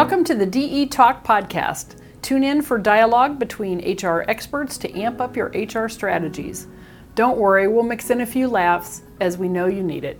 Welcome 0.00 0.24
to 0.24 0.34
the 0.34 0.46
DE 0.46 0.86
Talk 0.86 1.26
podcast. 1.26 2.00
Tune 2.22 2.42
in 2.42 2.62
for 2.62 2.78
dialogue 2.78 3.38
between 3.38 3.80
HR 3.80 4.24
experts 4.28 4.78
to 4.78 4.98
amp 4.98 5.20
up 5.20 5.36
your 5.36 5.48
HR 5.48 5.90
strategies. 5.90 6.66
Don't 7.16 7.36
worry, 7.36 7.68
we'll 7.68 7.82
mix 7.82 8.08
in 8.08 8.22
a 8.22 8.26
few 8.26 8.48
laughs 8.48 9.02
as 9.20 9.36
we 9.36 9.46
know 9.46 9.66
you 9.66 9.82
need 9.82 10.04
it. 10.04 10.18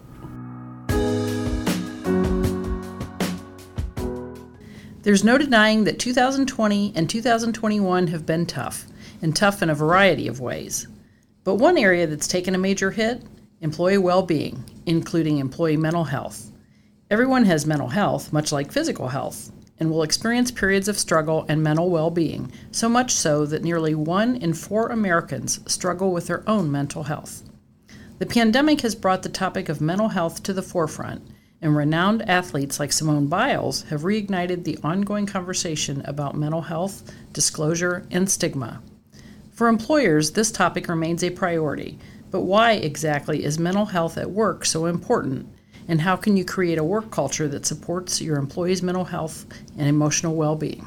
There's 5.00 5.24
no 5.24 5.38
denying 5.38 5.84
that 5.84 5.98
2020 5.98 6.92
and 6.94 7.08
2021 7.08 8.06
have 8.08 8.26
been 8.26 8.44
tough, 8.44 8.84
and 9.22 9.34
tough 9.34 9.62
in 9.62 9.70
a 9.70 9.74
variety 9.74 10.28
of 10.28 10.40
ways. 10.40 10.88
But 11.42 11.54
one 11.54 11.78
area 11.78 12.06
that's 12.06 12.28
taken 12.28 12.54
a 12.54 12.58
major 12.58 12.90
hit 12.90 13.22
employee 13.62 13.96
well 13.96 14.20
being, 14.20 14.62
including 14.84 15.38
employee 15.38 15.78
mental 15.78 16.04
health. 16.04 16.52
Everyone 17.10 17.44
has 17.46 17.64
mental 17.64 17.88
health, 17.88 18.30
much 18.30 18.52
like 18.52 18.70
physical 18.70 19.08
health, 19.08 19.50
and 19.80 19.90
will 19.90 20.02
experience 20.02 20.50
periods 20.50 20.86
of 20.86 20.98
struggle 20.98 21.46
and 21.48 21.62
mental 21.62 21.90
well 21.90 22.10
being, 22.10 22.52
so 22.70 22.88
much 22.88 23.10
so 23.10 23.46
that 23.46 23.64
nearly 23.64 23.94
one 23.94 24.36
in 24.36 24.52
four 24.52 24.88
Americans 24.88 25.58
struggle 25.66 26.12
with 26.12 26.26
their 26.26 26.48
own 26.48 26.70
mental 26.70 27.04
health. 27.04 27.42
The 28.18 28.26
pandemic 28.26 28.82
has 28.82 28.94
brought 28.94 29.22
the 29.22 29.30
topic 29.30 29.70
of 29.70 29.80
mental 29.80 30.08
health 30.08 30.42
to 30.42 30.52
the 30.52 30.62
forefront, 30.62 31.26
and 31.62 31.74
renowned 31.74 32.28
athletes 32.28 32.78
like 32.78 32.92
Simone 32.92 33.26
Biles 33.26 33.82
have 33.84 34.02
reignited 34.02 34.64
the 34.64 34.78
ongoing 34.84 35.24
conversation 35.24 36.02
about 36.04 36.36
mental 36.36 36.60
health, 36.60 37.10
disclosure, 37.32 38.06
and 38.10 38.30
stigma. 38.30 38.82
For 39.52 39.68
employers, 39.68 40.32
this 40.32 40.50
topic 40.50 40.88
remains 40.88 41.24
a 41.24 41.30
priority, 41.30 41.98
but 42.30 42.42
why 42.42 42.72
exactly 42.72 43.44
is 43.44 43.58
mental 43.58 43.86
health 43.86 44.16
at 44.16 44.30
work 44.30 44.64
so 44.64 44.86
important? 44.86 45.48
And 45.90 46.00
how 46.00 46.14
can 46.14 46.36
you 46.36 46.44
create 46.44 46.78
a 46.78 46.84
work 46.84 47.10
culture 47.10 47.48
that 47.48 47.66
supports 47.66 48.22
your 48.22 48.36
employees' 48.36 48.80
mental 48.80 49.06
health 49.06 49.44
and 49.76 49.88
emotional 49.88 50.36
well 50.36 50.54
being? 50.54 50.86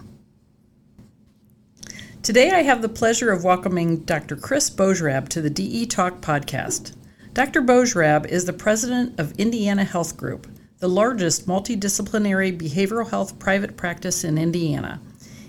Today, 2.22 2.52
I 2.52 2.62
have 2.62 2.82
the 2.82 2.88
pleasure 2.88 3.30
of 3.30 3.44
welcoming 3.44 3.98
Dr. 4.06 4.38
Chris 4.38 4.70
Bojrab 4.70 5.28
to 5.28 5.42
the 5.42 5.50
DE 5.50 5.88
Talk 5.88 6.22
podcast. 6.22 6.94
Dr. 7.34 7.62
Bojrab 7.62 8.26
is 8.28 8.46
the 8.46 8.54
president 8.54 9.20
of 9.20 9.38
Indiana 9.38 9.84
Health 9.84 10.16
Group, 10.16 10.48
the 10.80 10.88
largest 10.88 11.48
multidisciplinary 11.48 12.58
behavioral 12.58 13.10
health 13.10 13.38
private 13.40 13.76
practice 13.76 14.24
in 14.24 14.38
Indiana. 14.38 15.02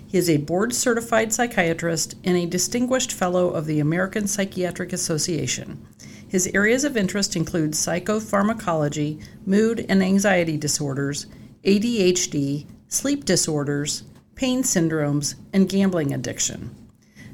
He 0.05 0.17
is 0.17 0.29
a 0.29 0.35
board 0.35 0.75
certified 0.75 1.31
psychiatrist 1.31 2.15
and 2.25 2.35
a 2.35 2.45
distinguished 2.45 3.13
fellow 3.13 3.51
of 3.51 3.67
the 3.67 3.79
American 3.79 4.27
Psychiatric 4.27 4.91
Association. 4.91 5.87
His 6.35 6.51
areas 6.53 6.83
of 6.83 6.97
interest 6.97 7.37
include 7.37 7.71
psychopharmacology, 7.71 9.23
mood 9.45 9.85
and 9.87 10.03
anxiety 10.03 10.57
disorders, 10.57 11.27
ADHD, 11.63 12.65
sleep 12.89 13.23
disorders, 13.23 14.03
pain 14.35 14.61
syndromes, 14.61 15.35
and 15.53 15.69
gambling 15.69 16.13
addiction. 16.13 16.75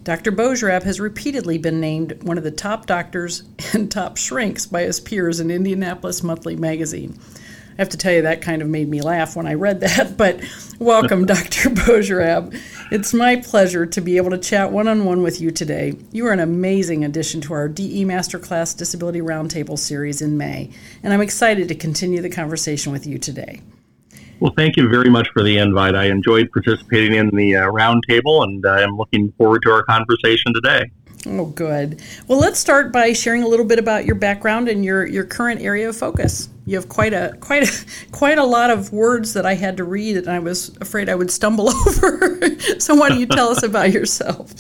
Dr. 0.04 0.32
Bojrab 0.32 0.84
has 0.84 1.00
repeatedly 1.00 1.58
been 1.58 1.80
named 1.80 2.22
one 2.22 2.38
of 2.38 2.44
the 2.44 2.52
top 2.52 2.86
doctors 2.86 3.42
and 3.74 3.90
top 3.90 4.18
shrinks 4.18 4.68
by 4.68 4.84
his 4.84 5.00
peers 5.00 5.40
in 5.40 5.50
Indianapolis 5.50 6.22
Monthly 6.22 6.56
magazine. 6.56 7.18
I 7.78 7.82
have 7.82 7.90
to 7.90 7.98
tell 7.98 8.14
you, 8.14 8.22
that 8.24 8.42
kind 8.42 8.62
of 8.62 8.68
made 8.68 8.90
me 8.90 9.02
laugh 9.02 9.36
when 9.36 9.48
I 9.48 9.54
read 9.54 9.80
that. 9.82 10.18
But 10.22 10.42
welcome, 10.78 11.26
Dr. 11.26 11.70
Bojrab. 11.72 12.60
It's 12.92 13.14
my 13.14 13.38
pleasure 13.38 13.86
to 13.86 14.02
be 14.02 14.18
able 14.18 14.30
to 14.32 14.38
chat 14.38 14.72
one 14.72 14.88
on 14.88 15.06
one 15.06 15.24
with 15.24 15.42
you 15.42 15.50
today. 15.50 15.94
You 16.12 16.28
are 16.28 16.32
an 16.32 16.40
amazing 16.40 17.04
addition 17.04 17.42
to 17.42 17.54
our 17.54 17.68
DE 17.68 18.06
Masterclass 18.06 18.78
Disability 18.78 19.22
Roundtable 19.22 19.80
series 19.80 20.22
in 20.22 20.38
May, 20.38 20.70
and 21.02 21.14
I'm 21.14 21.22
excited 21.22 21.68
to 21.70 21.76
continue 21.76 22.22
the 22.22 22.30
conversation 22.30 22.92
with 22.92 23.08
you 23.08 23.18
today. 23.18 23.62
Well, 24.42 24.54
thank 24.58 24.76
you 24.76 24.90
very 24.90 25.10
much 25.10 25.28
for 25.34 25.44
the 25.44 25.58
invite. 25.60 25.96
I 25.96 26.06
enjoyed 26.06 26.52
participating 26.52 27.14
in 27.14 27.30
the 27.30 27.56
uh, 27.56 27.68
roundtable, 27.68 28.44
and 28.44 28.66
I'm 28.66 28.98
looking 28.98 29.32
forward 29.38 29.62
to 29.64 29.72
our 29.72 29.84
conversation 29.84 30.54
today. 30.54 30.90
Oh, 31.28 31.46
good. 31.46 32.02
Well, 32.28 32.40
let's 32.40 32.60
start 32.60 32.92
by 32.92 33.14
sharing 33.14 33.44
a 33.44 33.48
little 33.48 33.66
bit 33.66 33.78
about 33.78 34.06
your 34.06 34.16
background 34.16 34.68
and 34.68 34.84
your, 34.84 35.06
your 35.06 35.24
current 35.24 35.62
area 35.62 35.88
of 35.88 35.96
focus. 35.96 36.50
You 36.66 36.76
have 36.78 36.90
quite 36.90 37.14
a 37.14 37.36
quite 37.40 37.64
a 37.64 37.86
quite 38.12 38.38
a 38.38 38.44
lot 38.44 38.70
of 38.70 38.92
words 38.92 39.34
that 39.34 39.46
I 39.46 39.54
had 39.54 39.78
to 39.78 39.84
read, 39.84 40.18
and 40.18 40.30
I 40.30 40.40
was 40.40 40.76
afraid 40.82 41.10
I 41.10 41.16
would 41.16 41.30
stumble 41.30 41.70
over. 41.88 42.60
so, 42.80 42.96
why 42.96 43.10
don't 43.10 43.20
you 43.20 43.28
tell 43.28 43.50
us 43.50 43.64
about 43.64 43.92
yourself? 43.92 44.54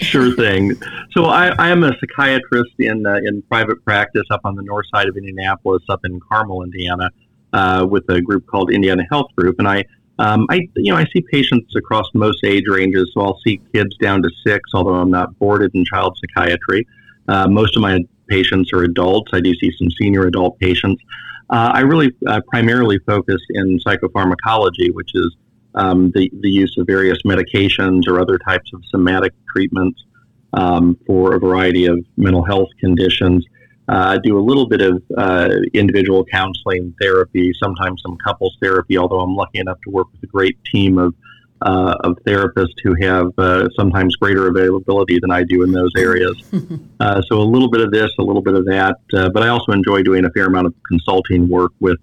sure 0.00 0.34
thing. 0.36 0.74
So, 1.12 1.26
I, 1.26 1.48
I 1.58 1.68
am 1.68 1.84
a 1.84 1.92
psychiatrist 1.98 2.72
in 2.78 3.06
uh, 3.06 3.20
in 3.24 3.42
private 3.42 3.84
practice 3.84 4.24
up 4.30 4.40
on 4.44 4.56
the 4.56 4.62
north 4.62 4.86
side 4.92 5.08
of 5.08 5.16
Indianapolis, 5.16 5.82
up 5.88 6.00
in 6.04 6.18
Carmel, 6.20 6.62
Indiana, 6.62 7.10
uh, 7.52 7.86
with 7.88 8.08
a 8.08 8.20
group 8.20 8.46
called 8.46 8.72
Indiana 8.72 9.04
Health 9.10 9.28
Group, 9.36 9.56
and 9.58 9.68
I 9.68 9.84
um, 10.18 10.46
I, 10.50 10.68
you 10.76 10.92
know, 10.92 10.98
I 10.98 11.04
see 11.06 11.22
patients 11.30 11.74
across 11.76 12.06
most 12.14 12.44
age 12.44 12.64
ranges, 12.68 13.10
so 13.14 13.20
I'll 13.20 13.40
see 13.46 13.60
kids 13.72 13.96
down 13.98 14.22
to 14.22 14.30
six, 14.44 14.70
although 14.74 14.94
I'm 14.94 15.10
not 15.10 15.38
boarded 15.38 15.70
in 15.74 15.84
child 15.84 16.18
psychiatry. 16.20 16.86
Uh, 17.28 17.46
most 17.46 17.76
of 17.76 17.82
my 17.82 18.00
patients 18.28 18.72
are 18.72 18.82
adults. 18.82 19.30
I 19.32 19.40
do 19.40 19.54
see 19.54 19.72
some 19.78 19.90
senior 19.92 20.26
adult 20.26 20.58
patients. 20.58 21.02
Uh, 21.50 21.70
I 21.72 21.80
really 21.80 22.12
uh, 22.26 22.40
primarily 22.48 22.98
focus 23.06 23.40
in 23.50 23.78
psychopharmacology, 23.78 24.92
which 24.92 25.10
is 25.14 25.36
um, 25.74 26.10
the, 26.14 26.30
the 26.40 26.50
use 26.50 26.74
of 26.78 26.86
various 26.86 27.18
medications 27.22 28.06
or 28.08 28.20
other 28.20 28.38
types 28.38 28.70
of 28.74 28.82
somatic 28.86 29.32
treatments 29.48 30.04
um, 30.52 30.98
for 31.06 31.34
a 31.34 31.38
variety 31.38 31.86
of 31.86 32.04
mental 32.16 32.44
health 32.44 32.68
conditions. 32.80 33.44
I 33.88 34.16
uh, 34.16 34.18
do 34.18 34.38
a 34.38 34.40
little 34.42 34.66
bit 34.66 34.82
of 34.82 35.02
uh, 35.16 35.48
individual 35.72 36.24
counseling 36.26 36.94
therapy, 37.00 37.52
sometimes 37.62 38.02
some 38.02 38.18
couples 38.18 38.56
therapy, 38.60 38.98
although 38.98 39.20
I'm 39.20 39.34
lucky 39.34 39.60
enough 39.60 39.78
to 39.84 39.90
work 39.90 40.08
with 40.12 40.22
a 40.24 40.26
great 40.26 40.62
team 40.70 40.98
of, 40.98 41.14
uh, 41.62 41.94
of 42.00 42.18
therapists 42.26 42.74
who 42.84 42.94
have 43.00 43.30
uh, 43.38 43.68
sometimes 43.78 44.14
greater 44.16 44.48
availability 44.48 45.18
than 45.18 45.30
I 45.30 45.42
do 45.42 45.62
in 45.62 45.72
those 45.72 45.92
areas. 45.96 46.36
Uh, 47.00 47.22
so 47.30 47.38
a 47.38 47.48
little 47.48 47.70
bit 47.70 47.80
of 47.80 47.92
this, 47.92 48.10
a 48.18 48.22
little 48.22 48.42
bit 48.42 48.54
of 48.54 48.64
that, 48.64 48.96
uh, 49.14 49.28
but 49.28 49.44
I 49.44 49.48
also 49.48 49.70
enjoy 49.70 50.02
doing 50.02 50.24
a 50.24 50.30
fair 50.30 50.46
amount 50.46 50.66
of 50.66 50.74
consulting 50.88 51.48
work 51.48 51.70
with 51.78 51.98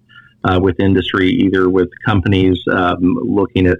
with 0.61 0.79
industry, 0.79 1.27
either 1.27 1.69
with 1.69 1.89
companies 2.05 2.57
um, 2.71 3.01
looking 3.21 3.67
at 3.67 3.79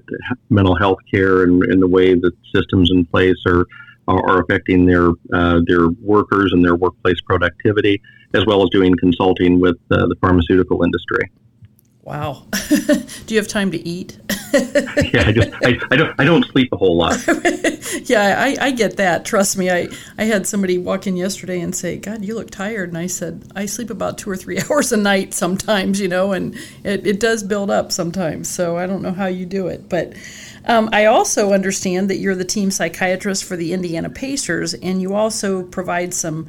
mental 0.50 0.76
health 0.76 0.98
care 1.10 1.44
and, 1.44 1.64
and 1.64 1.82
the 1.82 1.88
way 1.88 2.16
that 2.16 2.34
systems 2.54 2.92
in 2.92 3.06
place 3.06 3.38
are 3.48 3.66
are, 4.08 4.42
affecting 4.42 4.86
their 4.86 5.10
uh, 5.34 5.62
their 5.66 5.90
workers 6.02 6.52
and 6.54 6.64
their 6.64 6.76
workplace 6.76 7.20
productivity, 7.22 8.02
as 8.34 8.46
well 8.46 8.64
as 8.64 8.70
doing 8.70 8.96
consulting 8.98 9.60
with 9.60 9.78
uh, 9.92 9.98
the 9.98 10.16
pharmaceutical 10.22 10.84
industry. 10.84 11.30
Wow. 12.06 12.46
Do 12.70 13.34
you 13.34 13.38
have 13.38 13.48
time 13.48 13.72
to 13.72 13.88
eat? 13.88 14.20
yeah, 14.54 15.24
I 15.26 15.32
just 15.32 15.50
I, 15.64 15.80
I, 15.90 15.96
don't 15.96 16.20
I 16.20 16.24
don't 16.24 16.46
sleep 16.46 16.70
a 16.72 16.78
whole 16.78 16.96
lot. 16.96 17.18
yeah, 18.04 18.36
I, 18.38 18.56
I 18.62 18.72
get 18.72 18.98
that. 18.98 19.26
Trust 19.26 19.58
me. 19.58 19.72
I, 19.72 19.88
I 20.20 20.26
had 20.26 20.46
somebody 20.46 20.78
walk 20.78 21.08
in 21.08 21.18
yesterday 21.18 21.60
and 21.62 21.76
say, 21.76 21.98
God, 21.98 22.24
you 22.24 22.36
look 22.36 22.52
tired. 22.52 22.90
And 22.90 22.98
I 22.98 23.08
said, 23.08 23.52
I 23.56 23.66
sleep 23.66 23.90
about 23.90 24.20
two 24.20 24.30
or 24.30 24.38
three 24.38 24.60
hours 24.70 24.92
a 24.92 24.98
night 24.98 25.34
sometimes, 25.34 26.00
you 26.00 26.08
know, 26.08 26.32
and 26.32 26.56
it, 26.84 27.08
it 27.08 27.20
does 27.20 27.42
build 27.42 27.72
up 27.72 27.92
sometimes. 27.92 28.50
So 28.50 28.78
I 28.78 28.86
don't 28.86 29.02
know 29.02 29.12
how 29.12 29.26
you 29.26 29.48
do 29.48 29.68
it. 29.68 29.90
But 29.90 30.14
um, 30.68 30.90
I 30.92 31.06
also 31.06 31.54
understand 31.54 32.10
that 32.10 32.18
you're 32.18 32.36
the 32.36 32.46
team 32.46 32.72
psychiatrist 32.72 33.44
for 33.44 33.56
the 33.56 33.74
Indiana 33.74 34.10
Pacers, 34.10 34.74
and 34.74 35.02
you 35.02 35.14
also 35.14 35.64
provide 35.64 36.14
some 36.14 36.48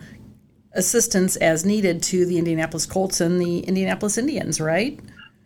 assistance 0.72 1.36
as 1.36 1.64
needed 1.64 2.02
to 2.04 2.26
the 2.26 2.38
Indianapolis 2.38 2.86
Colts 2.86 3.20
and 3.20 3.40
the 3.40 3.60
Indianapolis 3.60 4.18
Indians, 4.18 4.60
right? 4.60 4.98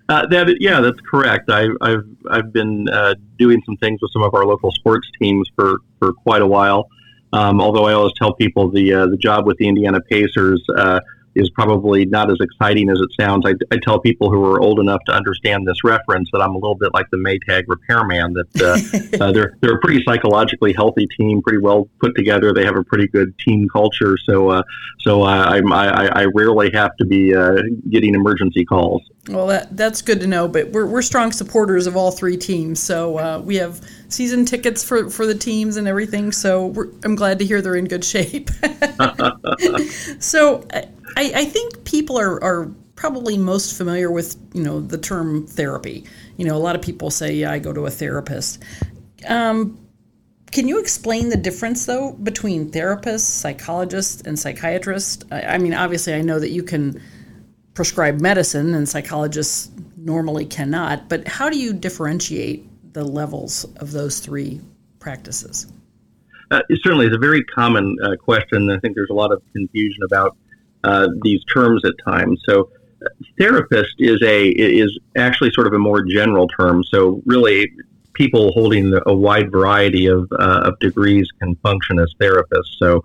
Uh, 0.08 0.26
that 0.26 0.56
yeah, 0.58 0.81
that's 0.81 0.98
correct. 1.08 1.48
I, 1.50 1.69
have 1.82 2.04
I've 2.28 2.53
been 2.53 2.88
uh, 2.88 3.14
doing 3.38 3.62
some 3.64 3.76
things 3.76 4.00
with 4.03 4.10
some 4.12 4.22
of 4.22 4.34
our 4.34 4.44
local 4.44 4.72
sports 4.72 5.08
teams 5.20 5.48
for, 5.54 5.78
for 6.00 6.12
quite 6.12 6.42
a 6.42 6.47
while. 6.47 6.88
Um, 7.32 7.60
although 7.60 7.84
I 7.84 7.92
always 7.92 8.12
tell 8.20 8.34
people 8.34 8.70
the 8.70 8.92
uh, 8.92 9.06
the 9.06 9.16
job 9.16 9.47
with 9.47 9.56
the 9.58 9.69
Indiana 9.69 10.00
Pacers 10.00 10.64
uh, 10.76 10.98
is 11.35 11.49
probably 11.51 12.05
not 12.05 12.31
as 12.31 12.39
exciting 12.41 12.91
as 12.91 12.99
it 13.01 13.11
sounds. 13.19 13.45
I, 13.47 13.55
I, 13.71 13.79
tell 13.83 14.01
people 14.01 14.31
who 14.31 14.45
are 14.45 14.61
old 14.61 14.81
enough 14.81 15.00
to 15.06 15.12
understand 15.12 15.67
this 15.67 15.85
reference 15.85 16.29
that 16.32 16.41
I'm 16.41 16.50
a 16.50 16.59
little 16.59 16.75
bit 16.75 16.93
like 16.93 17.09
the 17.11 17.17
Maytag 17.17 17.65
repairman. 17.69 18.35
That 18.35 19.17
uh, 19.21 19.25
uh, 19.25 19.32
they're 19.32 19.56
they're 19.61 19.77
a 19.77 19.81
pretty 19.81 20.03
psychologically 20.05 20.73
healthy 20.73 21.06
team, 21.17 21.41
pretty 21.43 21.59
well 21.59 21.88
put 22.00 22.15
together. 22.17 22.53
They 22.53 22.65
have 22.65 22.77
a 22.77 22.85
pretty 22.85 23.06
good 23.09 23.37
team 23.38 23.69
culture. 23.73 24.17
So 24.19 24.50
uh, 24.50 24.62
so 24.99 25.23
I, 25.23 25.59
I, 25.59 26.06
I 26.23 26.25
rarely 26.35 26.71
have 26.75 26.97
to 26.97 27.05
be 27.05 27.35
uh, 27.35 27.62
getting 27.88 28.15
emergency 28.15 28.65
calls. 28.65 29.03
Well, 29.29 29.47
that 29.47 29.76
that's 29.76 30.03
good 30.03 30.21
to 30.21 30.26
know. 30.26 30.49
But 30.49 30.71
we're 30.71 30.87
we're 30.87 31.03
strong 31.03 31.31
supporters 31.33 31.87
of 31.87 31.97
all 31.97 32.11
three 32.11 32.37
teams. 32.37 32.81
So 32.81 33.19
uh, 33.19 33.43
we 33.44 33.56
have 33.56 33.81
season 34.09 34.44
tickets 34.44 34.83
for, 34.83 35.09
for 35.11 35.26
the 35.26 35.35
teams 35.35 35.76
and 35.76 35.87
everything. 35.87 36.33
So 36.33 36.75
I'm 37.05 37.15
glad 37.15 37.38
to 37.38 37.44
hear 37.44 37.62
they're 37.62 37.76
in 37.76 37.87
good 37.87 38.05
shape. 38.05 38.50
so 40.19 40.65
I, 41.17 41.33
I 41.35 41.45
think 41.45 41.85
people 41.85 42.19
are, 42.19 42.43
are 42.43 42.71
probably 42.97 43.39
most 43.39 43.77
familiar 43.77 44.11
with 44.11 44.37
you 44.53 44.62
know 44.62 44.81
the 44.81 44.99
term 44.99 45.47
therapy. 45.47 46.05
You 46.37 46.47
know, 46.47 46.57
a 46.57 46.59
lot 46.59 46.77
of 46.77 46.83
people 46.83 47.11
say, 47.11 47.35
"Yeah, 47.35 47.53
I 47.53 47.59
go 47.59 47.73
to 47.73 47.87
a 47.87 47.91
therapist." 47.91 48.62
Um, 49.29 49.79
can 50.51 50.67
you 50.67 50.81
explain 50.81 51.29
the 51.29 51.37
difference 51.37 51.87
though 51.87 52.12
between 52.12 52.71
therapists, 52.71 53.21
psychologists, 53.21 54.23
and 54.23 54.39
psychiatrists? 54.39 55.25
I, 55.31 55.43
I 55.43 55.59
mean, 55.59 55.75
obviously, 55.75 56.15
I 56.15 56.21
know 56.21 56.39
that 56.39 56.51
you 56.51 56.62
can 56.62 57.01
prescribe 57.75 58.21
medicine, 58.21 58.75
and 58.75 58.89
psychologists 58.89 59.71
normally 59.97 60.45
cannot. 60.45 61.09
But 61.09 61.27
how 61.27 61.49
do 61.49 61.59
you 61.59 61.73
differentiate 61.73 62.67
the 62.93 63.05
levels 63.05 63.65
of 63.77 63.93
those 63.93 64.21
three 64.21 64.61
practices? 64.99 65.67
Uh, 66.51 66.61
certainly, 66.83 67.07
it's 67.07 67.15
a 67.15 67.19
very 67.19 67.45
common 67.45 67.97
uh, 68.03 68.17
question. 68.17 68.71
I 68.71 68.79
think 68.81 68.97
there's 68.97 69.11
a 69.11 69.15
lot 69.15 69.33
of 69.33 69.41
confusion 69.53 70.03
about 70.05 70.37
uh, 70.85 71.09
these 71.23 71.43
terms 71.44 71.82
at 71.85 71.94
times. 72.05 72.41
So, 72.49 72.71
therapist 73.38 73.94
is 73.99 74.21
a 74.23 74.49
is 74.49 74.99
actually 75.17 75.53
sort 75.53 75.67
of 75.67 75.73
a 75.73 75.79
more 75.79 76.03
general 76.03 76.49
term. 76.49 76.85
So, 76.85 77.23
really, 77.27 77.71
people 78.15 78.53
holding 78.53 78.99
a 79.06 79.15
wide 79.15 79.50
variety 79.50 80.06
of, 80.06 80.29
uh, 80.38 80.62
of 80.65 80.79
degrees 80.81 81.29
can 81.41 81.55
function 81.56 81.99
as 81.99 82.12
therapists. 82.21 82.77
So, 82.79 83.03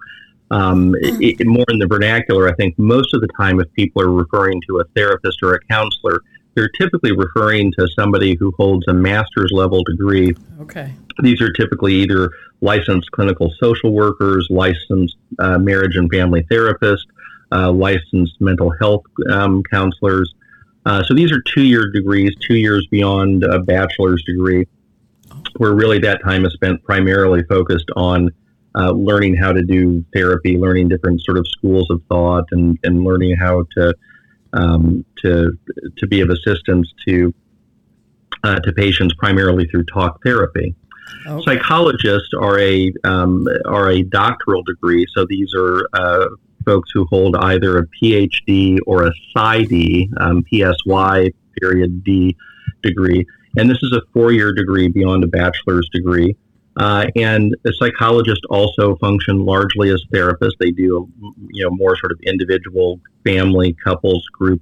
um, 0.51 0.93
it, 0.99 1.39
it, 1.39 1.47
more 1.47 1.65
in 1.69 1.79
the 1.79 1.87
vernacular, 1.87 2.47
I 2.47 2.53
think 2.55 2.77
most 2.77 3.13
of 3.13 3.21
the 3.21 3.27
time, 3.37 3.59
if 3.59 3.71
people 3.73 4.01
are 4.01 4.11
referring 4.11 4.61
to 4.67 4.79
a 4.79 4.83
therapist 4.95 5.41
or 5.41 5.53
a 5.53 5.59
counselor, 5.65 6.21
they're 6.55 6.69
typically 6.69 7.11
referring 7.11 7.73
to 7.73 7.87
somebody 7.95 8.35
who 8.35 8.53
holds 8.57 8.87
a 8.87 8.93
master's 8.93 9.51
level 9.51 9.83
degree. 9.83 10.33
Okay. 10.61 10.93
These 11.21 11.41
are 11.41 11.51
typically 11.51 11.95
either 11.95 12.29
licensed 12.61 13.11
clinical 13.11 13.53
social 13.59 13.91
workers, 13.91 14.47
licensed 14.49 15.17
uh, 15.39 15.57
marriage 15.57 15.97
and 15.97 16.09
family 16.09 16.43
therapists, 16.43 17.05
uh, 17.55 17.71
licensed 17.71 18.39
mental 18.39 18.71
health 18.79 19.03
um, 19.31 19.63
counselors. 19.71 20.33
Uh, 20.85 21.01
so 21.03 21.13
these 21.13 21.31
are 21.31 21.41
two 21.53 21.63
year 21.63 21.89
degrees, 21.91 22.31
two 22.47 22.55
years 22.55 22.85
beyond 22.91 23.43
a 23.43 23.59
bachelor's 23.59 24.23
degree, 24.25 24.67
where 25.57 25.73
really 25.73 25.99
that 25.99 26.21
time 26.23 26.45
is 26.45 26.53
spent 26.53 26.83
primarily 26.83 27.41
focused 27.43 27.89
on 27.95 28.29
uh, 28.77 28.91
learning 28.91 29.35
how 29.35 29.53
to 29.53 29.63
do 29.63 30.03
therapy, 30.13 30.57
learning 30.57 30.89
different 30.89 31.21
sort 31.21 31.37
of 31.37 31.47
schools 31.47 31.89
of 31.89 32.01
thought, 32.09 32.45
and, 32.51 32.77
and 32.83 33.03
learning 33.03 33.35
how 33.35 33.63
to 33.75 33.93
um, 34.53 35.05
to 35.21 35.57
to 35.97 36.07
be 36.07 36.21
of 36.21 36.29
assistance 36.29 36.91
to 37.07 37.33
uh, 38.43 38.59
to 38.59 38.71
patients 38.73 39.13
primarily 39.15 39.65
through 39.67 39.85
talk 39.85 40.21
therapy. 40.23 40.75
Okay. 41.25 41.43
Psychologists 41.43 42.29
are 42.39 42.59
a 42.59 42.91
um, 43.03 43.47
are 43.65 43.89
a 43.89 44.01
doctoral 44.03 44.61
degree, 44.63 45.05
so 45.15 45.25
these 45.27 45.53
are 45.55 45.87
uh, 45.93 46.27
folks 46.65 46.89
who 46.93 47.05
hold 47.05 47.35
either 47.35 47.77
a 47.77 47.87
PhD 47.87 48.77
or 48.85 49.05
a 49.05 49.11
PsyD, 49.35 50.09
um, 50.19 50.43
PSY 50.51 51.31
period 51.59 52.03
D 52.03 52.35
degree, 52.81 53.25
and 53.57 53.69
this 53.69 53.81
is 53.81 53.91
a 53.93 54.01
four 54.13 54.31
year 54.31 54.53
degree 54.53 54.87
beyond 54.87 55.23
a 55.23 55.27
bachelor's 55.27 55.89
degree. 55.89 56.35
Uh, 56.77 57.05
and 57.15 57.55
psychologists 57.71 58.43
also 58.49 58.97
function 58.97 59.45
largely 59.45 59.89
as 59.91 60.03
therapists. 60.13 60.57
They 60.59 60.71
do, 60.71 61.09
you 61.51 61.63
know, 61.63 61.69
more 61.69 61.95
sort 61.95 62.11
of 62.11 62.19
individual, 62.23 62.99
family, 63.23 63.73
couples, 63.81 64.27
group 64.33 64.61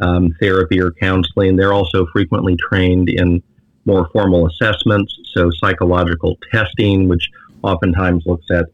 um, 0.00 0.32
therapy 0.40 0.80
or 0.80 0.92
counseling. 0.92 1.56
They're 1.56 1.72
also 1.72 2.06
frequently 2.12 2.56
trained 2.56 3.08
in 3.08 3.42
more 3.86 4.08
formal 4.12 4.46
assessments, 4.46 5.18
so 5.32 5.50
psychological 5.50 6.38
testing, 6.52 7.08
which 7.08 7.28
oftentimes 7.62 8.24
looks 8.26 8.46
at 8.50 8.66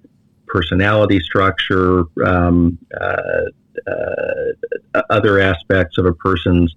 personality 0.55 1.19
structure, 1.19 2.05
um, 2.25 2.79
uh, 2.99 3.43
uh, 3.91 5.03
other 5.11 5.41
aspects 5.41 5.99
of 5.99 6.07
a 6.07 6.15
person's 6.15 6.73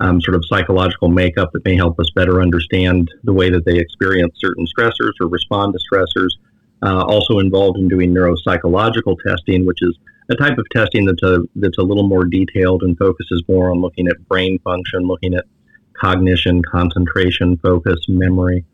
um, 0.00 0.20
sort 0.20 0.34
of 0.34 0.44
psychological 0.46 1.08
makeup 1.08 1.50
that 1.52 1.64
may 1.64 1.74
help 1.74 1.98
us 1.98 2.10
better 2.14 2.42
understand 2.42 3.10
the 3.24 3.32
way 3.32 3.48
that 3.48 3.64
they 3.64 3.78
experience 3.78 4.34
certain 4.36 4.66
stressors 4.66 5.12
or 5.20 5.28
respond 5.28 5.74
to 5.74 5.80
stressors. 5.90 6.28
Uh, 6.84 7.04
also 7.04 7.38
involved 7.38 7.78
in 7.78 7.86
doing 7.86 8.12
neuropsychological 8.12 9.16
testing, 9.24 9.64
which 9.64 9.78
is 9.82 9.96
a 10.30 10.34
type 10.34 10.58
of 10.58 10.66
testing 10.70 11.06
that's 11.06 11.22
a 11.22 11.38
that's 11.54 11.78
a 11.78 11.82
little 11.82 12.06
more 12.08 12.24
detailed 12.24 12.82
and 12.82 12.98
focuses 12.98 13.42
more 13.48 13.70
on 13.70 13.80
looking 13.80 14.08
at 14.08 14.16
brain 14.28 14.58
function, 14.64 15.02
looking 15.06 15.32
at 15.34 15.44
cognition, 15.94 16.60
concentration, 16.62 17.56
focus, 17.58 18.00
memory. 18.08 18.64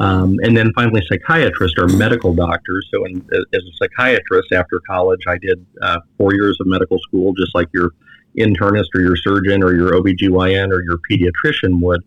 Um, 0.00 0.38
and 0.42 0.56
then 0.56 0.72
finally, 0.74 1.02
psychiatrists 1.06 1.78
are 1.78 1.86
medical 1.86 2.34
doctors. 2.34 2.88
So, 2.92 3.04
in, 3.04 3.24
as 3.32 3.62
a 3.62 3.76
psychiatrist 3.76 4.52
after 4.52 4.80
college, 4.88 5.20
I 5.28 5.38
did 5.38 5.64
uh, 5.80 6.00
four 6.18 6.34
years 6.34 6.58
of 6.60 6.66
medical 6.66 6.98
school, 6.98 7.32
just 7.34 7.54
like 7.54 7.68
your 7.72 7.92
internist 8.36 8.86
or 8.94 9.00
your 9.00 9.16
surgeon 9.16 9.62
or 9.62 9.74
your 9.74 9.92
OBGYN 9.92 10.70
or 10.70 10.82
your 10.82 10.98
pediatrician 11.08 11.80
would. 11.80 12.02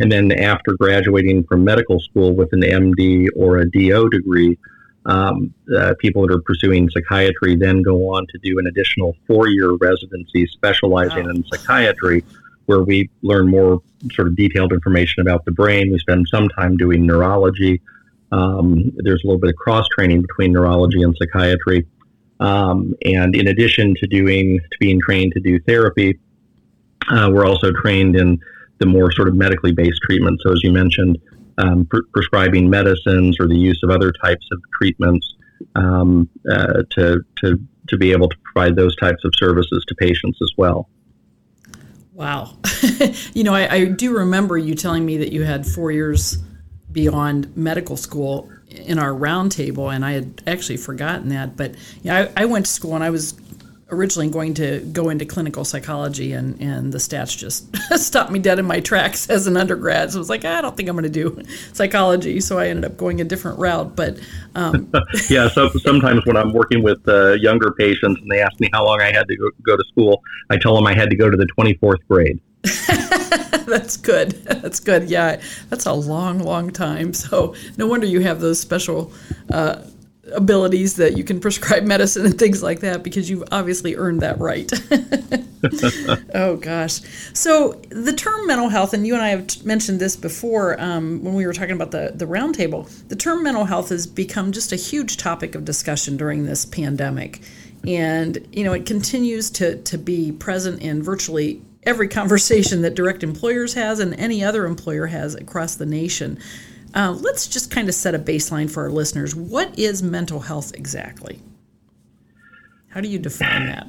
And 0.00 0.10
then 0.10 0.32
after 0.32 0.74
graduating 0.74 1.44
from 1.44 1.64
medical 1.64 2.00
school 2.00 2.34
with 2.34 2.52
an 2.52 2.62
MD 2.62 3.28
or 3.36 3.58
a 3.58 3.70
DO 3.70 4.08
degree, 4.08 4.58
um, 5.04 5.52
uh, 5.76 5.94
people 5.98 6.26
that 6.26 6.34
are 6.34 6.40
pursuing 6.42 6.88
psychiatry 6.90 7.56
then 7.56 7.82
go 7.82 8.14
on 8.14 8.26
to 8.28 8.38
do 8.38 8.58
an 8.58 8.68
additional 8.68 9.16
four 9.26 9.48
year 9.48 9.72
residency 9.72 10.46
specializing 10.46 11.24
wow. 11.24 11.30
in 11.30 11.44
psychiatry, 11.52 12.24
where 12.66 12.82
we 12.82 13.10
learn 13.22 13.48
more 13.48 13.80
sort 14.12 14.28
of 14.28 14.36
detailed 14.36 14.72
information 14.72 15.20
about 15.20 15.44
the 15.44 15.52
brain. 15.52 15.92
We 15.92 15.98
spend 15.98 16.26
some 16.28 16.48
time 16.48 16.76
doing 16.76 17.06
neurology. 17.06 17.80
Um, 18.30 18.92
there's 18.96 19.22
a 19.24 19.26
little 19.26 19.40
bit 19.40 19.50
of 19.50 19.56
cross 19.56 19.86
training 19.88 20.22
between 20.22 20.52
neurology 20.52 21.02
and 21.02 21.14
psychiatry. 21.18 21.86
Um, 22.40 22.94
and 23.04 23.36
in 23.36 23.46
addition 23.48 23.94
to 24.00 24.06
doing 24.06 24.58
to 24.58 24.78
being 24.80 25.00
trained 25.00 25.32
to 25.34 25.40
do 25.40 25.60
therapy, 25.60 26.18
uh, 27.10 27.30
we're 27.32 27.46
also 27.46 27.72
trained 27.72 28.16
in 28.16 28.40
the 28.78 28.86
more 28.86 29.12
sort 29.12 29.28
of 29.28 29.34
medically 29.34 29.72
based 29.72 30.00
treatment. 30.02 30.40
So 30.42 30.52
as 30.52 30.62
you 30.64 30.72
mentioned, 30.72 31.18
um, 31.58 31.86
pr- 31.86 32.00
prescribing 32.12 32.68
medicines 32.68 33.38
or 33.38 33.46
the 33.46 33.56
use 33.56 33.80
of 33.84 33.90
other 33.90 34.10
types 34.10 34.46
of 34.50 34.60
treatments 34.76 35.34
um, 35.76 36.28
uh, 36.50 36.82
to 36.90 37.20
to 37.42 37.60
to 37.88 37.96
be 37.96 38.12
able 38.12 38.28
to 38.28 38.36
provide 38.44 38.76
those 38.76 38.96
types 38.96 39.24
of 39.24 39.32
services 39.36 39.84
to 39.86 39.94
patients 39.96 40.38
as 40.42 40.52
well. 40.56 40.88
Wow, 42.14 42.56
you 43.32 43.42
know, 43.42 43.54
I, 43.54 43.74
I 43.74 43.84
do 43.86 44.18
remember 44.18 44.58
you 44.58 44.74
telling 44.74 45.06
me 45.06 45.16
that 45.18 45.32
you 45.32 45.44
had 45.44 45.66
four 45.66 45.90
years 45.90 46.36
beyond 46.92 47.56
medical 47.56 47.96
school 47.96 48.50
in 48.68 48.98
our 48.98 49.10
roundtable, 49.10 49.94
and 49.94 50.04
I 50.04 50.12
had 50.12 50.42
actually 50.46 50.76
forgotten 50.76 51.30
that. 51.30 51.56
But 51.56 51.74
yeah, 52.02 52.28
I, 52.36 52.42
I, 52.42 52.44
went 52.44 52.66
to 52.66 52.72
school 52.72 52.94
and 52.94 53.02
I 53.02 53.10
was 53.10 53.32
originally 53.92 54.28
going 54.30 54.54
to 54.54 54.80
go 54.92 55.10
into 55.10 55.24
clinical 55.24 55.64
psychology, 55.64 56.32
and, 56.32 56.60
and 56.60 56.92
the 56.92 56.98
stats 56.98 57.36
just 57.36 57.74
stopped 57.98 58.32
me 58.32 58.38
dead 58.38 58.58
in 58.58 58.64
my 58.64 58.80
tracks 58.80 59.28
as 59.30 59.46
an 59.46 59.56
undergrad. 59.56 60.10
So 60.10 60.18
I 60.18 60.20
was 60.20 60.30
like, 60.30 60.44
I 60.44 60.60
don't 60.60 60.76
think 60.76 60.88
I'm 60.88 60.96
going 60.96 61.04
to 61.04 61.10
do 61.10 61.42
psychology. 61.72 62.40
So 62.40 62.58
I 62.58 62.68
ended 62.68 62.86
up 62.86 62.96
going 62.96 63.20
a 63.20 63.24
different 63.24 63.58
route. 63.58 63.94
But 63.94 64.18
um, 64.54 64.90
yeah, 65.30 65.48
so 65.48 65.68
sometimes 65.68 66.24
when 66.24 66.36
I'm 66.36 66.52
working 66.52 66.82
with 66.82 67.06
uh, 67.06 67.34
younger 67.34 67.70
patients 67.72 68.20
and 68.20 68.30
they 68.30 68.40
ask 68.40 68.58
me 68.58 68.68
how 68.72 68.84
long 68.84 69.00
I 69.00 69.12
had 69.12 69.28
to 69.28 69.36
go, 69.36 69.50
go 69.62 69.76
to 69.76 69.84
school, 69.88 70.22
I 70.50 70.56
tell 70.56 70.74
them 70.74 70.86
I 70.86 70.94
had 70.94 71.10
to 71.10 71.16
go 71.16 71.30
to 71.30 71.36
the 71.36 71.46
24th 71.58 71.98
grade. 72.08 72.40
that's 73.66 73.96
good. 73.96 74.32
That's 74.44 74.80
good. 74.80 75.10
Yeah, 75.10 75.40
that's 75.68 75.86
a 75.86 75.92
long, 75.92 76.38
long 76.38 76.70
time. 76.70 77.12
So 77.12 77.54
no 77.76 77.86
wonder 77.86 78.06
you 78.06 78.20
have 78.20 78.40
those 78.40 78.58
special 78.60 79.12
uh, 79.50 79.82
abilities 80.34 80.96
that 80.96 81.16
you 81.16 81.24
can 81.24 81.40
prescribe 81.40 81.82
medicine 81.84 82.26
and 82.26 82.38
things 82.38 82.62
like 82.62 82.80
that 82.80 83.02
because 83.02 83.28
you've 83.28 83.44
obviously 83.52 83.96
earned 83.96 84.20
that 84.20 84.38
right. 84.38 84.70
oh 86.34 86.56
gosh. 86.56 87.00
So 87.34 87.80
the 87.90 88.12
term 88.12 88.46
mental 88.46 88.68
health, 88.68 88.94
and 88.94 89.06
you 89.06 89.14
and 89.14 89.22
I 89.22 89.28
have 89.30 89.64
mentioned 89.64 90.00
this 90.00 90.16
before 90.16 90.80
um, 90.80 91.22
when 91.22 91.34
we 91.34 91.46
were 91.46 91.52
talking 91.52 91.74
about 91.74 91.90
the 91.90 92.12
the 92.14 92.26
roundtable. 92.26 92.88
The 93.08 93.16
term 93.16 93.42
mental 93.42 93.64
health 93.64 93.90
has 93.90 94.06
become 94.06 94.52
just 94.52 94.72
a 94.72 94.76
huge 94.76 95.16
topic 95.16 95.54
of 95.54 95.64
discussion 95.64 96.16
during 96.16 96.44
this 96.44 96.64
pandemic, 96.64 97.42
and 97.86 98.46
you 98.52 98.64
know 98.64 98.72
it 98.72 98.86
continues 98.86 99.50
to 99.50 99.76
to 99.82 99.98
be 99.98 100.32
present 100.32 100.80
in 100.82 101.02
virtually 101.02 101.62
every 101.84 102.08
conversation 102.20 102.82
that 102.82 102.94
direct 102.94 103.22
employers 103.22 103.74
has 103.74 104.00
and 104.00 104.14
any 104.14 104.42
other 104.42 104.66
employer 104.66 105.06
has 105.06 105.34
across 105.34 105.76
the 105.76 105.86
nation. 105.86 106.38
Uh, 106.94 107.16
let's 107.20 107.48
just 107.48 107.70
kind 107.70 107.88
of 107.88 107.94
set 107.94 108.14
a 108.14 108.18
baseline 108.18 108.70
for 108.70 108.82
our 108.82 108.90
listeners. 108.90 109.34
What 109.34 109.78
is 109.78 110.02
mental 110.02 110.40
health 110.40 110.72
exactly? 110.74 111.40
How 112.88 113.00
do 113.00 113.08
you 113.08 113.18
define 113.18 113.66
that? 113.66 113.86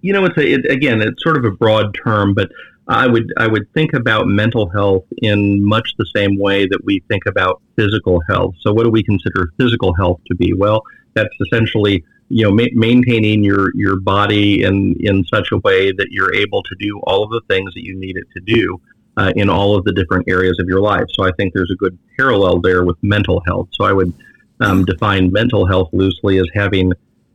You 0.00 0.14
know, 0.14 0.24
it's 0.24 0.36
a, 0.38 0.52
it, 0.52 0.70
again, 0.70 1.02
it's 1.02 1.22
sort 1.22 1.36
of 1.36 1.44
a 1.44 1.50
broad 1.50 1.94
term, 2.02 2.32
but 2.32 2.50
I 2.88 3.06
would 3.06 3.30
I 3.36 3.46
would 3.46 3.70
think 3.74 3.92
about 3.92 4.26
mental 4.26 4.68
health 4.70 5.04
in 5.18 5.62
much 5.62 5.94
the 5.98 6.06
same 6.16 6.38
way 6.38 6.66
that 6.66 6.80
we 6.84 7.02
think 7.08 7.24
about 7.26 7.60
physical 7.76 8.20
health. 8.28 8.54
So, 8.60 8.72
what 8.72 8.84
do 8.84 8.90
we 8.90 9.02
consider 9.02 9.52
physical 9.58 9.94
health 9.94 10.20
to 10.28 10.34
be? 10.34 10.54
Well, 10.54 10.82
that's 11.14 11.28
essentially 11.40 12.02
you 12.30 12.44
know, 12.44 12.52
ma- 12.52 12.72
maintaining 12.72 13.44
your, 13.44 13.74
your 13.74 14.00
body 14.00 14.62
in, 14.62 14.94
in 15.00 15.24
such 15.24 15.50
a 15.52 15.58
way 15.58 15.90
that 15.90 16.06
you're 16.10 16.32
able 16.32 16.62
to 16.62 16.76
do 16.78 16.98
all 17.02 17.24
of 17.24 17.30
the 17.30 17.40
things 17.48 17.74
that 17.74 17.84
you 17.84 17.94
need 17.98 18.16
it 18.16 18.24
to 18.32 18.40
do 18.40 18.80
uh, 19.20 19.32
in 19.36 19.50
all 19.50 19.76
of 19.76 19.84
the 19.84 19.92
different 19.92 20.24
areas 20.28 20.56
of 20.58 20.66
your 20.66 20.80
life. 20.80 21.04
So 21.10 21.24
I 21.24 21.32
think 21.36 21.52
there's 21.52 21.70
a 21.70 21.76
good 21.76 21.98
parallel 22.16 22.60
there 22.60 22.84
with 22.84 22.96
mental 23.02 23.42
health. 23.46 23.68
So 23.72 23.84
I 23.84 23.92
would 23.92 24.12
um, 24.60 24.84
define 24.84 25.30
mental 25.30 25.66
health 25.66 25.90
loosely 25.92 26.38
as 26.38 26.46
having 26.54 26.92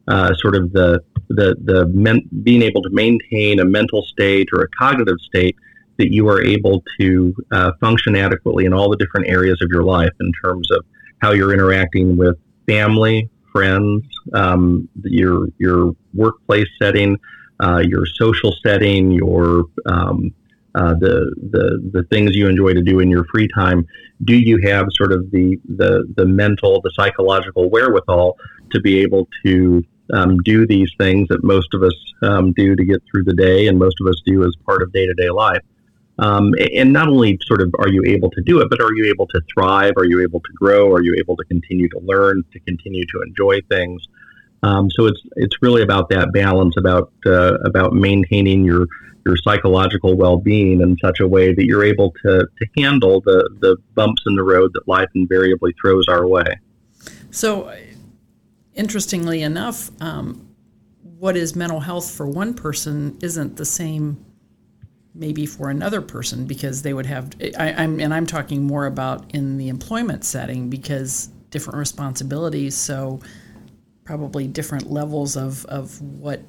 uh, 0.08 0.34
sort 0.36 0.56
of 0.56 0.72
the 0.74 1.01
the 1.30 1.56
the 1.63 1.86
men- 1.88 2.27
being 2.44 2.63
able 2.63 2.82
to 2.82 2.89
maintain 2.92 3.60
a 3.60 3.65
mental 3.65 4.01
state 4.04 4.48
or 4.54 4.62
a 4.63 4.68
cognitive 4.70 5.20
state 5.30 5.56
that 5.98 6.12
you 6.12 6.27
are 6.27 6.42
able 6.42 6.84
to 7.00 7.36
uh, 7.51 7.72
function 7.80 8.15
adequately 8.15 8.65
in 8.65 8.74
all 8.74 8.89
the 8.89 8.98
different 8.98 9.27
areas 9.27 9.60
of 9.62 9.70
your 9.72 9.84
life 9.84 10.15
in 10.20 10.32
terms 10.44 10.70
of 10.72 10.84
how 11.22 11.32
you're 11.32 11.54
interacting 11.54 12.18
with 12.18 12.36
family, 12.68 13.30
friends, 13.51 14.04
um, 14.34 14.89
your 15.04 15.48
your 15.60 15.96
workplace 16.15 16.68
setting, 16.82 17.18
uh, 17.60 17.82
your 17.86 18.06
social 18.06 18.56
setting, 18.65 19.12
your 19.12 19.65
um, 19.86 20.34
uh, 20.75 20.94
the 20.96 21.34
the 21.51 21.89
the 21.94 22.03
things 22.10 22.36
you 22.36 22.48
enjoy 22.48 22.74
to 22.74 22.82
do 22.82 23.00
in 23.00 23.10
your 23.10 23.25
free 23.25 23.48
time, 23.55 23.86
do 24.25 24.36
you 24.36 24.60
have 24.63 24.88
sort 24.91 25.12
of 25.12 25.32
the 25.32 25.58
the 25.77 26.05
the 26.15 26.25
mental, 26.25 26.82
the 26.82 26.91
psychological 26.96 27.70
wherewithal 27.70 28.38
to 28.72 28.82
be 28.82 29.00
able 29.00 29.27
to 29.46 29.84
um, 30.13 30.38
do 30.39 30.67
these 30.67 30.91
things 31.00 31.27
that 31.29 31.44
most 31.44 31.74
of 31.74 31.82
us 31.82 31.96
um, 32.24 32.51
do 32.53 32.75
to 32.75 32.86
get 32.86 33.01
through 33.10 33.24
the 33.24 33.34
day, 33.34 33.67
and 33.67 33.79
most 33.79 33.96
of 34.01 34.08
us 34.08 34.22
do 34.25 34.44
as 34.44 34.53
part 34.65 34.82
of 34.82 34.91
day 34.91 35.05
to 35.05 35.13
day 35.13 35.29
life. 35.29 35.62
Um, 36.17 36.53
and 36.74 36.94
not 36.94 37.10
only 37.10 37.38
sort 37.46 37.62
of 37.62 37.74
are 37.79 37.89
you 37.89 38.03
able 38.05 38.29
to 38.32 38.41
do 38.41 38.62
it, 38.62 38.70
but 38.70 38.82
are 38.82 38.94
you 38.96 39.05
able 39.05 39.27
to 39.27 39.41
thrive? 39.53 39.94
Are 39.98 40.05
you 40.05 40.22
able 40.22 40.39
to 40.39 40.51
grow? 40.53 40.91
Are 40.94 41.03
you 41.03 41.15
able 41.17 41.36
to 41.36 41.44
continue 41.46 41.89
to 41.89 42.00
learn, 42.00 42.44
to 42.53 42.60
continue 42.62 43.05
to 43.05 43.22
enjoy 43.22 43.60
things? 43.70 44.08
Um, 44.65 44.89
so 44.89 45.05
it's 45.05 45.22
it's 45.36 45.62
really 45.62 45.84
about 45.84 46.10
that 46.10 46.34
balance, 46.34 46.75
about 46.75 47.12
uh, 47.25 47.53
about 47.63 47.93
maintaining 47.93 48.65
your 48.65 48.88
your 49.24 49.38
psychological 49.38 50.17
well 50.17 50.38
being 50.38 50.81
in 50.81 50.98
such 51.03 51.19
a 51.19 51.27
way 51.27 51.53
that 51.53 51.65
you're 51.65 51.84
able 51.84 52.12
to 52.25 52.39
to 52.39 52.67
handle 52.75 53.22
the 53.22 53.48
the 53.60 53.77
bumps 53.93 54.24
in 54.25 54.36
the 54.36 54.43
road 54.43 54.72
that 54.74 54.88
life 54.88 55.10
invariably 55.13 55.72
throws 55.79 56.07
our 56.07 56.25
way. 56.27 56.60
So, 57.29 57.72
interestingly 58.74 59.43
enough, 59.43 59.91
um, 60.01 60.50
what 61.19 61.38
is 61.38 61.55
mental 61.55 61.81
health 61.81 62.10
for 62.10 62.25
one 62.25 62.55
person 62.55 63.19
isn't 63.22 63.57
the 63.57 63.65
same 63.65 64.25
maybe 65.13 65.45
for 65.45 65.69
another 65.69 66.01
person 66.01 66.45
because 66.45 66.81
they 66.81 66.93
would 66.93 67.05
have 67.05 67.29
I, 67.57 67.84
am 67.84 68.00
and 68.00 68.13
I'm 68.13 68.25
talking 68.25 68.63
more 68.63 68.88
about 68.88 69.31
in 69.34 69.57
the 69.57 69.69
employment 69.69 70.25
setting 70.25 70.69
because 70.69 71.27
different 71.51 71.77
responsibilities 71.77 72.75
so 72.75 73.22
probably 74.05 74.47
different 74.47 74.89
levels 74.89 75.35
of, 75.35 75.65
of 75.65 76.01
what 76.01 76.41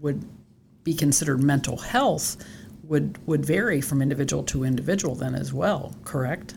would 0.00 0.22
be 0.84 0.92
considered 0.92 1.42
mental 1.42 1.78
health 1.78 2.36
would 2.84 3.18
would 3.26 3.44
vary 3.44 3.80
from 3.80 4.00
individual 4.00 4.44
to 4.44 4.62
individual 4.62 5.16
then 5.16 5.34
as 5.34 5.52
well 5.52 5.92
correct 6.04 6.54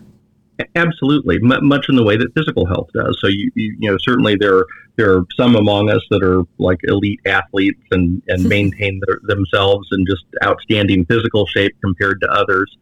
Absolutely, 0.76 1.38
M- 1.38 1.66
much 1.66 1.88
in 1.88 1.96
the 1.96 2.04
way 2.04 2.18
that 2.18 2.34
physical 2.36 2.66
health 2.66 2.90
does. 2.94 3.18
So 3.22 3.28
you, 3.28 3.50
you, 3.56 3.78
you 3.80 3.92
know 3.92 3.98
certainly 4.02 4.36
there 4.36 4.66
there 4.98 5.16
are 5.16 5.26
some 5.38 5.56
among 5.56 5.90
us 5.90 6.02
that 6.10 6.22
are 6.22 6.44
like 6.58 6.80
elite 6.84 7.22
athletes 7.26 7.82
and 7.92 8.22
and 8.28 8.44
maintain 8.50 9.00
their, 9.06 9.20
themselves 9.24 9.88
in 9.92 10.06
just 10.06 10.26
outstanding 10.44 11.06
physical 11.06 11.46
shape 11.48 11.76
compared 11.82 12.20
to 12.22 12.32
others. 12.32 12.78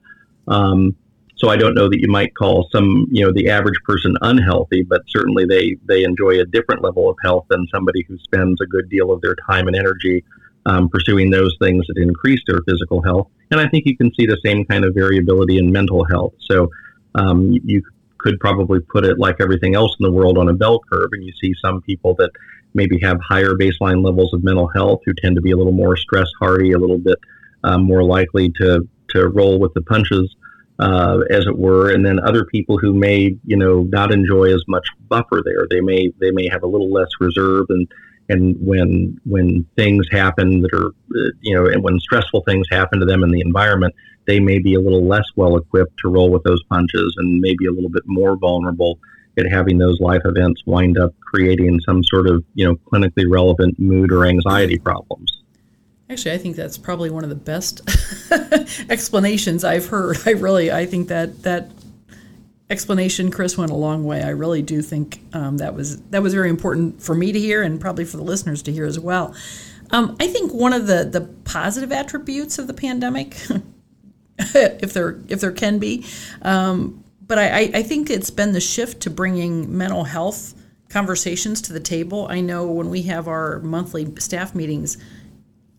Um, 0.48 0.96
so 1.38 1.50
I 1.50 1.56
don't 1.56 1.76
know 1.76 1.88
that 1.88 2.00
you 2.00 2.08
might 2.08 2.36
call 2.36 2.68
some 2.72 3.08
you 3.12 3.24
know 3.24 3.32
the 3.32 3.50
average 3.50 3.80
person 3.86 4.16
unhealthy, 4.22 4.84
but 4.84 5.02
certainly 5.08 5.46
they 5.46 5.78
they 5.86 6.04
enjoy 6.04 6.40
a 6.40 6.46
different 6.46 6.84
level 6.84 7.10
of 7.10 7.16
health 7.24 7.46
than 7.50 7.68
somebody 7.74 8.04
who 8.08 8.18
spends 8.20 8.60
a 8.62 8.66
good 8.66 8.90
deal 8.90 9.12
of 9.12 9.22
their 9.22 9.36
time 9.50 9.68
and 9.68 9.76
energy 9.76 10.24
um, 10.66 10.90
pursuing 10.90 11.30
those 11.30 11.56
things 11.62 11.86
that 11.88 12.02
increase 12.02 12.42
their 12.46 12.62
physical 12.68 13.02
health. 13.02 13.30
And 13.52 13.60
I 13.60 13.68
think 13.70 13.86
you 13.86 13.96
can 13.96 14.14
see 14.16 14.26
the 14.26 14.40
same 14.46 14.66
kind 14.66 14.84
of 14.84 14.94
variability 14.94 15.58
in 15.58 15.72
mental 15.72 16.04
health. 16.06 16.34
So 16.42 16.70
um, 17.16 17.58
you 17.64 17.82
could 18.20 18.40
probably 18.40 18.80
put 18.82 19.06
it 19.06 19.18
like 19.18 19.38
everything 19.40 19.76
else 19.76 19.96
in 20.00 20.04
the 20.04 20.12
world 20.12 20.38
on 20.38 20.50
a 20.50 20.54
bell 20.54 20.80
curve, 20.92 21.10
and 21.14 21.24
you 21.24 21.32
see 21.42 21.54
some 21.62 21.82
people 21.82 22.16
that 22.16 22.32
maybe 22.74 23.00
have 23.02 23.20
higher 23.22 23.54
baseline 23.54 24.04
levels 24.04 24.34
of 24.34 24.44
mental 24.44 24.68
health 24.68 25.02
who 25.06 25.14
tend 25.14 25.36
to 25.36 25.42
be 25.42 25.52
a 25.52 25.58
little 25.58 25.72
more 25.72 25.96
stress 25.96 26.28
hardy, 26.40 26.74
a 26.74 26.78
little 26.78 26.98
bit 26.98 27.18
um, 27.64 27.84
more 27.84 28.04
likely 28.04 28.50
to 28.60 28.88
to 29.12 29.28
roll 29.30 29.58
with 29.58 29.74
the 29.74 29.82
punches, 29.82 30.36
uh, 30.80 31.20
as 31.30 31.46
it 31.46 31.58
were, 31.58 31.92
and 31.92 32.06
then 32.06 32.20
other 32.20 32.46
people 32.46 32.78
who 32.78 32.94
may 32.94 33.36
you 33.46 33.58
know 33.58 33.84
not 33.90 34.12
enjoy 34.12 34.54
as 34.54 34.64
much 34.68 34.88
buffer 35.08 35.42
there. 35.44 35.68
They 35.70 35.82
may 35.82 36.12
they 36.20 36.32
may 36.32 36.48
have 36.50 36.64
a 36.64 36.68
little 36.68 36.92
less 36.92 37.10
reserve 37.20 37.66
and 37.70 37.88
and 38.30 38.56
when 38.60 39.20
when 39.26 39.66
things 39.76 40.06
happen 40.12 40.62
that 40.62 40.74
are 40.74 40.88
uh, 40.88 41.32
you 41.42 41.56
know 41.56 41.66
and 41.68 41.84
when 41.84 42.00
stressful 42.00 42.44
things 42.48 42.68
happen 42.70 43.00
to 43.00 43.06
them 43.06 43.24
in 43.24 43.32
the 43.32 43.42
environment 43.42 43.94
they 44.26 44.40
may 44.40 44.60
be 44.60 44.76
a 44.76 44.80
little 44.80 45.08
less 45.08 45.24
well 45.36 45.56
equipped 45.56 45.98
to 46.00 46.10
roll 46.10 46.30
with 46.30 46.44
those 46.44 46.62
punches 46.64 47.16
and 47.18 47.40
maybe 47.40 47.66
a 47.66 47.72
little 47.72 47.90
bit 47.90 48.04
more 48.06 48.36
vulnerable 48.36 49.00
at 49.38 49.50
having 49.50 49.78
those 49.78 50.00
life 50.02 50.22
events 50.26 50.62
wind 50.66 50.98
up 50.98 51.14
creating 51.22 51.80
some 51.86 52.04
sort 52.04 52.28
of 52.28 52.44
you 52.54 52.66
know 52.66 52.76
clinically 52.92 53.26
relevant 53.30 53.80
mood 53.80 54.12
or 54.12 54.26
anxiety 54.26 54.78
problems 54.78 55.37
actually 56.10 56.32
i 56.32 56.38
think 56.38 56.56
that's 56.56 56.78
probably 56.78 57.10
one 57.10 57.24
of 57.24 57.30
the 57.30 57.36
best 57.36 57.82
explanations 58.90 59.64
i've 59.64 59.88
heard 59.88 60.18
i 60.26 60.32
really 60.32 60.72
i 60.72 60.86
think 60.86 61.08
that 61.08 61.44
that 61.44 61.70
explanation, 62.70 63.32
Chris, 63.32 63.58
went 63.58 63.72
a 63.72 63.76
long 63.76 64.04
way. 64.04 64.22
I 64.22 64.30
really 64.30 64.62
do 64.62 64.82
think 64.82 65.22
um, 65.34 65.58
that 65.58 65.74
was 65.74 66.02
that 66.08 66.22
was 66.22 66.34
very 66.34 66.50
important 66.50 67.02
for 67.02 67.16
me 67.16 67.32
to 67.32 67.40
hear, 67.40 67.64
and 67.64 67.80
probably 67.80 68.06
for 68.06 68.18
the 68.18 68.24
listeners 68.24 68.62
to 68.64 68.72
hear 68.72 68.86
as 68.86 69.00
well. 69.00 69.34
Um, 69.92 70.18
I 70.20 70.28
think 70.28 70.54
one 70.54 70.74
of 70.74 70.88
the 70.88 71.06
the 71.06 71.22
positive 71.46 71.92
attributes 71.92 72.60
of 72.60 72.68
the 72.68 72.74
pandemic, 72.74 73.38
if 74.40 74.94
there 74.94 75.22
if 75.28 75.40
there 75.40 75.52
can 75.52 75.80
be, 75.80 76.06
um, 76.42 77.04
but 77.26 77.38
I, 77.38 77.72
I 77.74 77.84
think 77.84 78.10
it's 78.10 78.30
been 78.30 78.54
the 78.54 78.62
shift 78.62 79.02
to 79.02 79.10
bringing 79.10 79.78
mental 79.78 80.04
health 80.04 80.54
conversations 80.90 81.62
to 81.64 81.74
the 81.74 81.80
table. 81.80 82.28
I 82.30 82.42
know 82.42 82.66
when 82.66 82.90
we 82.90 83.04
have 83.04 83.28
our 83.28 83.60
monthly 83.60 84.14
staff 84.20 84.56
meetings. 84.56 84.98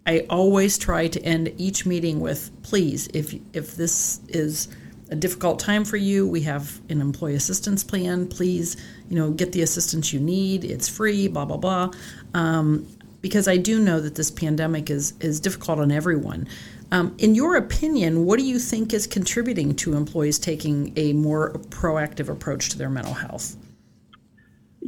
I 0.09 0.25
always 0.31 0.79
try 0.79 1.07
to 1.07 1.23
end 1.23 1.53
each 1.59 1.85
meeting 1.85 2.19
with, 2.19 2.51
please, 2.63 3.09
if 3.13 3.35
if 3.53 3.77
this 3.77 4.21
is 4.29 4.69
a 5.11 5.17
difficult 5.17 5.59
time 5.59 5.85
for 5.85 5.99
you, 5.99 6.27
we 6.27 6.41
have 6.43 6.81
an 6.89 7.03
employee 7.03 7.35
assistance 7.35 7.85
plan. 7.85 8.27
Please, 8.27 8.79
you 9.11 9.17
know, 9.17 9.31
get 9.31 9.53
the 9.53 9.61
assistance 9.61 10.11
you 10.11 10.19
need. 10.19 10.65
It's 10.65 10.89
free. 10.89 11.29
Blah 11.29 11.45
blah 11.45 11.59
blah. 11.59 11.91
Um, 12.33 12.87
because 13.21 13.49
I 13.49 13.59
do 13.59 13.79
know 13.81 14.01
that 14.01 14.15
this 14.15 14.31
pandemic 14.31 14.89
is 14.89 15.13
is 15.21 15.41
difficult 15.41 15.79
on 15.79 15.93
everyone. 15.93 16.49
Um, 16.91 17.15
in 17.19 17.35
your 17.35 17.57
opinion, 17.57 18.25
what 18.25 18.39
do 18.39 18.47
you 18.47 18.59
think 18.59 18.95
is 18.95 19.07
contributing 19.07 19.75
to 19.75 19.95
employees 19.95 20.39
taking 20.39 20.91
a 20.97 21.13
more 21.13 21.53
proactive 21.69 22.31
approach 22.31 22.71
to 22.71 22.79
their 22.79 22.89
mental 22.89 23.13
health? 23.13 23.57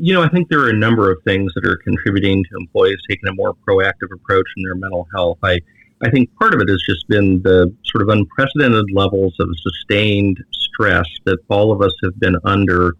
You 0.02 0.14
know, 0.14 0.22
I 0.22 0.28
think 0.28 0.48
there 0.48 0.60
are 0.60 0.70
a 0.70 0.76
number 0.76 1.10
of 1.10 1.22
things 1.24 1.52
that 1.54 1.66
are 1.66 1.76
contributing 1.76 2.42
to 2.44 2.50
employees 2.58 2.96
taking 3.08 3.28
a 3.28 3.34
more 3.34 3.54
proactive 3.68 4.10
approach 4.14 4.46
in 4.56 4.62
their 4.62 4.74
mental 4.74 5.06
health. 5.12 5.38
I 5.42 5.60
I 6.02 6.10
think 6.10 6.34
part 6.38 6.54
of 6.54 6.62
it 6.62 6.68
has 6.70 6.82
just 6.88 7.06
been 7.08 7.42
the 7.42 7.74
sort 7.84 8.02
of 8.02 8.08
unprecedented 8.08 8.86
levels 8.94 9.34
of 9.38 9.48
sustained 9.60 10.42
stress 10.52 11.04
that 11.26 11.38
all 11.50 11.72
of 11.72 11.82
us 11.82 11.92
have 12.02 12.18
been 12.18 12.36
under 12.44 12.94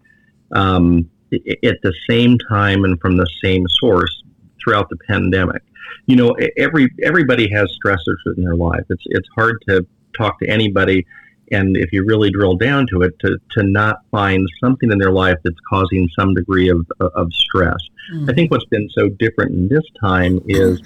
um, 0.51 1.09
at 1.33 1.81
the 1.81 1.93
same 2.07 2.37
time 2.37 2.83
and 2.83 2.99
from 3.01 3.17
the 3.17 3.27
same 3.43 3.65
source 3.79 4.23
throughout 4.63 4.87
the 4.89 4.97
pandemic. 5.09 5.63
You 6.05 6.17
know, 6.17 6.35
every 6.57 6.91
everybody 7.01 7.49
has 7.49 7.75
stressors 7.83 8.37
in 8.37 8.43
their 8.43 8.55
life. 8.55 8.83
It's 8.89 9.03
it's 9.07 9.27
hard 9.35 9.57
to 9.67 9.85
talk 10.15 10.39
to 10.41 10.47
anybody, 10.47 11.07
and 11.51 11.77
if 11.77 11.91
you 11.91 12.05
really 12.05 12.31
drill 12.31 12.55
down 12.55 12.87
to 12.87 13.01
it, 13.01 13.17
to, 13.19 13.37
to 13.51 13.63
not 13.63 13.97
find 14.09 14.47
something 14.63 14.91
in 14.91 14.97
their 14.97 15.11
life 15.11 15.37
that's 15.43 15.59
causing 15.69 16.09
some 16.17 16.33
degree 16.33 16.69
of 16.69 16.85
of 16.99 17.31
stress. 17.33 17.79
Mm. 18.13 18.29
I 18.29 18.33
think 18.33 18.51
what's 18.51 18.65
been 18.65 18.89
so 18.91 19.09
different 19.09 19.53
in 19.53 19.67
this 19.67 19.83
time 19.99 20.39
is 20.47 20.81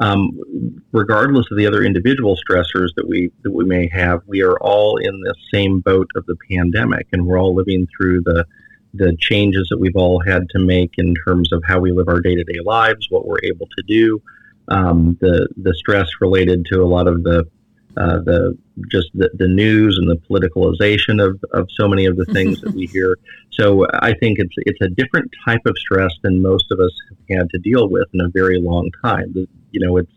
um, 0.00 0.30
regardless 0.92 1.46
of 1.50 1.58
the 1.58 1.66
other 1.66 1.84
individual 1.84 2.36
stressors 2.36 2.88
that 2.96 3.06
we 3.06 3.30
that 3.42 3.52
we 3.52 3.64
may 3.64 3.88
have, 3.88 4.22
we 4.26 4.42
are 4.42 4.58
all 4.60 4.96
in 4.96 5.20
the 5.20 5.34
same 5.52 5.80
boat 5.80 6.08
of 6.16 6.24
the 6.26 6.36
pandemic, 6.50 7.06
and 7.12 7.26
we're 7.26 7.38
all 7.38 7.54
living 7.54 7.86
through 7.96 8.22
the 8.22 8.46
the 8.94 9.16
changes 9.20 9.68
that 9.70 9.78
we've 9.78 9.96
all 9.96 10.20
had 10.26 10.48
to 10.50 10.58
make 10.58 10.94
in 10.98 11.14
terms 11.26 11.52
of 11.52 11.62
how 11.64 11.78
we 11.78 11.92
live 11.92 12.08
our 12.08 12.20
day 12.20 12.34
to 12.34 12.44
day 12.44 12.58
lives, 12.64 13.06
what 13.10 13.26
we're 13.26 13.44
able 13.44 13.66
to 13.66 13.82
do, 13.86 14.20
um, 14.68 15.18
the 15.20 15.48
the 15.58 15.74
stress 15.74 16.08
related 16.20 16.64
to 16.72 16.82
a 16.82 16.86
lot 16.86 17.06
of 17.06 17.22
the 17.22 17.46
uh, 17.96 18.18
the 18.18 18.56
just 18.90 19.08
the, 19.14 19.30
the 19.34 19.48
news 19.48 19.98
and 19.98 20.08
the 20.08 20.16
politicalization 20.28 21.24
of, 21.24 21.42
of 21.52 21.68
so 21.72 21.88
many 21.88 22.06
of 22.06 22.16
the 22.16 22.24
things 22.32 22.60
that 22.60 22.72
we 22.72 22.86
hear. 22.86 23.18
So 23.52 23.86
I 23.92 24.14
think 24.14 24.38
it's 24.38 24.54
it's 24.58 24.80
a 24.80 24.88
different 24.88 25.30
type 25.44 25.62
of 25.66 25.76
stress 25.76 26.12
than 26.22 26.42
most 26.42 26.70
of 26.70 26.80
us 26.80 26.92
have 27.08 27.38
had 27.38 27.50
to 27.50 27.58
deal 27.58 27.88
with 27.88 28.08
in 28.14 28.20
a 28.20 28.28
very 28.28 28.60
long 28.60 28.90
time. 29.02 29.34
You 29.72 29.86
know, 29.86 29.96
it's 29.96 30.12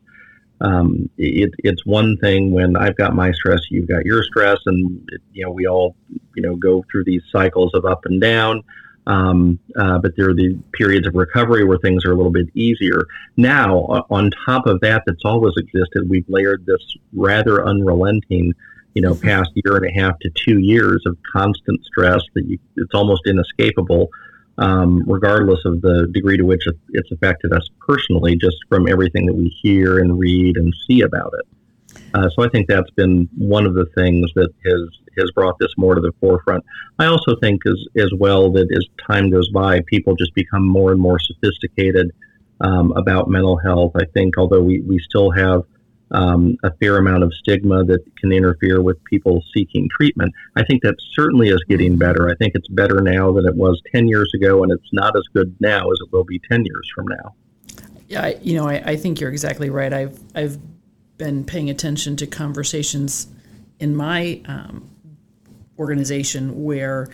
um, 0.61 1.09
it, 1.17 1.51
it's 1.59 1.85
one 1.85 2.17
thing 2.17 2.51
when 2.51 2.77
I've 2.77 2.95
got 2.95 3.13
my 3.13 3.31
stress, 3.33 3.59
you've 3.69 3.89
got 3.89 4.05
your 4.05 4.23
stress, 4.23 4.59
and 4.65 5.09
you 5.33 5.45
know 5.45 5.51
we 5.51 5.67
all 5.67 5.95
you 6.35 6.43
know 6.43 6.55
go 6.55 6.85
through 6.89 7.03
these 7.03 7.23
cycles 7.31 7.73
of 7.73 7.85
up 7.85 8.05
and 8.05 8.21
down. 8.21 8.63
Um, 9.05 9.59
uh, 9.77 9.99
but 9.99 10.13
there 10.15 10.29
are 10.29 10.33
the 10.33 10.57
periods 10.71 11.07
of 11.07 11.15
recovery 11.15 11.65
where 11.65 11.77
things 11.77 12.05
are 12.05 12.11
a 12.11 12.15
little 12.15 12.31
bit 12.31 12.47
easier. 12.53 13.05
Now, 13.35 14.05
on 14.09 14.29
top 14.45 14.65
of 14.65 14.79
that, 14.81 15.03
that's 15.05 15.25
always 15.25 15.53
existed, 15.57 16.09
we've 16.09 16.25
layered 16.29 16.65
this 16.65 16.81
rather 17.13 17.65
unrelenting, 17.65 18.53
you 18.93 19.01
know, 19.01 19.13
mm-hmm. 19.13 19.27
past 19.27 19.51
year 19.55 19.75
and 19.75 19.85
a 19.85 19.91
half 19.91 20.17
to 20.19 20.29
two 20.29 20.59
years 20.59 21.03
of 21.05 21.17
constant 21.31 21.83
stress 21.83 22.21
that 22.35 22.45
you, 22.45 22.59
it's 22.77 22.93
almost 22.93 23.23
inescapable, 23.25 24.09
um, 24.57 25.03
regardless 25.05 25.59
of 25.65 25.81
the 25.81 26.07
degree 26.13 26.37
to 26.37 26.43
which 26.43 26.63
it's 26.91 27.11
affected 27.11 27.51
us 27.51 27.67
personally, 27.85 28.37
just 28.37 28.57
from 28.69 28.87
everything 28.87 29.25
that 29.25 29.35
we 29.35 29.49
hear 29.61 29.99
and 29.99 30.17
read 30.17 30.55
and 30.55 30.73
see 30.87 31.01
about 31.01 31.33
it. 31.39 31.45
Uh, 32.13 32.29
so 32.29 32.43
I 32.43 32.49
think 32.49 32.67
that's 32.67 32.91
been 32.91 33.27
one 33.37 33.65
of 33.65 33.73
the 33.73 33.85
things 33.95 34.31
that 34.35 34.49
has 34.65 34.81
has 35.17 35.29
brought 35.31 35.59
this 35.59 35.71
more 35.77 35.95
to 35.95 36.01
the 36.01 36.11
forefront. 36.19 36.63
I 36.99 37.05
also 37.05 37.35
think 37.41 37.61
as 37.65 37.79
as 37.97 38.11
well 38.17 38.51
that 38.53 38.67
as 38.75 38.85
time 39.07 39.29
goes 39.29 39.49
by, 39.49 39.81
people 39.87 40.15
just 40.15 40.33
become 40.33 40.67
more 40.67 40.91
and 40.91 40.99
more 40.99 41.19
sophisticated 41.19 42.11
um, 42.61 42.93
about 42.95 43.29
mental 43.29 43.57
health. 43.57 43.93
I 43.95 44.05
think 44.13 44.37
although 44.37 44.61
we, 44.61 44.81
we 44.81 44.99
still 44.99 45.31
have 45.31 45.63
um, 46.13 46.57
a 46.63 46.71
fair 46.75 46.97
amount 46.97 47.23
of 47.23 47.33
stigma 47.33 47.83
that 47.85 47.99
can 48.19 48.31
interfere 48.31 48.81
with 48.81 49.03
people 49.05 49.43
seeking 49.53 49.89
treatment. 49.89 50.31
I 50.55 50.63
think 50.63 50.83
that 50.83 50.95
certainly 51.13 51.49
is 51.49 51.63
getting 51.67 51.97
better. 51.97 52.29
I 52.29 52.35
think 52.35 52.53
it's 52.55 52.67
better 52.67 53.01
now 53.01 53.31
than 53.33 53.47
it 53.47 53.55
was 53.55 53.81
10 53.93 54.07
years 54.07 54.31
ago, 54.35 54.61
and 54.63 54.71
it's 54.71 54.93
not 54.93 55.17
as 55.17 55.23
good 55.33 55.55
now 55.59 55.89
as 55.91 55.97
it 56.01 56.11
will 56.11 56.23
be 56.23 56.39
10 56.51 56.65
years 56.65 56.87
from 56.93 57.07
now. 57.07 57.35
Yeah, 58.07 58.25
I, 58.25 58.39
you 58.43 58.55
know, 58.55 58.67
I, 58.67 58.75
I 58.85 58.95
think 58.95 59.19
you're 59.19 59.31
exactly 59.31 59.71
right. 59.71 59.91
I've 59.91 60.19
I've 60.35 60.59
been 61.23 61.45
paying 61.45 61.69
attention 61.69 62.17
to 62.17 62.27
conversations 62.27 63.27
in 63.79 63.95
my 63.95 64.41
um, 64.45 64.89
organization 65.79 66.65
where 66.65 67.09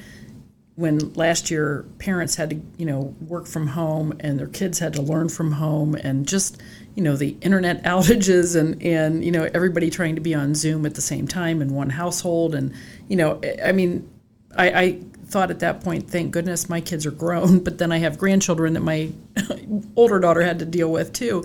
when 0.73 1.13
last 1.13 1.51
year 1.51 1.85
parents 1.99 2.33
had 2.33 2.49
to 2.49 2.59
you 2.77 2.87
know 2.87 3.13
work 3.27 3.45
from 3.45 3.67
home 3.67 4.11
and 4.21 4.39
their 4.39 4.47
kids 4.47 4.79
had 4.79 4.93
to 4.93 5.01
learn 5.01 5.29
from 5.29 5.51
home 5.51 5.93
and 5.93 6.27
just 6.27 6.59
you 6.95 7.03
know 7.03 7.15
the 7.15 7.37
internet 7.41 7.83
outages 7.93 8.59
and 8.59 8.81
and 8.81 9.23
you 9.23 9.31
know 9.31 9.47
everybody 9.53 9.91
trying 9.91 10.15
to 10.15 10.21
be 10.21 10.33
on 10.33 10.55
zoom 10.55 10.87
at 10.87 10.95
the 10.95 11.01
same 11.01 11.27
time 11.27 11.61
in 11.61 11.75
one 11.75 11.91
household 11.91 12.55
and 12.55 12.73
you 13.07 13.15
know 13.15 13.39
i 13.63 13.71
mean 13.71 14.09
i, 14.57 14.71
I 14.71 14.99
thought 15.27 15.51
at 15.51 15.59
that 15.59 15.81
point 15.83 16.09
thank 16.09 16.31
goodness 16.31 16.67
my 16.67 16.81
kids 16.81 17.05
are 17.05 17.11
grown 17.11 17.59
but 17.63 17.77
then 17.77 17.91
i 17.91 17.99
have 17.99 18.17
grandchildren 18.17 18.73
that 18.73 18.81
my 18.81 19.11
older 19.95 20.19
daughter 20.19 20.41
had 20.41 20.57
to 20.59 20.65
deal 20.65 20.91
with 20.91 21.13
too 21.13 21.43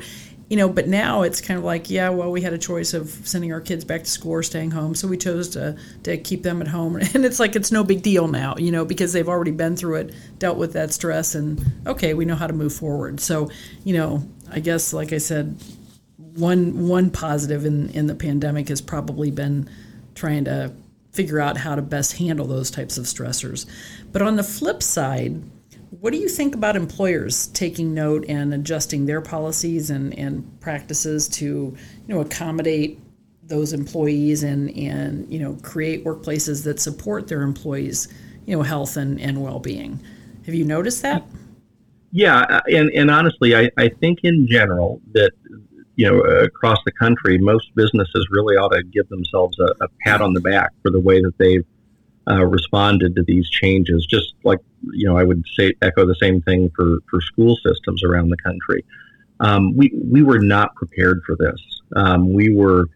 you 0.54 0.58
know, 0.58 0.68
but 0.68 0.86
now 0.86 1.22
it's 1.22 1.40
kind 1.40 1.58
of 1.58 1.64
like, 1.64 1.90
yeah, 1.90 2.10
well, 2.10 2.30
we 2.30 2.40
had 2.40 2.52
a 2.52 2.58
choice 2.58 2.94
of 2.94 3.10
sending 3.10 3.52
our 3.52 3.60
kids 3.60 3.84
back 3.84 4.04
to 4.04 4.08
school 4.08 4.30
or 4.30 4.42
staying 4.44 4.70
home, 4.70 4.94
so 4.94 5.08
we 5.08 5.16
chose 5.16 5.48
to 5.48 5.76
to 6.04 6.16
keep 6.16 6.44
them 6.44 6.62
at 6.62 6.68
home, 6.68 6.94
and 7.14 7.24
it's 7.24 7.40
like 7.40 7.56
it's 7.56 7.72
no 7.72 7.82
big 7.82 8.02
deal 8.02 8.28
now, 8.28 8.54
you 8.56 8.70
know, 8.70 8.84
because 8.84 9.12
they've 9.12 9.28
already 9.28 9.50
been 9.50 9.74
through 9.74 9.96
it, 9.96 10.14
dealt 10.38 10.56
with 10.56 10.74
that 10.74 10.92
stress, 10.92 11.34
and 11.34 11.60
okay, 11.88 12.14
we 12.14 12.24
know 12.24 12.36
how 12.36 12.46
to 12.46 12.52
move 12.52 12.72
forward. 12.72 13.18
So, 13.18 13.50
you 13.82 13.94
know, 13.94 14.22
I 14.48 14.60
guess, 14.60 14.92
like 14.92 15.12
I 15.12 15.18
said, 15.18 15.60
one 16.18 16.86
one 16.86 17.10
positive 17.10 17.66
in 17.66 17.90
in 17.90 18.06
the 18.06 18.14
pandemic 18.14 18.68
has 18.68 18.80
probably 18.80 19.32
been 19.32 19.68
trying 20.14 20.44
to 20.44 20.72
figure 21.10 21.40
out 21.40 21.56
how 21.56 21.74
to 21.74 21.82
best 21.82 22.12
handle 22.12 22.46
those 22.46 22.70
types 22.70 22.96
of 22.96 23.06
stressors. 23.06 23.66
But 24.12 24.22
on 24.22 24.36
the 24.36 24.44
flip 24.44 24.84
side, 24.84 25.42
what 26.00 26.12
do 26.12 26.18
you 26.18 26.28
think 26.28 26.54
about 26.54 26.76
employers 26.76 27.48
taking 27.48 27.94
note 27.94 28.24
and 28.28 28.54
adjusting 28.54 29.06
their 29.06 29.20
policies 29.20 29.90
and, 29.90 30.16
and 30.18 30.60
practices 30.60 31.28
to 31.28 31.44
you 31.44 31.76
know 32.08 32.20
accommodate 32.20 33.00
those 33.42 33.72
employees 33.72 34.42
and, 34.42 34.70
and 34.76 35.30
you 35.32 35.38
know 35.38 35.56
create 35.62 36.04
workplaces 36.04 36.64
that 36.64 36.80
support 36.80 37.28
their 37.28 37.42
employees 37.42 38.08
you 38.46 38.56
know 38.56 38.62
health 38.62 38.96
and, 38.96 39.20
and 39.20 39.42
well-being? 39.42 40.00
Have 40.46 40.54
you 40.54 40.64
noticed 40.64 41.02
that? 41.02 41.24
Yeah 42.10 42.40
uh, 42.40 42.60
and, 42.68 42.90
and 42.90 43.10
honestly 43.10 43.54
I, 43.54 43.70
I 43.76 43.88
think 43.88 44.20
in 44.22 44.46
general 44.46 45.00
that 45.12 45.32
you 45.96 46.10
know 46.10 46.20
across 46.20 46.78
the 46.84 46.92
country 46.92 47.38
most 47.38 47.74
businesses 47.74 48.26
really 48.30 48.56
ought 48.56 48.72
to 48.72 48.82
give 48.82 49.08
themselves 49.08 49.58
a, 49.58 49.84
a 49.84 49.88
pat 50.00 50.20
on 50.20 50.32
the 50.32 50.40
back 50.40 50.72
for 50.82 50.90
the 50.90 51.00
way 51.00 51.20
that 51.20 51.36
they've 51.38 51.66
uh, 52.28 52.44
responded 52.44 53.14
to 53.16 53.22
these 53.22 53.48
changes. 53.50 54.06
Just 54.06 54.34
like 54.44 54.60
you 54.92 55.08
know, 55.08 55.16
I 55.16 55.24
would 55.24 55.42
say 55.56 55.72
echo 55.82 56.06
the 56.06 56.16
same 56.20 56.40
thing 56.42 56.70
for 56.76 56.98
for 57.10 57.20
school 57.20 57.56
systems 57.66 58.02
around 58.02 58.30
the 58.30 58.36
country. 58.38 58.84
Um, 59.40 59.76
we 59.76 59.92
we 59.94 60.22
were 60.22 60.40
not 60.40 60.74
prepared 60.74 61.22
for 61.26 61.36
this. 61.36 61.60
Um, 61.96 62.32
we 62.32 62.54
were, 62.54 62.86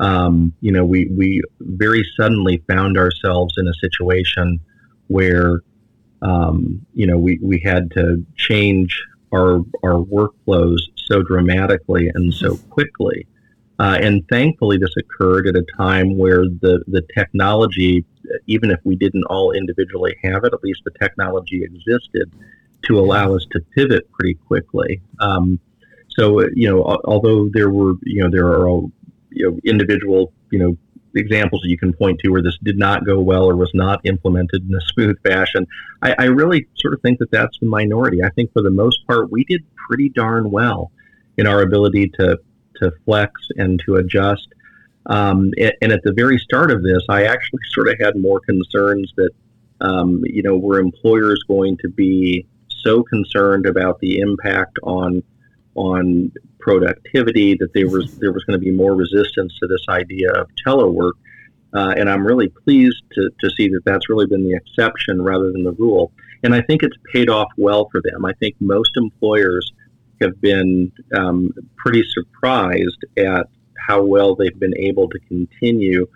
um, 0.00 0.52
you 0.60 0.72
know, 0.72 0.84
we 0.84 1.06
we 1.06 1.42
very 1.60 2.04
suddenly 2.16 2.62
found 2.68 2.98
ourselves 2.98 3.54
in 3.58 3.68
a 3.68 3.74
situation 3.74 4.60
where, 5.08 5.60
um, 6.22 6.84
you 6.94 7.06
know, 7.06 7.18
we 7.18 7.38
we 7.42 7.60
had 7.64 7.90
to 7.92 8.24
change 8.36 9.00
our 9.32 9.60
our 9.82 10.02
workflows 10.02 10.80
so 10.96 11.22
dramatically 11.22 12.10
and 12.14 12.32
so 12.32 12.56
quickly. 12.70 13.26
Uh, 13.78 13.98
and 14.00 14.22
thankfully, 14.28 14.78
this 14.78 14.94
occurred 14.96 15.46
at 15.48 15.56
a 15.56 15.64
time 15.76 16.16
where 16.16 16.44
the, 16.44 16.84
the 16.86 17.02
technology 17.16 18.04
even 18.46 18.70
if 18.70 18.80
we 18.84 18.96
didn't 18.96 19.24
all 19.24 19.52
individually 19.52 20.16
have 20.22 20.44
it, 20.44 20.52
at 20.52 20.62
least 20.62 20.82
the 20.84 20.90
technology 20.92 21.64
existed 21.64 22.32
to 22.82 22.98
allow 22.98 23.34
us 23.34 23.46
to 23.52 23.60
pivot 23.74 24.10
pretty 24.12 24.34
quickly. 24.34 25.00
Um, 25.20 25.60
so, 26.08 26.40
you 26.54 26.68
know, 26.70 26.82
although 27.04 27.48
there 27.48 27.70
were, 27.70 27.94
you 28.02 28.22
know, 28.22 28.30
there 28.30 28.46
are 28.46 28.68
you 29.30 29.50
know, 29.50 29.58
individual, 29.64 30.32
you 30.50 30.58
know, 30.58 30.76
examples 31.14 31.62
that 31.62 31.68
you 31.68 31.78
can 31.78 31.92
point 31.92 32.18
to 32.20 32.30
where 32.30 32.42
this 32.42 32.58
did 32.62 32.78
not 32.78 33.04
go 33.04 33.20
well 33.20 33.44
or 33.44 33.56
was 33.56 33.70
not 33.74 34.00
implemented 34.04 34.68
in 34.68 34.74
a 34.74 34.80
smooth 34.92 35.16
fashion, 35.22 35.66
I, 36.02 36.14
I 36.18 36.24
really 36.24 36.66
sort 36.76 36.94
of 36.94 37.02
think 37.02 37.18
that 37.18 37.30
that's 37.30 37.58
the 37.60 37.66
minority. 37.66 38.22
I 38.22 38.30
think 38.30 38.52
for 38.52 38.62
the 38.62 38.70
most 38.70 39.06
part, 39.06 39.30
we 39.30 39.44
did 39.44 39.62
pretty 39.76 40.08
darn 40.08 40.50
well 40.50 40.90
in 41.36 41.46
our 41.46 41.62
ability 41.62 42.08
to 42.20 42.38
to 42.76 42.92
flex 43.04 43.32
and 43.56 43.80
to 43.86 43.96
adjust. 43.96 44.48
Um, 45.06 45.52
and, 45.58 45.72
and, 45.82 45.92
at 45.92 46.02
the 46.04 46.12
very 46.12 46.38
start 46.38 46.70
of 46.70 46.82
this, 46.82 47.02
I 47.08 47.24
actually 47.24 47.60
sort 47.72 47.88
of 47.88 47.96
had 48.00 48.16
more 48.16 48.40
concerns 48.40 49.12
that, 49.16 49.30
um, 49.80 50.22
you 50.24 50.42
know, 50.42 50.56
were 50.56 50.78
employers 50.78 51.42
going 51.48 51.76
to 51.78 51.88
be 51.88 52.46
so 52.68 53.02
concerned 53.02 53.66
about 53.66 53.98
the 54.00 54.18
impact 54.18 54.78
on 54.82 55.22
on 55.74 56.30
productivity 56.60 57.56
that 57.56 57.72
there 57.74 57.88
was 57.88 58.16
there 58.20 58.32
was 58.32 58.44
going 58.44 58.58
to 58.58 58.64
be 58.64 58.70
more 58.70 58.94
resistance 58.94 59.58
to 59.60 59.66
this 59.66 59.84
idea 59.88 60.30
of 60.32 60.48
telework. 60.64 61.12
Uh, 61.74 61.94
and 61.96 62.08
I'm 62.10 62.24
really 62.24 62.48
pleased 62.48 63.02
to, 63.12 63.30
to 63.40 63.50
see 63.56 63.68
that 63.68 63.80
that's 63.86 64.10
really 64.10 64.26
been 64.26 64.44
the 64.44 64.54
exception 64.54 65.22
rather 65.22 65.50
than 65.50 65.64
the 65.64 65.72
rule. 65.72 66.12
And 66.42 66.54
I 66.54 66.60
think 66.60 66.82
it's 66.82 66.96
paid 67.12 67.30
off 67.30 67.48
well 67.56 67.88
for 67.90 68.02
them. 68.02 68.26
I 68.26 68.34
think 68.34 68.56
most 68.60 68.90
employers 68.96 69.72
have 70.20 70.38
been 70.40 70.92
um, 71.16 71.50
pretty 71.76 72.04
surprised 72.12 73.04
at 73.16 73.46
how 73.86 74.02
well 74.02 74.34
they've 74.34 74.58
been 74.58 74.76
able 74.76 75.08
to 75.08 75.18
continue 75.20 76.06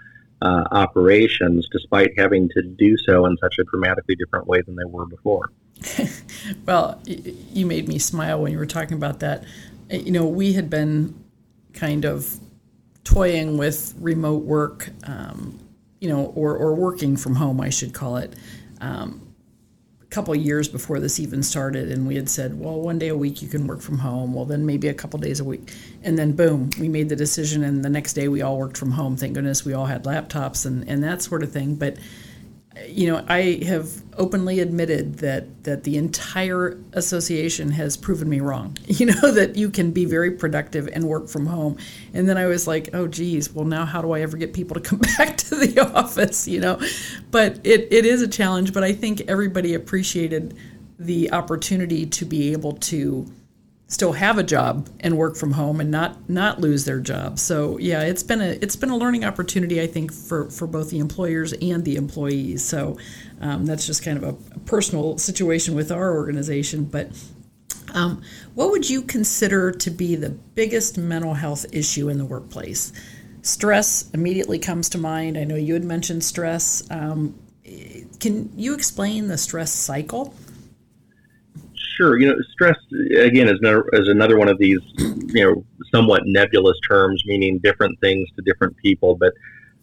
uh, 0.43 0.65
operations 0.71 1.69
despite 1.73 2.11
having 2.19 2.49
to 2.51 2.63
do 2.63 2.97
so 2.99 3.27
in 3.27 3.37
such 3.39 3.57
a 3.59 3.65
dramatically 3.65 4.15
different 4.17 4.47
way 4.47 4.61
than 4.63 4.77
they 4.77 4.85
were 4.85 5.07
before. 5.07 5.51
well, 6.67 7.01
you 7.07 7.67
made 7.67 7.89
me 7.89 7.99
smile 7.99 8.41
when 8.41 8.53
you 8.53 8.59
were 8.59 8.67
talking 8.67 8.97
about 8.97 9.21
that. 9.21 9.45
Uh, 9.93 9.97
you 9.97 10.11
know, 10.11 10.27
we 10.27 10.53
had 10.53 10.69
been 10.69 11.15
kind 11.73 12.05
of 12.05 12.39
toying 13.05 13.57
with 13.57 13.95
remote 13.99 14.43
work, 14.43 14.91
um, 15.05 15.59
you 16.01 16.09
know, 16.09 16.27
or, 16.35 16.57
or 16.57 16.75
working 16.75 17.17
from 17.17 17.37
home, 17.37 17.61
I 17.61 17.71
should 17.71 17.95
call 17.95 18.17
it, 18.17 18.35
um, 18.81 19.26
couple 20.17 20.35
years 20.35 20.67
before 20.67 20.99
this 20.99 21.21
even 21.21 21.43
started 21.43 21.93
and 21.93 22.09
we 22.09 22.17
had 22.17 22.27
said 22.27 22.59
well 22.59 22.81
one 22.81 22.99
day 22.99 23.09
a 23.09 23.15
week 23.15 23.43
you 23.43 23.49
can 23.49 23.67
work 23.67 23.83
from 23.83 23.99
home. 23.99 24.33
Well 24.33 24.47
then 24.47 24.65
maybe 24.65 24.89
a 24.89 24.95
couple 24.95 25.19
days 25.19 25.41
a 25.41 25.45
week. 25.45 25.75
And 26.03 26.19
then 26.19 26.33
boom 26.33 26.71
we 26.81 26.89
made 26.89 27.11
the 27.11 27.17
decision 27.17 27.63
and 27.63 27.85
the 27.85 27.91
next 27.91 28.15
day 28.15 28.27
we 28.27 28.41
all 28.41 28.57
worked 28.57 28.79
from 28.79 28.93
home. 28.93 29.19
Thank 29.19 29.35
goodness 29.35 29.67
we 29.67 29.75
all 29.75 29.85
had 29.85 30.05
laptops 30.05 30.65
and, 30.65 30.89
and 30.89 31.05
that 31.05 31.21
sort 31.21 31.43
of 31.43 31.53
thing. 31.53 31.75
But 31.75 31.99
you 32.89 33.11
know, 33.11 33.25
I 33.29 33.61
have 33.65 34.03
openly 34.19 34.61
admitted 34.61 35.19
that 35.19 35.65
that 35.65 35.85
the 35.85 35.97
entire 35.97 36.79
association 36.93 37.71
has 37.73 37.97
proven 37.97 38.29
me 38.29 38.41
wrong. 38.41 38.77
You 38.97 39.07
know 39.07 39.31
that 39.31 39.57
you 39.57 39.69
can 39.71 39.91
be 39.91 40.07
very 40.07 40.31
productive 40.31 40.89
and 40.89 41.05
work 41.05 41.29
from 41.29 41.47
home, 41.47 41.77
and 42.15 42.29
then 42.29 42.39
I 42.39 42.47
was 42.47 42.67
like, 42.67 42.91
oh 42.95 43.07
geez, 43.07 43.53
well 43.53 43.67
now 43.67 43.85
how 43.85 44.01
do 44.01 44.13
I 44.13 44.21
ever 44.21 44.37
get 44.37 44.55
people 44.55 44.75
to 44.75 44.81
come 44.89 45.01
back 45.19 45.37
to 45.39 45.55
the 45.55 45.81
office? 45.95 46.49
You 46.49 46.61
know, 46.61 46.81
but 47.31 47.61
it, 47.65 47.89
it 47.93 48.07
is 48.07 48.23
a 48.23 48.29
challenge. 48.29 48.73
But 48.73 48.85
I 48.85 48.93
think 48.93 49.23
everybody 49.29 49.75
appreciated 49.75 50.57
the 50.99 51.33
opportunity 51.33 52.07
to 52.07 52.25
be 52.25 52.53
able 52.53 52.73
to 52.73 53.31
still 53.89 54.13
have 54.13 54.37
a 54.37 54.43
job 54.43 54.89
and 55.01 55.17
work 55.17 55.37
from 55.37 55.53
home 55.53 55.81
and 55.81 55.91
not 55.91 56.29
not 56.29 56.61
lose 56.61 56.85
their 56.85 57.01
job. 57.01 57.39
So 57.39 57.79
yeah, 57.79 58.03
it's 58.03 58.23
been 58.23 58.41
a 58.41 58.59
it's 58.61 58.77
been 58.77 58.91
a 58.91 58.97
learning 58.97 59.25
opportunity 59.25 59.81
I 59.81 59.87
think 59.87 60.13
for 60.13 60.51
for 60.51 60.67
both 60.67 60.91
the 60.91 60.99
employers 60.99 61.53
and 61.53 61.85
the 61.85 61.97
employees. 61.97 62.65
So 62.65 62.99
um, 63.41 63.67
that's 63.67 63.87
just 63.87 64.03
kind 64.03 64.23
of 64.23 64.25
a 64.25 64.33
personal 64.61 65.19
situation 65.19 65.75
with 65.75 65.93
our 65.93 66.15
organization. 66.15 66.85
But 66.85 67.11
um, 67.95 68.23
what 68.55 68.71
would 68.71 68.91
you 68.91 69.03
consider 69.03 69.71
to 69.71 69.91
be 69.91 70.17
the 70.17 70.31
biggest 70.31 70.99
mental 70.99 71.35
health 71.35 71.67
issue 71.73 72.09
in 72.09 72.19
the 72.19 72.25
workplace? 72.25 72.93
Stress 73.43 74.11
immediately 74.11 74.59
comes 74.59 74.89
to 74.91 74.99
mind. 74.99 75.39
I 75.39 75.45
know 75.45 75.55
you 75.55 75.75
had 75.75 75.85
mentioned 75.85 76.25
stress. 76.25 76.83
Um, 76.91 77.39
can 78.19 78.51
you 78.57 78.75
explain 78.75 79.29
the 79.29 79.39
stress 79.39 79.73
cycle? 79.73 80.35
Sure. 81.97 82.19
You 82.19 82.29
know, 82.29 82.37
stress 82.53 82.77
again 83.19 83.49
is 83.49 83.59
another, 83.61 83.85
is 83.95 84.09
another 84.09 84.37
one 84.37 84.49
of 84.49 84.59
these, 84.59 84.81
you 84.99 85.45
know, 85.45 85.65
somewhat 85.91 86.23
nebulous 86.27 86.77
terms 86.87 87.23
meaning 87.27 87.59
different 87.63 87.99
things 88.01 88.29
to 88.37 88.43
different 88.43 88.77
people. 88.77 89.17
But 89.17 89.33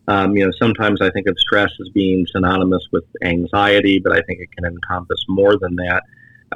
um, 0.08 0.36
you 0.36 0.45
know, 0.45 0.52
sometimes 0.60 1.02
I 1.02 1.10
think 1.10 1.28
of 1.28 1.39
stress 1.39 1.71
as 1.82 1.89
being 1.89 2.28
synonymous 2.32 2.86
with 2.91 3.06
anxiety, 3.23 3.99
but 3.99 4.12
I 4.12 4.21
think 4.21 4.41
it 4.41 4.52
can 4.52 4.65
encompass 4.65 5.26
more 5.28 5.58
than 5.58 5.76
that. 5.78 6.04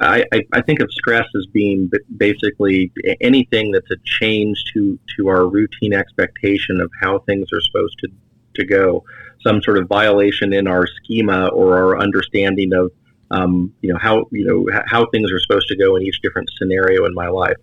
I, 0.00 0.24
I, 0.32 0.42
I 0.52 0.60
think 0.60 0.80
of 0.80 0.92
stress 0.92 1.26
as 1.36 1.46
being 1.46 1.90
basically 2.16 2.92
anything 3.20 3.72
that's 3.72 3.90
a 3.90 3.96
change 4.04 4.62
to, 4.74 4.98
to 5.16 5.28
our 5.28 5.48
routine 5.48 5.92
expectation 5.92 6.80
of 6.80 6.90
how 7.00 7.20
things 7.20 7.48
are 7.52 7.60
supposed 7.62 7.98
to, 8.00 8.08
to 8.56 8.64
go. 8.64 9.02
Some 9.42 9.60
sort 9.62 9.78
of 9.78 9.88
violation 9.88 10.52
in 10.52 10.68
our 10.68 10.86
schema 10.86 11.48
or 11.48 11.76
our 11.76 11.98
understanding 11.98 12.72
of 12.74 12.92
um, 13.30 13.72
you 13.80 13.92
know 13.92 13.98
how 13.98 14.26
you 14.30 14.44
know 14.44 14.82
how 14.86 15.06
things 15.10 15.30
are 15.30 15.40
supposed 15.40 15.68
to 15.68 15.76
go 15.76 15.96
in 15.96 16.02
each 16.02 16.20
different 16.22 16.48
scenario 16.58 17.04
in 17.04 17.14
my 17.14 17.28
life. 17.28 17.56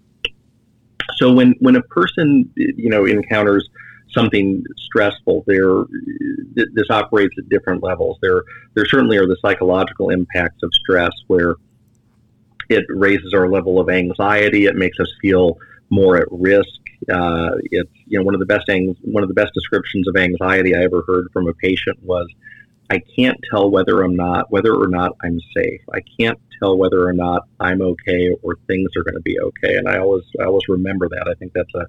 so 1.18 1.32
when 1.32 1.56
when 1.60 1.76
a 1.76 1.82
person 1.84 2.52
you 2.56 2.90
know 2.90 3.06
encounters 3.06 3.68
something 4.16 4.64
stressful, 4.78 5.44
there 5.48 5.84
this 6.56 6.90
operates 6.90 7.36
at 7.38 7.50
different 7.50 7.84
levels. 7.84 8.18
There 8.22 8.44
there 8.74 8.86
certainly 8.86 9.18
are 9.18 9.28
the 9.28 9.38
psychological 9.42 10.10
impacts 10.10 10.64
of 10.64 10.72
stress 10.74 11.12
where 11.28 11.56
it 12.70 12.86
raises 12.90 13.34
our 13.34 13.50
level 13.50 13.80
of 13.80 13.90
anxiety. 13.90 14.66
It 14.66 14.76
makes 14.76 15.00
us 15.00 15.12
feel 15.22 15.58
more 15.90 16.18
at 16.18 16.28
risk. 16.32 16.80
Uh, 17.12 17.52
it's 17.72 17.92
you 18.06 18.18
know 18.18 18.24
one 18.24 18.34
of 18.34 18.40
the 18.40 18.46
best 18.46 18.68
ang- 18.70 18.96
one 19.02 19.24
of 19.24 19.30
the 19.30 19.36
best 19.36 19.54
descriptions 19.54 20.08
of 20.08 20.16
anxiety 20.16 20.76
I 20.76 20.84
ever 20.84 21.04
heard 21.06 21.28
from 21.32 21.48
a 21.48 21.54
patient 21.54 22.02
was, 22.02 22.28
I 22.90 23.02
can't 23.16 23.38
tell 23.50 23.70
whether 23.70 24.04
I'm 24.04 24.16
not 24.16 24.52
whether 24.52 24.74
or 24.74 24.88
not 24.88 25.14
I'm 25.24 25.40
safe. 25.56 25.82
I 25.94 26.02
can't 26.20 26.40
tell 26.60 26.78
whether 26.78 27.08
or 27.08 27.14
not 27.14 27.48
I'm 27.60 27.82
okay 27.82 28.30
or 28.44 28.58
things 28.68 28.92
are 28.96 29.04
going 29.04 29.16
to 29.16 29.22
be 29.22 29.40
okay. 29.40 29.76
And 29.76 29.88
I 29.88 29.98
always 30.00 30.24
I 30.40 30.46
always 30.46 30.68
remember 30.68 31.10
that. 31.10 31.28
I 31.28 31.34
think 31.36 31.54
that's 31.54 31.74
a, 31.76 31.88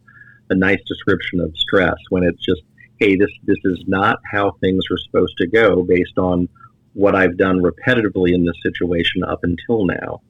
a 0.50 0.54
nice 0.54 0.80
description 0.86 1.40
of 1.40 1.56
stress 1.56 1.96
when 2.10 2.24
it's 2.24 2.44
just 2.44 2.62
hey 2.98 3.16
this 3.16 3.30
this 3.44 3.58
is 3.64 3.84
not 3.86 4.20
how 4.30 4.52
things 4.60 4.84
are 4.90 4.98
supposed 4.98 5.36
to 5.38 5.46
go 5.46 5.82
based 5.82 6.18
on 6.18 6.48
what 6.94 7.14
I've 7.14 7.36
done 7.36 7.62
repetitively 7.62 8.34
in 8.34 8.44
this 8.46 8.56
situation 8.62 9.22
up 9.22 9.40
until 9.42 9.84
now. 9.84 10.22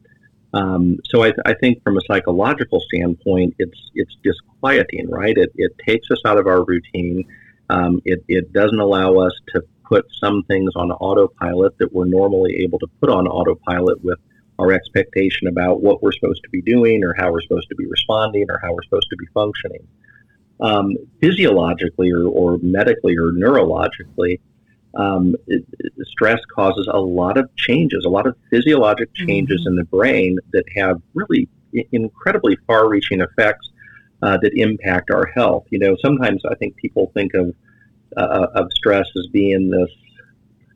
Um, 0.53 0.99
so 1.05 1.23
I, 1.23 1.33
I, 1.45 1.55
think 1.55 1.83
from 1.85 1.97
a 1.97 2.01
psychological 2.09 2.81
standpoint, 2.81 3.55
it's 3.59 3.91
it's 3.95 4.17
disquieting, 4.25 5.09
right? 5.11 5.37
It, 5.37 5.53
it 5.55 5.73
takes 5.87 6.11
us 6.11 6.19
out 6.25 6.39
of 6.39 6.47
our 6.47 6.65
routine. 6.65 7.25
Um, 7.69 8.01
it, 8.05 8.25
it 8.27 8.53
doesn't 8.53 8.79
allow 8.79 9.19
us 9.19 9.33
to 9.55 9.63
put 9.89 10.07
some 10.21 10.43
things 10.45 10.73
on 10.77 10.91
autopilot 10.93 11.77
that 11.79 11.93
we're 11.93 12.07
normally 12.07 12.57
able 12.63 12.79
to 12.79 12.87
put 13.01 13.11
on 13.11 13.27
autopilot 13.27 14.03
with 14.05 14.19
our 14.59 14.73
expectation 14.73 15.49
about 15.49 15.83
what 15.83 16.03
we're 16.03 16.13
supposed 16.13 16.43
to 16.43 16.51
be 16.51 16.63
doing 16.63 17.05
or 17.05 17.15
how 17.17 17.31
we're 17.31 17.43
supposed 17.43 17.69
to 17.69 17.75
be 17.75 17.87
responding 17.87 18.47
or 18.49 18.59
how 18.63 18.73
we're 18.73 18.83
supposed 18.83 19.09
to 19.11 19.17
be 19.17 19.27
functioning. 19.35 19.87
Um, 20.61 20.97
physiologically 21.21 22.11
or, 22.11 22.27
or 22.27 22.59
medically 22.63 23.17
or 23.17 23.33
neurologically, 23.33 24.41
um, 24.95 25.37
it, 25.47 25.65
stress 26.05 26.41
causes 26.55 26.89
a 26.91 26.99
lot 26.99 27.37
of 27.37 27.55
changes, 27.57 28.05
a 28.07 28.09
lot 28.09 28.27
of 28.27 28.35
physiologic 28.51 29.13
changes 29.15 29.61
mm-hmm. 29.61 29.69
in 29.69 29.77
the 29.77 29.85
brain 29.85 30.39
that 30.53 30.65
have 30.75 31.03
really 31.13 31.49
incredibly 31.93 32.57
far-reaching 32.67 33.21
effects 33.21 33.71
uh, 34.23 34.39
that 34.41 34.53
impact 34.55 35.11
our 35.11 35.27
health. 35.35 35.67
You 35.71 35.79
know, 35.79 35.97
sometimes 36.03 36.43
I 36.51 36.55
think 36.55 36.77
people 36.77 37.11
think 37.13 37.35
of 37.35 37.55
uh, 38.17 38.47
of 38.55 38.69
stress 38.73 39.07
as 39.17 39.27
being 39.29 39.71
this 39.71 39.91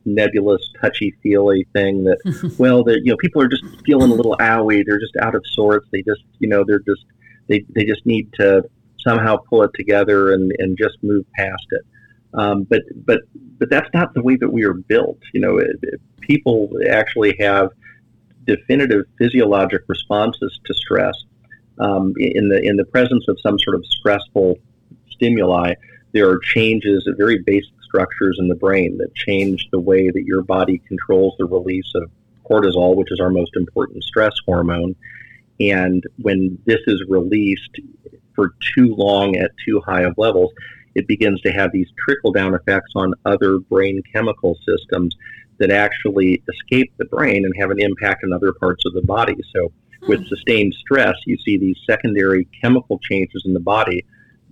nebulous, 0.05 0.61
touchy-feely 0.81 1.67
thing 1.73 2.03
that, 2.03 2.55
well, 2.57 2.83
that 2.83 3.01
you 3.03 3.11
know, 3.11 3.17
people 3.17 3.41
are 3.41 3.47
just 3.47 3.63
feeling 3.85 4.11
a 4.11 4.13
little 4.13 4.35
owie. 4.39 4.83
They're 4.85 4.99
just 4.99 5.15
out 5.21 5.35
of 5.35 5.43
sorts. 5.45 5.87
They 5.91 6.01
just, 6.01 6.23
you 6.39 6.47
know, 6.47 6.63
they're 6.65 6.79
just 6.79 7.05
they 7.47 7.65
they 7.69 7.85
just 7.85 8.05
need 8.05 8.31
to 8.33 8.63
somehow 8.99 9.37
pull 9.37 9.63
it 9.63 9.71
together 9.75 10.33
and 10.33 10.51
and 10.59 10.77
just 10.77 10.97
move 11.01 11.25
past 11.35 11.67
it. 11.71 11.85
Um, 12.33 12.63
but 12.63 12.81
but 13.05 13.21
but 13.59 13.69
that's 13.69 13.89
not 13.93 14.13
the 14.13 14.21
way 14.21 14.37
that 14.37 14.49
we 14.49 14.63
are 14.63 14.73
built. 14.73 15.19
You 15.33 15.41
know, 15.41 15.57
it, 15.57 15.77
it, 15.83 16.01
people 16.21 16.69
actually 16.89 17.35
have 17.39 17.69
definitive 18.45 19.05
physiologic 19.17 19.81
responses 19.87 20.59
to 20.65 20.73
stress 20.73 21.15
um, 21.79 22.13
in 22.17 22.49
the 22.49 22.61
in 22.63 22.77
the 22.77 22.85
presence 22.85 23.25
of 23.27 23.37
some 23.41 23.59
sort 23.59 23.75
of 23.75 23.85
stressful 23.85 24.57
stimuli. 25.11 25.73
There 26.13 26.29
are 26.29 26.39
changes 26.39 27.07
at 27.07 27.17
very 27.17 27.39
basic 27.39 27.73
structures 27.83 28.37
in 28.39 28.47
the 28.47 28.55
brain 28.55 28.97
that 28.97 29.15
change 29.15 29.67
the 29.71 29.79
way 29.79 30.09
that 30.09 30.23
your 30.25 30.41
body 30.41 30.81
controls 30.87 31.35
the 31.37 31.45
release 31.45 31.91
of 31.95 32.09
cortisol, 32.49 32.95
which 32.95 33.11
is 33.11 33.19
our 33.19 33.29
most 33.29 33.55
important 33.55 34.03
stress 34.03 34.33
hormone. 34.45 34.95
And 35.59 36.03
when 36.17 36.57
this 36.65 36.81
is 36.87 37.03
released 37.07 37.79
for 38.35 38.53
too 38.75 38.95
long 38.95 39.35
at 39.35 39.51
too 39.65 39.81
high 39.85 40.03
of 40.03 40.17
levels, 40.17 40.51
it 40.95 41.07
begins 41.07 41.39
to 41.41 41.51
have 41.51 41.71
these 41.71 41.87
trickle 41.97 42.31
down 42.31 42.53
effects 42.53 42.91
on 42.95 43.13
other 43.25 43.59
brain 43.59 44.01
chemical 44.11 44.57
systems 44.65 45.15
that 45.57 45.71
actually 45.71 46.41
escape 46.51 46.91
the 46.97 47.05
brain 47.05 47.45
and 47.45 47.53
have 47.59 47.71
an 47.71 47.79
impact 47.79 48.23
on 48.23 48.33
other 48.33 48.51
parts 48.51 48.83
of 48.85 48.93
the 48.93 49.01
body. 49.03 49.37
So, 49.55 49.71
with 50.07 50.21
hmm. 50.21 50.27
sustained 50.27 50.73
stress, 50.73 51.15
you 51.25 51.37
see 51.37 51.57
these 51.57 51.77
secondary 51.87 52.45
chemical 52.61 52.97
changes 52.99 53.43
in 53.45 53.53
the 53.53 53.59
body 53.59 54.03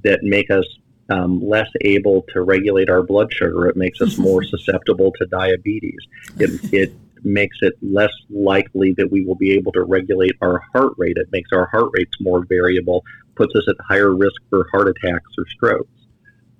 that 0.04 0.20
make 0.22 0.52
us 0.52 0.66
um, 1.10 1.42
less 1.46 1.70
able 1.82 2.24
to 2.34 2.42
regulate 2.42 2.90
our 2.90 3.04
blood 3.04 3.34
sugar. 3.34 3.68
It 3.68 3.76
makes 3.76 4.02
us 4.02 4.18
more 4.18 4.44
susceptible 4.54 5.12
to 5.20 5.26
diabetes. 5.26 6.00
It, 6.38 6.74
it 6.74 6.94
makes 7.24 7.58
it 7.62 7.74
less 7.82 8.14
likely 8.30 8.94
that 8.98 9.12
we 9.12 9.26
will 9.26 9.36
be 9.36 9.52
able 9.52 9.72
to 9.74 9.84
regulate 9.84 10.36
our 10.42 10.62
heart 10.74 10.94
rate. 10.98 11.18
It 11.18 11.28
makes 11.32 11.50
our 11.52 11.68
heart 11.68 11.90
rates 11.94 12.16
more 12.20 12.46
variable, 12.46 13.04
puts 13.36 13.56
us 13.56 13.64
at 13.68 13.76
higher 13.88 14.16
risk 14.16 14.42
for 14.50 14.68
heart 14.72 14.88
attacks 14.88 15.32
or 15.38 15.46
strokes. 15.48 15.92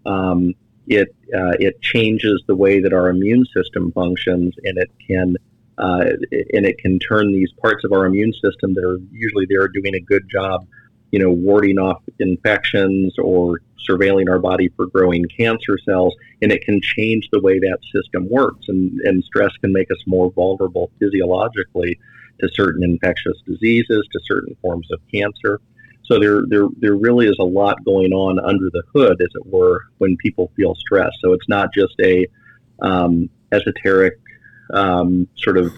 Um, 0.06 0.54
it 0.88 1.16
uh, 1.36 1.54
it 1.60 1.82
changes 1.82 2.42
the 2.48 2.56
way 2.56 2.82
that 2.82 2.94
our 2.94 3.10
immune 3.10 3.46
system 3.56 3.92
functions, 3.92 4.56
and 4.64 4.78
it 4.78 4.92
can 5.08 5.36
uh, 5.78 6.06
and 6.54 6.66
it 6.66 6.80
can 6.80 6.98
turn 7.00 7.32
these 7.32 7.52
parts 7.62 7.84
of 7.84 7.92
our 7.92 8.06
immune 8.06 8.34
system 8.34 8.74
that 8.74 8.84
are 8.84 8.98
usually 9.12 9.46
there 9.48 9.68
doing 9.68 9.94
a 9.96 10.00
good 10.00 10.28
job, 10.30 10.66
you 11.12 11.20
know, 11.20 11.32
warding 11.32 11.78
off 11.78 12.02
infections 12.20 13.18
or 13.18 13.60
surveilling 13.90 14.30
our 14.30 14.40
body 14.40 14.70
for 14.76 14.86
growing 14.88 15.26
cancer 15.36 15.78
cells, 15.84 16.14
and 16.42 16.52
it 16.52 16.62
can 16.64 16.80
change 16.82 17.28
the 17.32 17.42
way 17.42 17.60
that 17.60 17.80
system 17.94 18.28
works. 18.30 18.68
And, 18.68 19.00
and 19.02 19.24
stress 19.24 19.52
can 19.58 19.74
make 19.74 19.90
us 19.92 19.98
more 20.06 20.32
vulnerable 20.32 20.92
physiologically 21.00 22.00
to 22.40 22.50
certain 22.54 22.84
infectious 22.84 23.38
diseases, 23.46 24.08
to 24.12 24.20
certain 24.24 24.56
forms 24.62 24.88
of 24.92 25.00
cancer. 25.12 25.60
So 26.04 26.20
there, 26.20 26.44
there, 26.48 26.68
there 26.78 26.96
really 26.96 27.28
is 27.28 27.38
a 27.40 27.44
lot 27.44 27.84
going 27.84 28.14
on 28.14 28.40
under 28.40 28.70
the 28.72 28.84
hood, 28.94 29.22
as 29.22 29.30
it 29.34 29.46
were, 29.46 29.86
when 29.98 30.18
people 30.18 30.52
feel 30.56 30.76
stress. 30.76 31.12
So 31.22 31.34
it's 31.34 31.48
not 31.48 31.74
just 31.74 31.94
a 32.02 32.28
um, 32.82 33.30
esoteric 33.52 34.20
um, 34.74 35.28
sort 35.38 35.58
of 35.58 35.72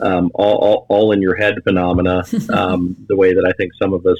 um, 0.00 0.30
all, 0.34 0.56
all, 0.58 0.86
all, 0.88 1.12
in 1.12 1.20
your 1.22 1.36
head 1.36 1.54
phenomena, 1.64 2.24
um, 2.52 2.96
the 3.08 3.16
way 3.16 3.34
that 3.34 3.44
I 3.46 3.52
think 3.52 3.72
some 3.80 3.92
of 3.92 4.06
us, 4.06 4.18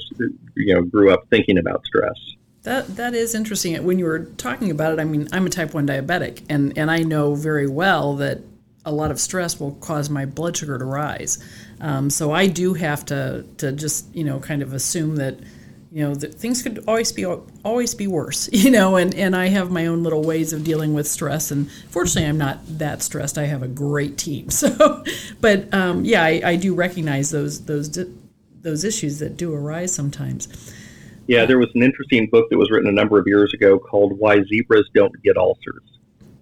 you 0.55 0.73
know, 0.73 0.81
grew 0.81 1.11
up 1.11 1.27
thinking 1.29 1.57
about 1.57 1.85
stress. 1.85 2.15
That 2.63 2.95
that 2.95 3.13
is 3.13 3.35
interesting. 3.35 3.83
When 3.83 3.99
you 3.99 4.05
were 4.05 4.19
talking 4.19 4.71
about 4.71 4.93
it, 4.93 4.99
I 4.99 5.03
mean, 5.03 5.27
I'm 5.33 5.45
a 5.45 5.49
type 5.49 5.73
one 5.73 5.85
diabetic, 5.85 6.43
and 6.49 6.77
and 6.77 6.89
I 6.89 6.99
know 6.99 7.35
very 7.35 7.67
well 7.67 8.15
that 8.17 8.39
a 8.85 8.91
lot 8.91 9.11
of 9.11 9.19
stress 9.19 9.59
will 9.59 9.73
cause 9.73 10.09
my 10.09 10.25
blood 10.25 10.57
sugar 10.57 10.77
to 10.77 10.85
rise. 10.85 11.43
Um, 11.79 12.09
so 12.09 12.31
I 12.31 12.47
do 12.47 12.73
have 12.73 13.05
to 13.05 13.45
to 13.57 13.71
just 13.71 14.13
you 14.15 14.23
know 14.23 14.39
kind 14.39 14.61
of 14.61 14.73
assume 14.73 15.17
that 15.17 15.39
you 15.93 16.01
know 16.01 16.15
that 16.15 16.33
things 16.33 16.63
could 16.63 16.83
always 16.87 17.11
be 17.11 17.23
always 17.63 17.93
be 17.93 18.07
worse. 18.07 18.49
You 18.63 18.71
know, 18.71 18.95
and 18.95 19.13
and 19.13 19.35
I 19.35 19.47
have 19.47 19.71
my 19.71 19.87
own 19.87 20.03
little 20.03 20.23
ways 20.23 20.53
of 20.53 20.63
dealing 20.63 20.93
with 20.93 21.05
stress. 21.05 21.51
And 21.51 21.69
fortunately, 21.89 22.29
I'm 22.29 22.37
not 22.37 22.59
that 22.79 23.03
stressed. 23.03 23.37
I 23.37 23.43
have 23.43 23.61
a 23.61 23.67
great 23.67 24.17
team. 24.17 24.47
So, 24.63 25.03
but 25.41 25.71
um, 25.73 26.05
yeah, 26.05 26.23
I, 26.23 26.41
I 26.45 26.55
do 26.55 26.73
recognize 26.73 27.29
those 27.29 27.65
those 27.65 27.99
those 28.61 28.83
issues 28.85 29.19
that 29.19 29.35
do 29.35 29.53
arise 29.53 29.93
sometimes. 29.93 30.47
Yeah, 31.27 31.45
there 31.45 31.59
was 31.59 31.69
an 31.75 31.83
interesting 31.83 32.29
book 32.29 32.49
that 32.49 32.57
was 32.57 32.71
written 32.71 32.89
a 32.89 32.93
number 32.93 33.19
of 33.19 33.27
years 33.27 33.53
ago 33.53 33.77
called 33.77 34.17
"Why 34.17 34.41
Zebras 34.43 34.87
Don't 34.95 35.13
Get 35.21 35.37
Ulcers." 35.37 35.83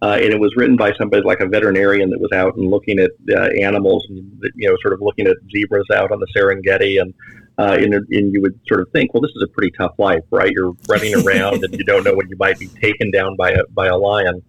Uh, 0.04 0.18
and 0.22 0.34
it 0.34 0.40
was 0.40 0.56
written 0.56 0.76
by 0.76 0.94
somebody 0.98 1.24
like 1.24 1.40
a 1.42 1.48
veterinarian 1.48 2.10
that 2.12 2.20
was 2.20 2.32
out 2.32 2.56
and 2.56 2.70
looking 2.70 3.00
at 3.00 3.12
uh, 3.36 3.50
animals 3.60 4.06
and 4.10 4.32
you 4.56 4.70
know 4.70 4.78
sort 4.82 4.94
of 4.94 5.02
looking 5.02 5.28
at 5.28 5.38
zebras 5.52 5.90
out 5.94 6.12
on 6.12 6.20
the 6.20 6.28
Serengeti 6.36 7.02
and, 7.02 7.14
uh, 7.58 7.78
you 7.80 8.42
would 8.42 8.60
sort 8.68 8.82
of 8.82 8.90
think 8.92 9.14
well 9.14 9.22
this 9.22 9.32
is 9.36 9.44
a 9.44 9.48
pretty 9.48 9.72
tough 9.78 9.94
life 9.98 10.24
right 10.32 10.52
you're 10.52 10.74
running 10.90 11.16
around 11.16 11.64
and 11.64 11.74
you 11.78 11.84
don't 11.84 12.04
know 12.04 12.14
when 12.14 12.28
you 12.30 12.38
might 12.38 12.58
be 12.58 12.68
taken 12.68 13.12
down 13.12 13.36
by 13.36 13.52
a 13.52 13.64
by 13.72 13.88
a 13.88 13.98
lion 13.98 14.42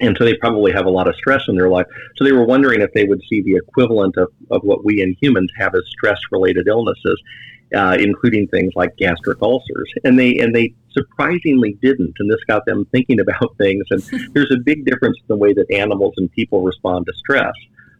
and 0.00 0.16
so 0.18 0.24
they 0.24 0.34
probably 0.34 0.72
have 0.72 0.86
a 0.86 0.90
lot 0.90 1.06
of 1.06 1.14
stress 1.14 1.42
in 1.48 1.54
their 1.54 1.68
life 1.68 1.86
so 2.16 2.24
they 2.24 2.32
were 2.32 2.44
wondering 2.44 2.80
if 2.80 2.92
they 2.92 3.04
would 3.04 3.20
see 3.28 3.42
the 3.42 3.54
equivalent 3.56 4.16
of, 4.16 4.28
of 4.50 4.62
what 4.62 4.84
we 4.84 5.02
in 5.02 5.16
humans 5.20 5.50
have 5.56 5.74
as 5.74 5.82
stress 5.88 6.18
related 6.32 6.66
illnesses 6.66 7.20
uh, 7.74 7.96
including 7.98 8.46
things 8.48 8.72
like 8.76 8.96
gastric 8.96 9.40
ulcers. 9.42 9.92
And 10.04 10.18
they 10.18 10.38
and 10.38 10.54
they 10.54 10.74
surprisingly 10.90 11.76
didn't. 11.82 12.14
And 12.18 12.30
this 12.30 12.42
got 12.46 12.64
them 12.66 12.86
thinking 12.92 13.20
about 13.26 13.56
things. 13.58 13.84
And 13.90 14.02
there's 14.32 14.52
a 14.52 14.58
big 14.58 14.84
difference 14.84 15.18
in 15.20 15.26
the 15.28 15.36
way 15.36 15.52
that 15.52 15.70
animals 15.70 16.14
and 16.16 16.30
people 16.32 16.62
respond 16.62 17.06
to 17.06 17.12
stress. 17.14 17.54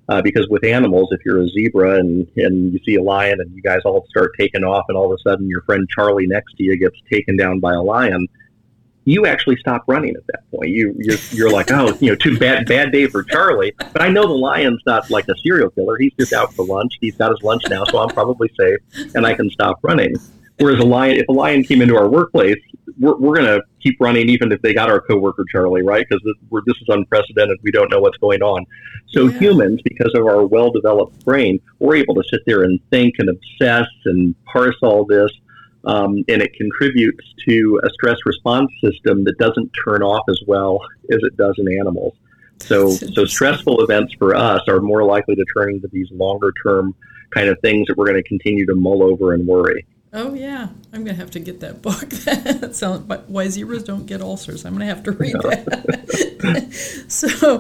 Uh, 0.09 0.21
because 0.21 0.47
with 0.51 0.65
animals, 0.65 1.09
if 1.13 1.21
you're 1.25 1.41
a 1.41 1.49
zebra 1.49 1.99
and, 1.99 2.27
and 2.37 2.73
you 2.75 2.81
see 2.85 2.97
a 2.97 3.03
lion 3.03 3.41
and 3.41 3.51
you 3.55 3.63
guys 3.63 3.81
all 3.85 4.05
start 4.11 4.33
taking 4.39 4.63
off, 4.63 4.85
and 4.89 4.99
all 4.99 5.11
of 5.11 5.19
a 5.19 5.31
sudden 5.31 5.49
your 5.49 5.63
friend 5.63 5.89
Charlie 5.89 6.27
next 6.27 6.55
to 6.59 6.63
you 6.63 6.77
gets 6.77 6.97
taken 7.11 7.37
down 7.37 7.59
by 7.59 7.73
a 7.73 7.83
lion, 7.83 8.27
you 9.07 9.27
actually 9.27 9.57
stop 9.57 9.85
running 9.87 10.15
at 10.17 10.27
that 10.27 10.51
point. 10.51 10.71
You 10.71 10.95
you're, 10.99 11.19
you're 11.31 11.51
like, 11.51 11.71
oh, 11.71 11.97
you 12.01 12.11
know, 12.11 12.17
too 12.17 12.39
bad 12.39 12.67
bad 12.67 12.93
day 12.93 13.07
for 13.07 13.23
Charlie. 13.23 13.73
But 13.79 14.03
I 14.03 14.09
know 14.09 14.27
the 14.27 14.35
lion's 14.35 14.83
not 14.87 15.11
like 15.11 15.27
a 15.29 15.35
serial 15.43 15.71
killer. 15.71 15.97
He's 15.99 16.13
just 16.19 16.33
out 16.33 16.53
for 16.55 16.67
lunch. 16.67 16.93
He's 17.01 17.17
got 17.17 17.31
his 17.31 17.43
lunch 17.43 17.63
now, 17.71 17.85
so 17.85 17.99
I'm 17.99 18.09
probably 18.09 18.51
safe, 18.59 18.79
and 19.15 19.27
I 19.27 19.35
can 19.35 19.51
stop 19.51 19.79
running. 19.83 20.15
Whereas 20.59 20.81
a 20.81 20.87
lion, 20.87 21.17
if 21.17 21.29
a 21.29 21.33
lion 21.33 21.65
came 21.65 21.83
into 21.83 21.97
our 21.97 22.09
workplace, 22.09 22.59
we're, 22.99 23.17
we're 23.17 23.35
going 23.35 23.47
to 23.47 23.63
keep 23.83 23.97
running 24.01 24.29
even 24.29 24.53
if 24.53 24.61
they 24.63 24.75
got 24.75 24.91
our 24.91 25.01
coworker 25.01 25.45
Charlie, 25.51 25.83
right? 25.83 26.07
Because 26.09 26.23
this, 26.25 26.63
this 26.67 26.77
is 26.77 26.89
unprecedented. 26.89 27.59
We 27.63 27.71
don't 27.71 27.91
know 27.91 28.01
what's 28.01 28.19
going 28.19 28.43
on. 28.43 28.65
So 29.09 29.29
yeah. 29.29 29.39
humans, 29.39 29.81
because 29.83 30.13
of 30.15 30.27
our 30.27 30.45
well-developed 30.47 31.25
brain, 31.25 31.61
we're 31.79 31.97
able 31.97 32.15
to 32.15 32.25
sit 32.31 32.41
there 32.47 32.63
and 32.63 32.81
think 32.91 33.15
and 33.19 33.29
obsess 33.29 33.89
and 34.05 34.35
parse 34.45 34.77
all 34.83 35.05
this 35.05 35.31
um, 35.87 36.25
and 36.29 36.41
it 36.41 36.55
contributes 36.55 37.25
to 37.47 37.81
a 37.85 37.91
stress 37.91 38.17
response 38.25 38.71
system 38.83 39.25
that 39.25 39.37
doesn't 39.39 39.71
turn 39.85 40.03
off 40.03 40.25
as 40.29 40.41
well 40.47 40.81
as 41.11 41.19
it 41.23 41.37
does 41.37 41.55
in 41.59 41.79
animals. 41.79 42.15
So, 42.61 42.91
so 42.91 43.25
stressful 43.25 43.83
events 43.83 44.15
for 44.15 44.35
us 44.35 44.63
are 44.69 44.81
more 44.81 45.05
likely 45.05 45.35
to 45.35 45.45
turn 45.55 45.75
into 45.75 45.89
these 45.89 46.09
longer 46.13 46.53
term 46.65 46.95
kind 47.35 47.49
of 47.49 47.59
things 47.61 47.87
that 47.89 47.97
we're 47.97 48.07
going 48.07 48.23
to 48.23 48.29
continue 48.29 48.65
to 48.67 48.75
mull 48.75 49.03
over 49.03 49.35
and 49.35 49.47
worry. 49.47 49.85
Oh 50.17 50.33
yeah, 50.33 50.69
I'm 50.93 51.05
gonna 51.05 51.17
have 51.17 51.33
to 51.33 51.41
get 51.41 51.59
that 51.61 51.83
book. 51.83 52.09
that 52.09 52.77
sounds. 52.77 53.03
Why 53.27 53.49
zebras 53.49 53.83
don't 53.83 54.07
get 54.07 54.21
ulcers. 54.21 54.65
I'm 54.65 54.73
gonna 54.73 54.87
have 54.87 55.03
to 55.03 55.11
read 55.11 55.35
that. 55.35 57.05
so, 57.09 57.57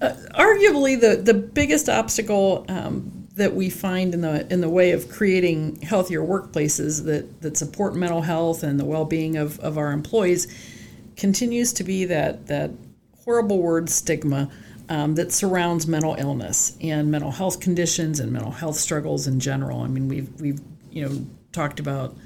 uh, 0.00 0.14
arguably, 0.34 0.98
the 0.98 1.20
the 1.22 1.34
biggest 1.34 1.90
obstacle 1.90 2.64
um, 2.70 3.28
that 3.34 3.54
we 3.54 3.68
find 3.68 4.14
in 4.14 4.22
the 4.22 4.50
in 4.50 4.62
the 4.62 4.68
way 4.70 4.92
of 4.92 5.10
creating 5.10 5.82
healthier 5.82 6.22
workplaces 6.22 7.04
that 7.04 7.42
that 7.42 7.58
support 7.58 7.94
mental 7.94 8.22
health 8.22 8.62
and 8.62 8.80
the 8.80 8.86
well 8.86 9.04
being 9.04 9.36
of, 9.36 9.60
of 9.60 9.76
our 9.76 9.92
employees 9.92 10.48
continues 11.18 11.74
to 11.74 11.84
be 11.84 12.06
that 12.06 12.46
that 12.46 12.70
horrible 13.24 13.60
word 13.60 13.90
stigma 13.90 14.50
um, 14.88 15.16
that 15.16 15.32
surrounds 15.32 15.86
mental 15.86 16.16
illness 16.18 16.78
and 16.80 17.10
mental 17.10 17.30
health 17.30 17.60
conditions 17.60 18.20
and 18.20 18.32
mental 18.32 18.52
health 18.52 18.76
struggles 18.76 19.26
in 19.26 19.38
general. 19.38 19.82
I 19.82 19.88
mean, 19.88 20.08
we've 20.08 20.40
we've 20.40 20.60
you 20.90 21.06
know 21.06 21.26
talked 21.52 21.80
about 21.80 22.16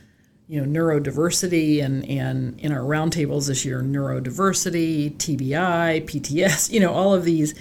you 0.47 0.61
know 0.61 0.81
neurodiversity 0.81 1.83
and 1.83 2.05
and 2.09 2.59
in 2.61 2.73
our 2.73 2.81
roundtables 2.81 3.49
this 3.49 3.65
year 3.65 3.83
neurodiversity, 3.83 5.17
TBI, 5.17 6.05
PTS, 6.05 6.71
you 6.73 6.81
know 6.81 6.93
all 6.93 7.15
of 7.15 7.25
these 7.25 7.55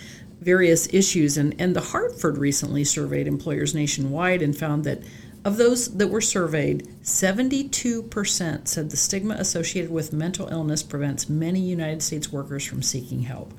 various 0.43 0.93
issues. 0.93 1.37
And, 1.37 1.55
and 1.59 1.75
the 1.75 1.81
Hartford 1.81 2.37
recently 2.37 2.83
surveyed 2.83 3.27
employers 3.27 3.73
nationwide 3.73 4.41
and 4.41 4.55
found 4.55 4.83
that 4.83 5.01
of 5.45 5.57
those 5.57 5.97
that 5.97 6.07
were 6.07 6.21
surveyed, 6.21 6.87
72% 7.01 8.67
said 8.67 8.89
the 8.89 8.97
stigma 8.97 9.35
associated 9.35 9.91
with 9.91 10.13
mental 10.13 10.47
illness 10.47 10.83
prevents 10.83 11.27
many 11.27 11.59
United 11.59 12.01
States 12.01 12.31
workers 12.31 12.65
from 12.65 12.81
seeking 12.81 13.23
help. 13.23 13.53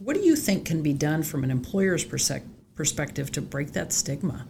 What 0.00 0.14
do 0.14 0.22
you 0.22 0.34
think 0.34 0.64
can 0.64 0.82
be 0.82 0.92
done 0.92 1.22
from 1.22 1.44
an 1.44 1.50
employer's 1.52 2.04
perspective 2.04 3.30
to 3.32 3.40
break 3.40 3.72
that 3.72 3.92
stigma? 3.92 4.46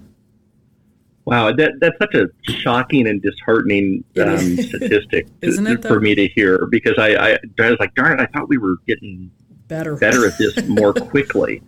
Wow, 1.24 1.52
that, 1.52 1.74
that's 1.80 1.96
such 1.98 2.14
a 2.14 2.26
shocking 2.50 3.06
and 3.06 3.22
disheartening 3.22 4.02
um, 4.20 4.56
statistic 4.56 5.28
Isn't 5.40 5.66
it, 5.66 5.82
for 5.82 6.00
me 6.00 6.16
to 6.16 6.26
hear 6.28 6.66
because 6.66 6.94
I, 6.98 7.14
I, 7.14 7.38
I 7.60 7.70
was 7.70 7.76
like, 7.78 7.94
darn 7.94 8.18
it, 8.18 8.22
I 8.22 8.26
thought 8.26 8.48
we 8.48 8.58
were 8.58 8.76
getting 8.88 9.30
better 9.68 9.96
better 9.96 10.26
at 10.26 10.36
this 10.38 10.64
more 10.68 10.92
quickly. 10.92 11.62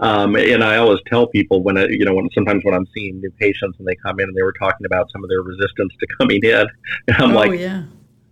Um, 0.00 0.34
and 0.34 0.64
I 0.64 0.76
always 0.76 1.00
tell 1.06 1.26
people 1.26 1.62
when 1.62 1.76
I, 1.76 1.86
you 1.88 2.04
know, 2.04 2.14
when 2.14 2.28
sometimes 2.34 2.64
when 2.64 2.74
I'm 2.74 2.86
seeing 2.94 3.20
new 3.20 3.30
patients 3.32 3.78
and 3.78 3.86
they 3.86 3.96
come 3.96 4.18
in 4.18 4.28
and 4.28 4.36
they 4.36 4.42
were 4.42 4.54
talking 4.58 4.86
about 4.86 5.10
some 5.12 5.22
of 5.22 5.28
their 5.28 5.42
resistance 5.42 5.92
to 6.00 6.06
coming 6.18 6.40
in, 6.42 6.66
and 7.08 7.16
I'm 7.18 7.32
oh, 7.32 7.34
like, 7.34 7.60
yeah. 7.60 7.84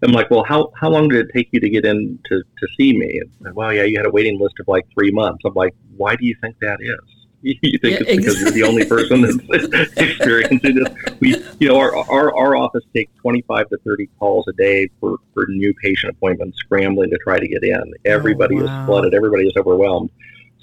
I'm 0.03 0.13
like, 0.13 0.31
well, 0.31 0.45
how 0.45 0.71
how 0.81 0.89
long 0.89 1.09
did 1.09 1.27
it 1.27 1.31
take 1.35 1.49
you 1.53 1.61
to 1.61 1.69
get 1.69 1.85
in 1.85 2.19
to, 2.27 2.43
to 2.43 2.69
see 2.79 2.97
me? 2.97 3.21
And, 3.41 3.55
well, 3.55 3.73
yeah, 3.73 3.83
you 3.83 3.99
had 3.99 4.07
a 4.07 4.11
waiting 4.11 4.39
list 4.41 4.55
of 4.61 4.69
like 4.69 4.87
three 4.95 5.11
months. 5.11 5.43
I'm 5.45 5.55
like, 5.55 5.75
why 5.97 6.17
do 6.17 6.25
you 6.25 6.37
think 6.41 6.57
that 6.61 6.79
is? 6.81 7.18
You 7.43 7.55
think 7.61 7.83
yeah, 7.83 7.91
it's 8.01 8.17
because 8.17 8.35
exactly. 8.35 8.43
you're 8.43 8.51
the 8.51 8.63
only 8.65 8.85
person 8.85 9.21
that's 9.23 9.93
experiencing 9.97 10.75
this? 10.75 10.89
We, 11.21 11.37
you 11.61 11.69
know, 11.69 11.79
our, 11.79 11.97
our 11.97 12.37
our 12.37 12.57
office 12.57 12.83
takes 12.93 13.13
25 13.21 13.69
to 13.69 13.79
30 13.85 14.09
calls 14.19 14.47
a 14.49 14.53
day 14.55 14.89
for 14.99 15.19
for 15.35 15.47
new 15.49 15.73
patient 15.75 16.13
appointments, 16.13 16.59
scrambling 16.59 17.11
to 17.11 17.19
try 17.23 17.39
to 17.39 17.47
get 17.47 17.63
in. 17.63 17.95
Everybody 18.05 18.57
oh, 18.57 18.65
wow. 18.65 18.83
is 18.83 18.87
flooded. 18.87 19.15
Everybody 19.15 19.47
is 19.47 19.53
overwhelmed. 19.57 20.11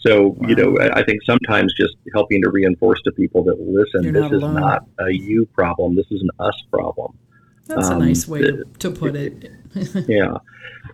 So, 0.06 0.28
wow. 0.28 0.50
you 0.50 0.56
know, 0.56 0.78
I 0.94 1.04
think 1.04 1.24
sometimes 1.24 1.74
just 1.74 1.96
helping 2.14 2.42
to 2.44 2.52
reinforce 2.52 3.02
to 3.04 3.12
people 3.14 3.44
that 3.46 3.60
listen, 3.60 4.04
You're 4.04 4.14
this 4.14 4.22
not 4.22 4.34
is 4.34 4.44
alone. 4.44 4.56
not 4.56 4.88
a 5.00 5.12
you 5.12 5.48
problem. 5.48 5.96
This 5.96 6.06
is 6.12 6.22
an 6.22 6.30
us 6.40 6.62
problem. 6.72 7.18
That's 7.66 7.90
um, 7.90 8.02
a 8.02 8.06
nice 8.06 8.28
way 8.28 8.42
to, 8.42 8.66
to 8.80 8.92
put 8.92 9.16
it. 9.16 9.52
yeah. 10.08 10.38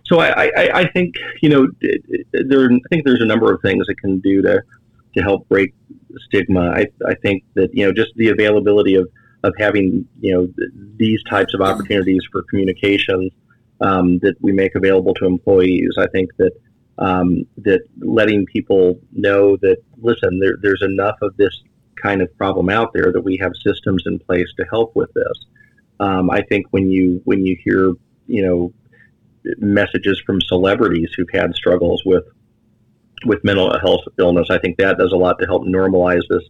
So 0.06 0.20
I, 0.20 0.46
I, 0.56 0.80
I 0.80 0.88
think, 0.92 1.16
you 1.42 1.50
know, 1.50 1.68
there, 2.32 2.72
I 2.72 2.88
think 2.88 3.04
there's 3.04 3.20
a 3.20 3.26
number 3.26 3.52
of 3.52 3.60
things 3.60 3.86
it 3.88 3.98
can 3.98 4.20
do 4.20 4.40
to, 4.42 4.62
to 5.16 5.22
help 5.22 5.48
break 5.48 5.74
stigma. 6.26 6.70
I, 6.70 6.86
I 7.06 7.14
think 7.14 7.44
that, 7.54 7.74
you 7.74 7.84
know, 7.84 7.92
just 7.92 8.12
the 8.16 8.28
availability 8.28 8.94
of, 8.94 9.08
of 9.42 9.54
having, 9.58 10.06
you 10.20 10.34
know, 10.34 10.48
these 10.96 11.22
types 11.24 11.54
of 11.54 11.60
opportunities 11.60 12.22
for 12.30 12.42
communications 12.42 13.32
um, 13.80 14.18
that 14.20 14.36
we 14.40 14.52
make 14.52 14.74
available 14.74 15.14
to 15.14 15.26
employees. 15.26 15.94
I 15.98 16.06
think 16.08 16.30
that, 16.38 16.52
um, 16.98 17.44
that 17.58 17.80
letting 18.00 18.46
people 18.46 19.00
know 19.12 19.56
that 19.58 19.78
listen, 19.98 20.38
there, 20.38 20.56
there's 20.60 20.82
enough 20.82 21.16
of 21.22 21.36
this 21.36 21.62
kind 22.00 22.20
of 22.22 22.36
problem 22.36 22.68
out 22.68 22.92
there 22.92 23.12
that 23.12 23.22
we 23.22 23.36
have 23.38 23.52
systems 23.64 24.02
in 24.06 24.18
place 24.18 24.48
to 24.58 24.64
help 24.70 24.94
with 24.94 25.12
this. 25.14 25.46
Um, 26.00 26.30
I 26.30 26.42
think 26.42 26.66
when 26.70 26.90
you 26.90 27.20
when 27.24 27.46
you 27.46 27.56
hear 27.62 27.92
you 28.26 28.42
know 28.46 28.72
messages 29.58 30.20
from 30.24 30.40
celebrities 30.40 31.10
who've 31.16 31.30
had 31.32 31.54
struggles 31.54 32.02
with 32.04 32.24
with 33.24 33.42
mental 33.44 33.78
health 33.78 34.02
illness, 34.18 34.48
I 34.50 34.58
think 34.58 34.78
that 34.78 34.98
does 34.98 35.12
a 35.12 35.16
lot 35.16 35.38
to 35.40 35.46
help 35.46 35.64
normalize 35.64 36.22
this 36.28 36.42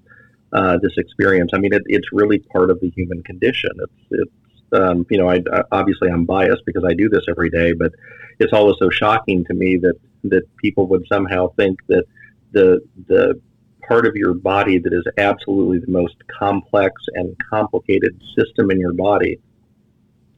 uh, 0.52 0.78
this 0.82 0.92
experience. 0.98 1.50
I 1.54 1.58
mean, 1.58 1.72
it, 1.72 1.82
it's 1.86 2.12
really 2.12 2.38
part 2.38 2.70
of 2.70 2.80
the 2.80 2.90
human 2.90 3.22
condition. 3.22 3.70
It's 3.78 3.92
it's 4.10 4.32
um, 4.72 5.06
you 5.10 5.18
know, 5.18 5.28
I, 5.28 5.42
obviously 5.70 6.08
I'm 6.08 6.24
biased 6.24 6.64
because 6.64 6.84
I 6.84 6.94
do 6.94 7.08
this 7.08 7.24
every 7.28 7.50
day, 7.50 7.72
but 7.72 7.92
it's 8.38 8.52
always 8.52 8.76
so 8.78 8.90
shocking 8.90 9.44
to 9.46 9.54
me 9.54 9.76
that 9.78 9.94
that 10.24 10.44
people 10.56 10.86
would 10.88 11.06
somehow 11.08 11.48
think 11.56 11.78
that 11.88 12.04
the 12.52 12.80
the 13.08 13.40
part 13.86 14.06
of 14.06 14.14
your 14.14 14.34
body 14.34 14.78
that 14.78 14.92
is 14.92 15.04
absolutely 15.18 15.78
the 15.78 15.90
most 15.90 16.16
complex 16.28 17.02
and 17.14 17.36
complicated 17.50 18.20
system 18.36 18.70
in 18.70 18.78
your 18.78 18.92
body 18.92 19.40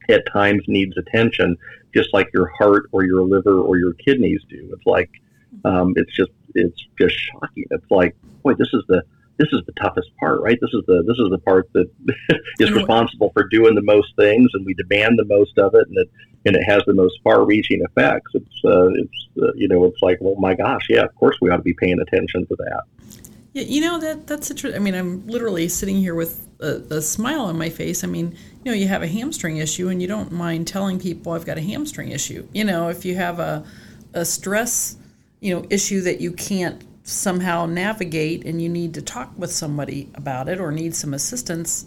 at 0.09 0.23
times 0.31 0.63
needs 0.67 0.97
attention, 0.97 1.57
just 1.93 2.13
like 2.13 2.27
your 2.33 2.47
heart 2.57 2.89
or 2.91 3.05
your 3.05 3.21
liver 3.21 3.59
or 3.59 3.77
your 3.77 3.93
kidneys 3.93 4.41
do. 4.49 4.69
It's 4.73 4.85
like 4.85 5.09
um, 5.63 5.93
it's 5.95 6.13
just 6.15 6.31
it's 6.53 6.85
just 6.99 7.15
shocking. 7.15 7.65
It's 7.71 7.89
like, 7.89 8.15
boy, 8.43 8.53
this 8.55 8.69
is 8.73 8.83
the 8.87 9.03
this 9.37 9.49
is 9.51 9.61
the 9.65 9.73
toughest 9.73 10.15
part, 10.17 10.41
right? 10.41 10.57
This 10.61 10.71
is 10.73 10.83
the 10.87 11.03
this 11.05 11.17
is 11.17 11.29
the 11.29 11.39
part 11.39 11.69
that 11.73 11.89
is 12.59 12.71
responsible 12.71 13.31
for 13.33 13.47
doing 13.47 13.75
the 13.75 13.81
most 13.81 14.15
things, 14.17 14.49
and 14.53 14.65
we 14.65 14.73
demand 14.73 15.19
the 15.19 15.25
most 15.25 15.57
of 15.57 15.75
it, 15.75 15.87
and 15.87 15.97
it 15.97 16.09
and 16.45 16.55
it 16.55 16.63
has 16.63 16.83
the 16.85 16.93
most 16.93 17.19
far-reaching 17.23 17.81
effects. 17.81 18.31
It's 18.33 18.65
uh, 18.65 18.89
it's 18.89 19.27
uh, 19.41 19.53
you 19.55 19.67
know 19.67 19.85
it's 19.85 20.01
like, 20.01 20.19
well, 20.21 20.35
my 20.35 20.55
gosh, 20.55 20.87
yeah, 20.89 21.01
of 21.01 21.13
course 21.15 21.37
we 21.41 21.49
ought 21.49 21.57
to 21.57 21.63
be 21.63 21.73
paying 21.73 21.99
attention 21.99 22.45
to 22.47 22.55
that. 22.57 22.83
Yeah, 23.53 23.63
you 23.63 23.81
know 23.81 23.99
that 23.99 24.27
that's 24.27 24.51
a. 24.51 24.75
I 24.75 24.79
mean, 24.79 24.95
I'm 24.95 25.25
literally 25.27 25.67
sitting 25.67 25.97
here 25.97 26.15
with 26.15 26.47
a, 26.59 26.81
a, 26.95 27.01
smile 27.01 27.41
on 27.41 27.57
my 27.57 27.69
face. 27.69 28.03
I 28.03 28.07
mean, 28.07 28.37
you 28.63 28.71
know, 28.71 28.73
you 28.73 28.87
have 28.87 29.01
a 29.01 29.07
hamstring 29.07 29.57
issue, 29.57 29.89
and 29.89 30.01
you 30.01 30.07
don't 30.07 30.31
mind 30.31 30.67
telling 30.67 30.99
people 30.99 31.33
I've 31.33 31.45
got 31.45 31.57
a 31.57 31.61
hamstring 31.61 32.11
issue. 32.11 32.47
You 32.53 32.63
know, 32.63 32.89
if 32.89 33.05
you 33.05 33.15
have 33.15 33.39
a 33.39 33.65
a 34.13 34.23
stress, 34.23 34.97
you 35.45 35.53
know, 35.53 35.63
issue 35.69 36.01
that 36.01 36.19
you 36.19 36.31
can't 36.31 36.83
somehow 37.03 37.67
navigate 37.67 38.43
and 38.47 38.59
you 38.59 38.67
need 38.67 38.95
to 38.95 39.01
talk 39.01 39.31
with 39.37 39.51
somebody 39.51 40.09
about 40.15 40.49
it 40.49 40.59
or 40.59 40.71
need 40.71 40.95
some 40.95 41.13
assistance, 41.13 41.85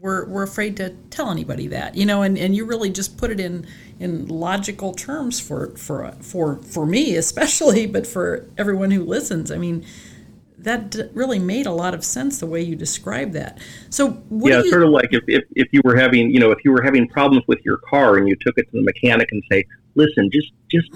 we're, 0.00 0.26
we're 0.26 0.42
afraid 0.42 0.76
to 0.78 0.90
tell 1.08 1.30
anybody 1.30 1.68
that, 1.68 1.94
you 1.94 2.04
know, 2.04 2.22
and, 2.22 2.36
and 2.36 2.56
you 2.56 2.64
really 2.64 2.90
just 2.90 3.16
put 3.16 3.30
it 3.30 3.38
in, 3.38 3.64
in 4.00 4.26
logical 4.26 4.92
terms 4.92 5.38
for, 5.38 5.76
for, 5.76 6.10
for, 6.20 6.60
for 6.62 6.86
me, 6.86 7.14
especially, 7.14 7.86
but 7.94 8.04
for 8.04 8.48
everyone 8.58 8.90
who 8.90 9.04
listens. 9.04 9.52
I 9.52 9.58
mean, 9.58 9.86
that 10.58 10.96
really 11.14 11.38
made 11.38 11.66
a 11.66 11.72
lot 11.72 11.94
of 11.94 12.04
sense 12.04 12.40
the 12.40 12.46
way 12.46 12.60
you 12.60 12.74
described 12.74 13.32
that. 13.34 13.58
So 13.90 14.22
yeah, 14.30 14.62
you, 14.62 14.70
sort 14.70 14.82
of 14.82 14.90
like 14.90 15.08
if, 15.12 15.24
if, 15.28 15.44
if 15.54 15.68
you 15.72 15.80
were 15.84 15.96
having 15.96 16.30
you 16.30 16.40
know 16.40 16.50
if 16.50 16.58
you 16.64 16.72
were 16.72 16.82
having 16.82 17.08
problems 17.08 17.44
with 17.46 17.60
your 17.64 17.78
car 17.88 18.16
and 18.16 18.28
you 18.28 18.36
took 18.40 18.58
it 18.58 18.64
to 18.70 18.72
the 18.72 18.82
mechanic 18.82 19.30
and 19.32 19.42
say, 19.50 19.64
listen, 19.94 20.30
just 20.30 20.52
just 20.70 20.90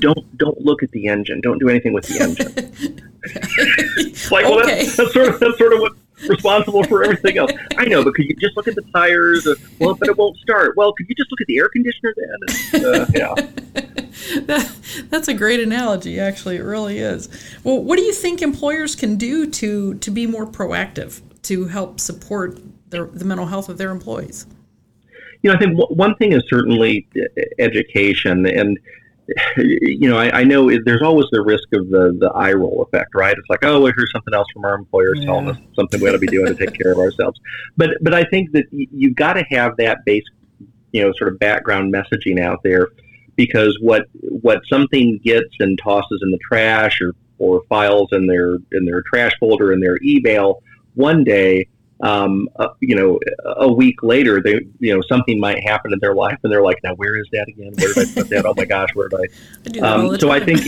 don't 0.00 0.38
don't 0.38 0.60
look 0.60 0.82
at 0.82 0.90
the 0.92 1.08
engine, 1.08 1.40
don't 1.40 1.58
do 1.58 1.68
anything 1.68 1.92
with 1.92 2.06
the 2.06 2.20
engine. 2.20 3.04
like, 4.30 4.44
well, 4.44 4.60
okay. 4.60 4.84
that's, 4.84 4.96
that's, 4.96 5.12
sort 5.12 5.28
of 5.28 5.40
that's 5.40 5.58
sort 5.58 5.72
of 5.72 5.80
what's 5.80 5.96
responsible 6.26 6.84
for 6.84 7.02
everything 7.04 7.38
else. 7.38 7.52
I 7.76 7.84
know, 7.84 8.02
but 8.04 8.14
could 8.14 8.26
you 8.26 8.34
just 8.34 8.56
look 8.56 8.68
at 8.68 8.74
the 8.74 8.82
tires? 8.92 9.46
Or, 9.46 9.56
well, 9.78 9.94
but 9.94 10.08
it 10.08 10.16
won't 10.16 10.36
start. 10.38 10.76
Well, 10.76 10.92
could 10.92 11.08
you 11.08 11.14
just 11.14 11.30
look 11.30 11.40
at 11.40 11.46
the 11.46 11.58
air 11.58 11.68
conditioner 11.68 12.14
then? 12.16 12.84
Uh, 12.84 13.06
yeah. 13.14 13.34
that, 14.46 15.06
that's 15.10 15.28
a 15.28 15.34
great 15.34 15.60
analogy. 15.60 16.18
Actually, 16.18 16.56
it 16.56 16.62
really 16.62 16.98
is. 16.98 17.28
Well, 17.64 17.82
what 17.82 17.96
do 17.96 18.02
you 18.02 18.12
think 18.12 18.42
employers 18.42 18.94
can 18.94 19.16
do 19.16 19.48
to 19.50 19.94
to 19.94 20.10
be 20.10 20.26
more 20.26 20.46
proactive 20.46 21.20
to 21.42 21.66
help 21.66 22.00
support 22.00 22.58
the, 22.90 23.06
the 23.06 23.24
mental 23.24 23.46
health 23.46 23.68
of 23.68 23.78
their 23.78 23.90
employees? 23.90 24.46
You 25.42 25.50
know, 25.50 25.56
I 25.56 25.58
think 25.58 25.78
one 25.90 26.16
thing 26.16 26.32
is 26.32 26.42
certainly 26.48 27.06
education 27.58 28.46
and 28.46 28.78
you 29.56 30.08
know, 30.08 30.16
I, 30.16 30.40
I, 30.40 30.44
know 30.44 30.70
there's 30.84 31.02
always 31.02 31.26
the 31.32 31.42
risk 31.42 31.68
of 31.74 31.90
the, 31.90 32.16
the 32.18 32.30
eye 32.34 32.52
roll 32.52 32.82
effect, 32.82 33.14
right? 33.14 33.36
It's 33.36 33.48
like, 33.50 33.62
oh, 33.62 33.80
well, 33.80 33.92
here's 33.94 34.10
something 34.10 34.32
else 34.32 34.46
from 34.54 34.64
our 34.64 34.74
employers 34.74 35.18
yeah. 35.18 35.26
telling 35.26 35.50
us 35.50 35.58
something 35.76 36.00
we 36.00 36.08
ought 36.08 36.12
to 36.12 36.18
be 36.18 36.26
doing 36.26 36.46
to 36.46 36.54
take 36.54 36.78
care 36.78 36.92
of 36.92 36.98
ourselves. 36.98 37.38
But 37.76 37.90
but 38.00 38.14
I 38.14 38.24
think 38.24 38.52
that 38.52 38.64
you've 38.70 39.16
got 39.16 39.34
to 39.34 39.42
have 39.50 39.76
that 39.76 40.04
base, 40.06 40.24
you 40.92 41.02
know, 41.02 41.12
sort 41.18 41.32
of 41.32 41.38
background 41.38 41.92
messaging 41.92 42.40
out 42.40 42.60
there, 42.62 42.88
because 43.36 43.76
what 43.82 44.06
what 44.22 44.62
something 44.70 45.20
gets 45.22 45.54
and 45.60 45.78
tosses 45.82 46.20
in 46.22 46.30
the 46.30 46.38
trash 46.38 47.00
or 47.02 47.14
or 47.38 47.62
files 47.68 48.08
in 48.12 48.26
their 48.26 48.54
in 48.72 48.86
their 48.86 49.02
trash 49.02 49.32
folder 49.38 49.72
in 49.72 49.80
their 49.80 49.98
email 50.02 50.62
one 50.94 51.22
day 51.22 51.68
um, 52.00 52.48
uh, 52.56 52.68
you 52.80 52.94
know, 52.94 53.18
a 53.56 53.70
week 53.70 54.02
later, 54.02 54.40
they, 54.40 54.60
you 54.78 54.94
know, 54.94 55.02
something 55.08 55.40
might 55.40 55.62
happen 55.64 55.92
in 55.92 55.98
their 56.00 56.14
life, 56.14 56.38
and 56.44 56.52
they're 56.52 56.62
like, 56.62 56.78
"Now, 56.84 56.94
where 56.94 57.16
is 57.16 57.26
that 57.32 57.48
again? 57.48 57.72
Where 57.76 57.92
did 57.92 58.08
I 58.08 58.14
put 58.14 58.28
that? 58.30 58.46
Oh 58.46 58.54
my 58.56 58.64
gosh, 58.64 58.90
where 58.94 59.08
did 59.08 59.20
I?" 59.20 59.80
I 59.84 59.90
um, 59.90 60.18
so 60.18 60.30
I 60.30 60.38
think, 60.38 60.60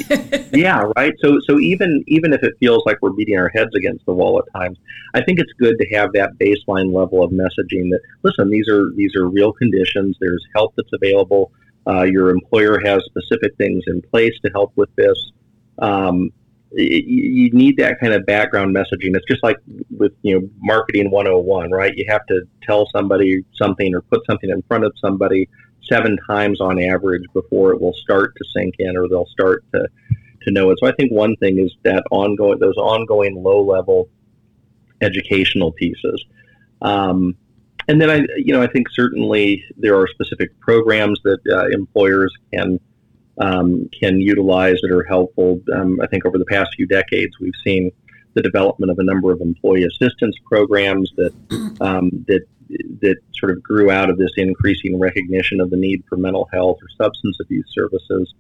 yeah, 0.53 0.90
right. 0.97 1.14
So, 1.21 1.38
so 1.47 1.61
even 1.61 2.03
even 2.09 2.33
if 2.33 2.43
it 2.43 2.55
feels 2.59 2.83
like 2.85 2.99
we're 3.01 3.12
beating 3.12 3.38
our 3.38 3.49
heads 3.49 3.75
against 3.77 4.05
the 4.07 4.12
wall 4.12 4.40
at 4.40 4.61
times, 4.61 4.79
I 5.14 5.23
think 5.23 5.38
it's 5.38 5.53
good 5.53 5.79
to 5.79 5.87
have 5.95 6.12
that 6.14 6.37
baseline 6.38 6.93
level 6.93 7.23
of 7.23 7.31
messaging. 7.31 7.90
That 7.90 8.01
listen, 8.25 8.51
these 8.51 8.69
are 8.69 8.90
these 8.97 9.14
are 9.14 9.29
real 9.29 9.53
conditions. 9.53 10.16
There's 10.21 10.45
help 10.55 10.75
that's 10.77 10.93
available. 10.93 11.53
Uh, 11.87 12.03
your 12.03 12.31
employer 12.31 12.81
has 12.81 13.05
specific 13.05 13.57
things 13.57 13.85
in 13.87 14.03
place 14.03 14.35
to 14.45 14.51
help 14.51 14.73
with 14.77 14.95
this. 14.97 15.33
Um, 15.79 16.33
you 16.72 17.50
need 17.52 17.76
that 17.78 17.98
kind 18.00 18.12
of 18.12 18.24
background 18.26 18.74
messaging. 18.74 19.16
It's 19.16 19.26
just 19.26 19.42
like 19.42 19.56
with 19.90 20.12
you 20.22 20.40
know 20.40 20.48
marketing 20.61 21.11
101, 21.11 21.70
right? 21.70 21.96
You 21.96 22.04
have 22.09 22.24
to 22.26 22.42
tell 22.62 22.88
somebody 22.94 23.44
something 23.54 23.94
or 23.94 24.02
put 24.02 24.24
something 24.26 24.50
in 24.50 24.62
front 24.62 24.85
of 24.85 24.92
somebody 25.00 25.48
seven 25.83 26.18
times 26.28 26.61
on 26.61 26.80
average 26.80 27.24
before 27.33 27.72
it 27.72 27.80
will 27.80 27.94
start 27.94 28.35
to 28.37 28.44
sink 28.54 28.76
in 28.78 28.96
or 28.96 29.09
they'll 29.09 29.26
start 29.26 29.64
to 29.74 29.88
to 30.42 30.50
know 30.52 30.70
it. 30.70 30.78
So 30.80 30.87
I 30.87 30.92
think 30.92 31.12
one 31.12 31.37
thing 31.37 31.59
is 31.59 31.72
that 31.83 32.04
ongoing 32.11 32.59
those 32.61 32.76
ongoing 32.76 33.42
low 33.42 33.62
level 33.62 34.09
educational 35.00 35.72
pieces. 35.72 36.24
Um, 36.83 37.37
and 37.88 38.00
then 38.00 38.11
I 38.11 38.26
you 38.37 38.52
know 38.52 38.62
I 38.62 38.68
think 38.68 38.88
certainly 38.90 39.64
there 39.76 39.98
are 39.98 40.06
specific 40.06 40.59
programs 40.61 41.20
that 41.24 41.40
uh, 41.50 41.66
employers 41.68 42.33
can 42.54 42.78
um, 43.38 43.88
can 43.99 44.21
utilize 44.21 44.81
that 44.83 44.90
are 44.90 45.05
helpful. 45.05 45.61
Um, 45.75 46.01
I 46.03 46.07
think 46.07 46.27
over 46.27 46.38
the 46.38 46.45
past 46.47 46.75
few 46.77 46.87
decades, 46.87 47.38
we've 47.40 47.55
seen 47.64 47.90
the 48.35 48.43
development 48.43 48.93
of 48.93 48.99
a 48.99 49.05
number 49.05 49.33
of 49.33 49.40
employee 49.40 49.85
assistance 49.85 50.37
programs 50.45 51.12
that 51.16 51.33
um, 51.81 52.11
that 52.29 52.47
that 53.01 53.16
sort 53.35 53.51
of 53.51 53.62
grew 53.62 53.90
out 53.90 54.11
of 54.11 54.16
this 54.16 54.31
increasing 54.37 54.99
recognition 54.99 55.61
of 55.61 55.71
the 55.71 55.77
need 55.77 56.05
for 56.09 56.16
mental 56.16 56.49
health 56.53 56.79
or 56.81 56.88
substance 57.05 57.37
abuse 57.40 57.66
services. 57.73 58.33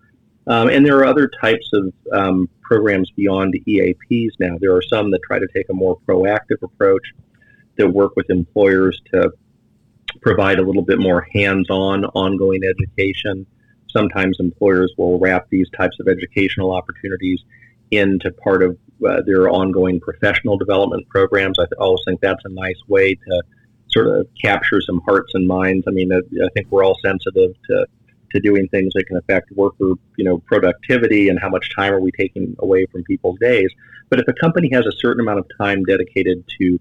Um, 0.46 0.68
and 0.68 0.86
there 0.86 0.98
are 0.98 1.04
other 1.04 1.28
types 1.40 1.68
of 1.72 1.92
um, 2.12 2.48
programs 2.62 3.10
beyond 3.10 3.54
EAPs 3.66 4.30
now. 4.38 4.56
There 4.60 4.74
are 4.74 4.82
some 4.82 5.10
that 5.10 5.20
try 5.26 5.38
to 5.38 5.48
take 5.54 5.68
a 5.68 5.74
more 5.74 5.98
proactive 6.08 6.62
approach 6.62 7.12
that 7.76 7.88
work 7.88 8.14
with 8.16 8.30
employers 8.30 9.00
to 9.12 9.32
provide 10.22 10.58
a 10.58 10.62
little 10.62 10.82
bit 10.82 10.98
more 10.98 11.26
hands-on, 11.32 12.04
ongoing 12.04 12.62
education 12.64 13.46
sometimes 13.92 14.38
employers 14.40 14.92
will 14.96 15.18
wrap 15.18 15.48
these 15.50 15.68
types 15.70 15.96
of 16.00 16.08
educational 16.08 16.72
opportunities 16.72 17.40
into 17.90 18.30
part 18.32 18.62
of 18.62 18.78
uh, 19.08 19.22
their 19.26 19.48
ongoing 19.48 20.00
professional 20.00 20.56
development 20.56 21.08
programs. 21.08 21.58
I 21.58 21.64
th- 21.64 21.72
always 21.78 22.00
think 22.06 22.20
that's 22.20 22.44
a 22.44 22.50
nice 22.50 22.80
way 22.86 23.14
to 23.14 23.42
sort 23.88 24.06
of 24.06 24.28
capture 24.40 24.80
some 24.80 25.00
hearts 25.04 25.32
and 25.34 25.46
minds. 25.46 25.84
I 25.88 25.90
mean, 25.90 26.12
I, 26.12 26.18
I 26.18 26.48
think 26.54 26.68
we're 26.70 26.84
all 26.84 26.98
sensitive 27.02 27.54
to 27.68 27.86
to 28.32 28.40
doing 28.40 28.68
things 28.68 28.92
that 28.94 29.04
can 29.08 29.16
affect 29.16 29.50
worker, 29.52 29.94
you 30.16 30.24
know, 30.24 30.38
productivity 30.38 31.28
and 31.28 31.40
how 31.40 31.48
much 31.48 31.74
time 31.74 31.92
are 31.92 31.98
we 32.00 32.12
taking 32.12 32.54
away 32.60 32.86
from 32.86 33.02
people's 33.02 33.38
days. 33.40 33.68
But 34.08 34.20
if 34.20 34.28
a 34.28 34.32
company 34.32 34.70
has 34.72 34.86
a 34.86 34.92
certain 34.92 35.20
amount 35.20 35.40
of 35.40 35.46
time 35.58 35.82
dedicated 35.84 36.44
to 36.60 36.78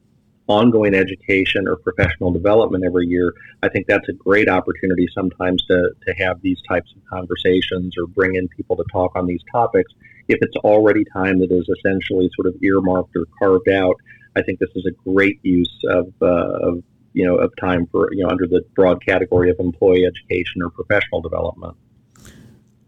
ongoing 0.49 0.93
education 0.95 1.67
or 1.67 1.77
professional 1.77 2.31
development 2.31 2.83
every 2.83 3.07
year, 3.07 3.33
I 3.63 3.69
think 3.69 3.87
that's 3.87 4.09
a 4.09 4.13
great 4.13 4.49
opportunity 4.49 5.07
sometimes 5.13 5.63
to, 5.67 5.91
to 6.07 6.13
have 6.15 6.41
these 6.41 6.57
types 6.67 6.91
of 6.95 7.01
conversations 7.05 7.95
or 7.97 8.07
bring 8.07 8.35
in 8.35 8.47
people 8.49 8.75
to 8.75 8.83
talk 8.91 9.11
on 9.15 9.27
these 9.27 9.41
topics. 9.51 9.93
If 10.27 10.39
it's 10.41 10.55
already 10.57 11.05
time 11.13 11.39
that 11.39 11.51
is 11.51 11.69
essentially 11.77 12.29
sort 12.35 12.53
of 12.53 12.61
earmarked 12.61 13.15
or 13.15 13.25
carved 13.37 13.69
out, 13.69 13.95
I 14.35 14.41
think 14.41 14.59
this 14.59 14.69
is 14.75 14.85
a 14.85 15.09
great 15.09 15.39
use 15.43 15.79
of, 15.89 16.13
uh, 16.21 16.69
of 16.69 16.83
you 17.13 17.25
know 17.25 17.37
of 17.37 17.51
time 17.59 17.87
for 17.91 18.13
you 18.13 18.23
know 18.23 18.29
under 18.29 18.45
the 18.45 18.61
broad 18.75 19.03
category 19.03 19.49
of 19.49 19.57
employee 19.59 20.05
education 20.05 20.61
or 20.61 20.69
professional 20.69 21.21
development. 21.21 21.75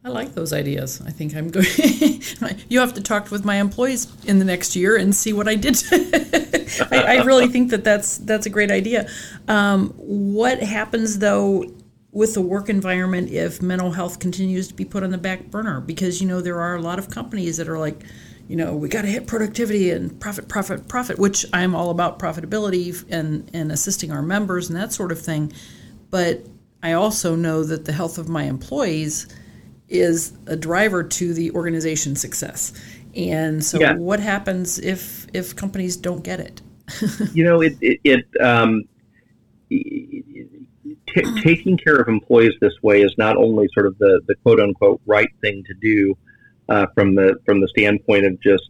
I 0.03 0.09
like 0.09 0.33
those 0.33 0.51
ideas. 0.51 0.99
I 1.05 1.11
think 1.11 1.35
I'm 1.35 1.49
going. 1.49 1.67
you 2.69 2.79
have 2.79 2.95
to 2.95 3.01
talk 3.01 3.29
with 3.29 3.45
my 3.45 3.57
employees 3.57 4.07
in 4.25 4.39
the 4.39 4.45
next 4.45 4.75
year 4.75 4.97
and 4.97 5.15
see 5.15 5.31
what 5.31 5.47
I 5.47 5.53
did. 5.53 5.77
I, 6.91 7.17
I, 7.19 7.23
really 7.23 7.47
think 7.47 7.69
that 7.69 7.83
that's 7.83 8.17
that's 8.17 8.47
a 8.47 8.49
great 8.49 8.71
idea. 8.71 9.07
Um, 9.47 9.89
what 9.97 10.63
happens 10.63 11.19
though 11.19 11.65
with 12.11 12.33
the 12.33 12.41
work 12.41 12.67
environment 12.67 13.29
if 13.29 13.61
mental 13.61 13.91
health 13.91 14.19
continues 14.19 14.67
to 14.69 14.73
be 14.73 14.85
put 14.85 15.03
on 15.03 15.11
the 15.11 15.19
back 15.19 15.51
burner? 15.51 15.79
Because 15.81 16.19
you 16.19 16.27
know 16.27 16.41
there 16.41 16.59
are 16.59 16.75
a 16.75 16.81
lot 16.81 16.97
of 16.97 17.11
companies 17.11 17.57
that 17.57 17.69
are 17.69 17.77
like, 17.77 18.03
you 18.47 18.55
know, 18.55 18.75
we 18.75 18.89
got 18.89 19.03
to 19.03 19.07
hit 19.07 19.27
productivity 19.27 19.91
and 19.91 20.19
profit, 20.19 20.47
profit, 20.47 20.87
profit. 20.87 21.19
Which 21.19 21.45
I'm 21.53 21.75
all 21.75 21.91
about 21.91 22.17
profitability 22.17 23.05
and 23.11 23.47
and 23.53 23.71
assisting 23.71 24.11
our 24.11 24.23
members 24.23 24.67
and 24.67 24.79
that 24.79 24.93
sort 24.93 25.11
of 25.11 25.21
thing. 25.21 25.53
But 26.09 26.47
I 26.81 26.93
also 26.93 27.35
know 27.35 27.63
that 27.63 27.85
the 27.85 27.93
health 27.93 28.17
of 28.17 28.27
my 28.27 28.45
employees 28.45 29.27
is 29.91 30.33
a 30.47 30.55
driver 30.55 31.03
to 31.03 31.33
the 31.33 31.51
organization's 31.51 32.21
success. 32.21 32.73
And 33.15 33.63
so, 33.63 33.79
yeah. 33.79 33.93
what 33.93 34.19
happens 34.19 34.79
if 34.79 35.27
if 35.33 35.55
companies 35.55 35.97
don't 35.97 36.23
get 36.23 36.39
it? 36.39 36.61
you 37.33 37.43
know, 37.43 37.61
it 37.61 37.77
it, 37.81 37.99
it 38.03 38.41
um, 38.41 38.83
t- 39.69 41.41
taking 41.41 41.77
care 41.77 41.95
of 41.95 42.07
employees 42.07 42.53
this 42.61 42.73
way 42.81 43.01
is 43.01 43.13
not 43.17 43.35
only 43.37 43.67
sort 43.73 43.85
of 43.85 43.97
the 43.97 44.21
the 44.27 44.35
quote 44.35 44.59
unquote 44.59 45.01
right 45.05 45.29
thing 45.41 45.63
to 45.65 45.73
do 45.81 46.17
uh, 46.69 46.87
from 46.95 47.15
the 47.15 47.35
from 47.45 47.59
the 47.59 47.67
standpoint 47.67 48.25
of 48.25 48.39
just 48.41 48.69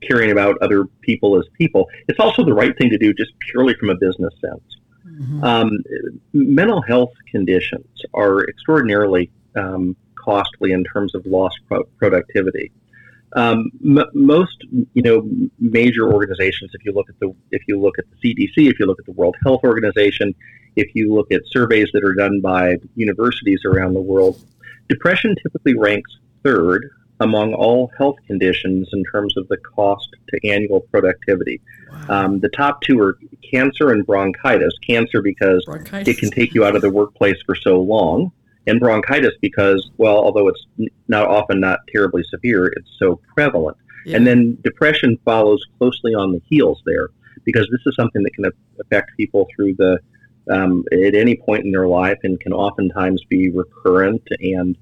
caring 0.00 0.30
about 0.30 0.56
other 0.62 0.86
people 1.02 1.38
as 1.38 1.44
people. 1.58 1.88
It's 2.08 2.18
also 2.18 2.44
the 2.44 2.54
right 2.54 2.76
thing 2.76 2.90
to 2.90 2.98
do 2.98 3.12
just 3.14 3.32
purely 3.50 3.74
from 3.74 3.90
a 3.90 3.94
business 3.96 4.34
sense. 4.40 4.62
Mm-hmm. 5.06 5.44
Um, 5.44 5.70
mental 6.32 6.80
health 6.82 7.12
conditions 7.30 7.86
are 8.14 8.44
extraordinarily 8.44 9.30
um, 9.56 9.96
costly 10.22 10.72
in 10.72 10.84
terms 10.84 11.14
of 11.14 11.24
lost 11.26 11.58
pro- 11.68 11.84
productivity. 11.98 12.72
Um, 13.34 13.70
m- 13.84 14.10
most, 14.14 14.56
you 14.92 15.02
know, 15.02 15.28
major 15.58 16.12
organizations. 16.12 16.70
If 16.74 16.84
you 16.84 16.92
look 16.92 17.08
at 17.08 17.18
the 17.18 17.34
if 17.50 17.62
you 17.66 17.80
look 17.80 17.98
at 17.98 18.04
the 18.10 18.34
CDC, 18.34 18.70
if 18.70 18.78
you 18.78 18.86
look 18.86 18.98
at 18.98 19.06
the 19.06 19.12
World 19.12 19.36
Health 19.44 19.60
Organization, 19.64 20.34
if 20.76 20.94
you 20.94 21.14
look 21.14 21.32
at 21.32 21.40
surveys 21.46 21.88
that 21.92 22.04
are 22.04 22.14
done 22.14 22.40
by 22.40 22.76
universities 22.94 23.60
around 23.64 23.94
the 23.94 24.00
world, 24.00 24.44
depression 24.88 25.34
typically 25.42 25.74
ranks 25.74 26.10
third 26.44 26.90
among 27.20 27.54
all 27.54 27.90
health 27.96 28.16
conditions 28.26 28.88
in 28.92 29.04
terms 29.04 29.36
of 29.36 29.46
the 29.48 29.56
cost 29.56 30.08
to 30.28 30.48
annual 30.48 30.80
productivity. 30.80 31.60
Wow. 31.90 32.06
Um, 32.08 32.40
the 32.40 32.48
top 32.48 32.80
two 32.82 33.00
are 33.00 33.18
cancer 33.48 33.90
and 33.90 34.04
bronchitis. 34.04 34.74
Cancer 34.86 35.22
because 35.22 35.64
bronchitis. 35.64 36.08
it 36.08 36.18
can 36.18 36.30
take 36.30 36.54
you 36.54 36.64
out 36.64 36.74
of 36.74 36.82
the 36.82 36.90
workplace 36.90 37.36
for 37.46 37.54
so 37.54 37.80
long, 37.80 38.32
and 38.66 38.80
bronchitis 38.80 39.32
because, 39.40 39.90
well, 39.96 40.16
although 40.16 40.48
it's 40.48 40.66
not 41.08 41.26
often 41.26 41.60
not 41.60 41.80
terribly 41.92 42.22
severe, 42.30 42.66
it's 42.66 42.90
so 42.98 43.20
prevalent. 43.34 43.76
Yeah. 44.04 44.16
And 44.16 44.26
then 44.26 44.58
depression 44.62 45.18
follows 45.24 45.64
closely 45.78 46.14
on 46.14 46.32
the 46.32 46.40
heels 46.48 46.82
there 46.86 47.08
because 47.44 47.68
this 47.70 47.80
is 47.86 47.94
something 47.96 48.22
that 48.22 48.34
can 48.34 48.46
affect 48.80 49.16
people 49.16 49.48
through 49.54 49.74
the 49.74 49.98
um, 50.50 50.84
at 50.92 51.14
any 51.14 51.36
point 51.36 51.64
in 51.64 51.70
their 51.70 51.86
life 51.86 52.18
and 52.24 52.38
can 52.40 52.52
oftentimes 52.52 53.24
be 53.28 53.50
recurrent 53.50 54.26
and 54.40 54.76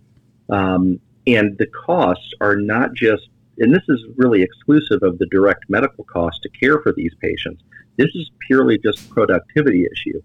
um, 0.49 0.99
and 1.27 1.57
the 1.59 1.67
costs 1.67 2.33
are 2.41 2.57
not 2.57 2.95
just 2.95 3.29
and 3.59 3.75
this 3.75 3.83
is 3.89 4.03
really 4.17 4.41
exclusive 4.43 5.03
of 5.03 5.19
the 5.19 5.27
direct 5.27 5.69
medical 5.69 6.05
cost 6.05 6.43
to 6.43 6.49
care 6.49 6.81
for 6.81 6.93
these 6.93 7.15
patients. 7.21 7.63
This 7.99 8.09
is 8.15 8.31
purely 8.47 8.79
just 8.79 9.11
productivity 9.11 9.87
issue 9.93 10.23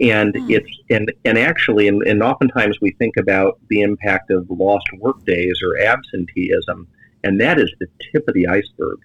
and 0.00 0.34
mm. 0.34 0.50
it's 0.50 0.70
and 0.90 1.12
and 1.24 1.38
actually 1.38 1.88
and, 1.88 2.02
and 2.02 2.22
oftentimes 2.22 2.78
we 2.80 2.92
think 2.92 3.16
about 3.16 3.58
the 3.68 3.80
impact 3.80 4.30
of 4.30 4.46
lost 4.50 4.86
work 4.98 5.24
days 5.24 5.58
or 5.62 5.78
absenteeism 5.84 6.86
and 7.24 7.40
that 7.40 7.58
is 7.58 7.72
the 7.80 7.86
tip 8.12 8.26
of 8.28 8.34
the 8.34 8.46
iceberg 8.46 8.98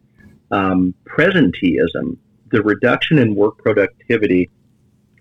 um, 0.52 0.94
presenteeism 1.06 2.18
the 2.52 2.62
reduction 2.62 3.18
in 3.18 3.36
work 3.36 3.58
productivity 3.58 4.50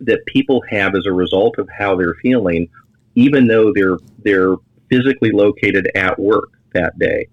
that 0.01 0.25
people 0.27 0.63
have 0.69 0.95
as 0.95 1.07
a 1.07 1.13
result 1.13 1.59
of 1.59 1.69
how 1.69 1.97
they're 1.97 2.17
feeling 2.23 2.69
even 3.15 3.47
though 3.47 3.73
they're 3.75 3.99
they're 4.19 4.57
physically 4.91 5.31
located 5.33 5.91
at 5.95 6.19
work 6.19 6.51
that 6.75 6.99
day 6.99 7.27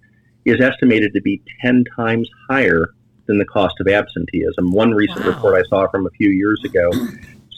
is 0.45 0.61
estimated 0.61 1.13
to 1.13 1.21
be 1.21 1.41
10 1.61 1.83
times 1.95 2.29
higher 2.49 2.93
than 3.25 3.37
the 3.37 3.45
cost 3.45 3.75
of 3.79 3.87
absenteeism. 3.87 4.71
One 4.71 4.91
recent 4.91 5.19
wow. 5.21 5.31
report 5.31 5.55
I 5.55 5.67
saw 5.69 5.87
from 5.89 6.07
a 6.07 6.09
few 6.11 6.29
years 6.29 6.61
ago 6.63 6.89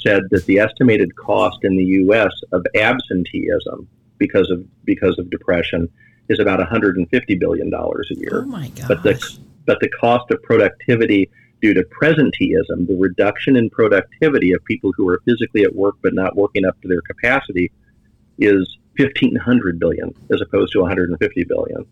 said 0.01 0.23
that 0.31 0.45
the 0.45 0.59
estimated 0.59 1.15
cost 1.15 1.59
in 1.63 1.75
the 1.75 1.83
U.S. 1.83 2.33
of 2.51 2.65
absenteeism 2.75 3.87
because 4.17 4.49
of 4.49 4.65
because 4.85 5.17
of 5.19 5.29
depression 5.29 5.89
is 6.29 6.39
about 6.39 6.59
150 6.59 7.35
billion 7.35 7.69
dollars 7.69 8.09
a 8.11 8.19
year. 8.19 8.43
Oh 8.43 8.45
my 8.45 8.69
gosh! 8.69 8.87
But 8.87 9.03
the 9.03 9.39
but 9.65 9.79
the 9.79 9.89
cost 9.89 10.31
of 10.31 10.41
productivity 10.43 11.29
due 11.61 11.73
to 11.73 11.83
presenteeism, 11.83 12.87
the 12.87 12.97
reduction 12.99 13.55
in 13.55 13.69
productivity 13.69 14.51
of 14.51 14.63
people 14.65 14.91
who 14.97 15.07
are 15.07 15.21
physically 15.25 15.63
at 15.63 15.75
work 15.75 15.95
but 16.01 16.13
not 16.13 16.35
working 16.35 16.65
up 16.65 16.79
to 16.81 16.87
their 16.87 17.01
capacity, 17.01 17.71
is 18.39 18.77
1,500 18.97 19.79
billion 19.79 20.13
as 20.31 20.41
opposed 20.41 20.73
to 20.73 20.79
150 20.81 21.43
billion. 21.43 21.85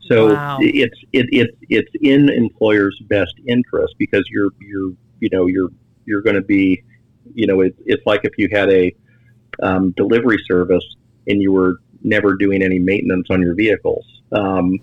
So 0.00 0.34
wow. 0.34 0.58
it's 0.60 0.98
it, 1.12 1.26
it, 1.32 1.50
it's 1.68 1.90
in 2.00 2.28
employers' 2.28 3.00
best 3.08 3.34
interest 3.46 3.94
because 3.98 4.24
you're 4.30 4.50
you're 4.60 4.92
you 5.20 5.28
know 5.32 5.46
you're 5.46 5.70
you're 6.04 6.22
going 6.22 6.36
to 6.36 6.42
be, 6.42 6.82
you 7.34 7.46
know, 7.46 7.60
it, 7.60 7.74
it's 7.84 8.04
like 8.06 8.20
if 8.24 8.32
you 8.38 8.48
had 8.52 8.70
a 8.70 8.94
um, 9.62 9.92
delivery 9.96 10.38
service 10.46 10.84
and 11.26 11.40
you 11.40 11.52
were 11.52 11.76
never 12.02 12.34
doing 12.34 12.62
any 12.62 12.78
maintenance 12.78 13.26
on 13.30 13.42
your 13.42 13.54
vehicles. 13.54 14.04
Um, 14.32 14.78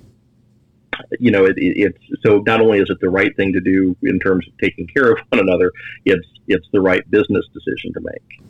you 1.19 1.31
know, 1.31 1.45
it, 1.45 1.55
it's 1.57 1.97
so 2.25 2.43
not 2.45 2.61
only 2.61 2.79
is 2.79 2.89
it 2.89 2.99
the 3.01 3.09
right 3.09 3.35
thing 3.35 3.53
to 3.53 3.61
do 3.61 3.95
in 4.03 4.19
terms 4.19 4.47
of 4.47 4.57
taking 4.57 4.87
care 4.87 5.11
of 5.11 5.19
one 5.29 5.41
another, 5.41 5.71
it's 6.05 6.27
it's 6.47 6.67
the 6.71 6.81
right 6.81 7.09
business 7.09 7.45
decision 7.53 7.93
to 7.93 8.01
make. 8.01 8.41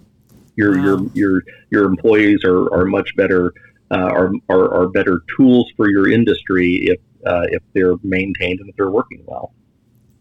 Your 0.56 0.78
wow. 0.78 0.84
your 0.84 1.08
your 1.14 1.44
your 1.72 1.86
employees 1.86 2.44
are, 2.44 2.74
are 2.74 2.86
much 2.86 3.16
better 3.16 3.54
uh, 3.92 3.98
are, 3.98 4.32
are 4.50 4.74
are 4.74 4.88
better 4.90 5.22
tools 5.38 5.72
for 5.76 5.90
your 5.90 6.12
industry 6.12 6.76
if 6.88 7.00
uh, 7.26 7.46
if 7.50 7.64
they're 7.74 7.96
maintained 8.04 8.60
and 8.60 8.70
if 8.70 8.76
they're 8.76 8.92
working 8.92 9.24
well. 9.26 9.54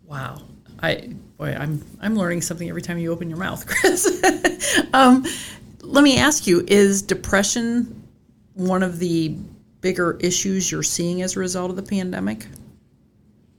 Wow, 0.07 0.43
I 0.83 1.15
boy, 1.39 1.55
I'm 1.59 1.83
I'm 2.01 2.17
learning 2.17 2.43
something 2.43 2.69
every 2.69 2.83
time 2.83 2.99
you 2.99 3.13
open 3.13 3.29
your 3.29 3.39
mouth, 3.39 3.67
Chris. 3.69 4.23
um, 4.93 5.25
let 5.81 6.03
me 6.03 6.19
ask 6.19 6.47
you: 6.47 6.65
Is 6.67 7.03
depression 7.03 8.03
one 8.55 8.83
of 8.83 8.99
the 8.99 9.37
bigger 9.81 10.17
issues 10.21 10.71
you're 10.71 10.83
seeing 10.83 11.23
as 11.23 11.37
a 11.37 11.41
result 11.41 11.71
of 11.71 11.77
the 11.77 11.83
pandemic? 11.83 12.47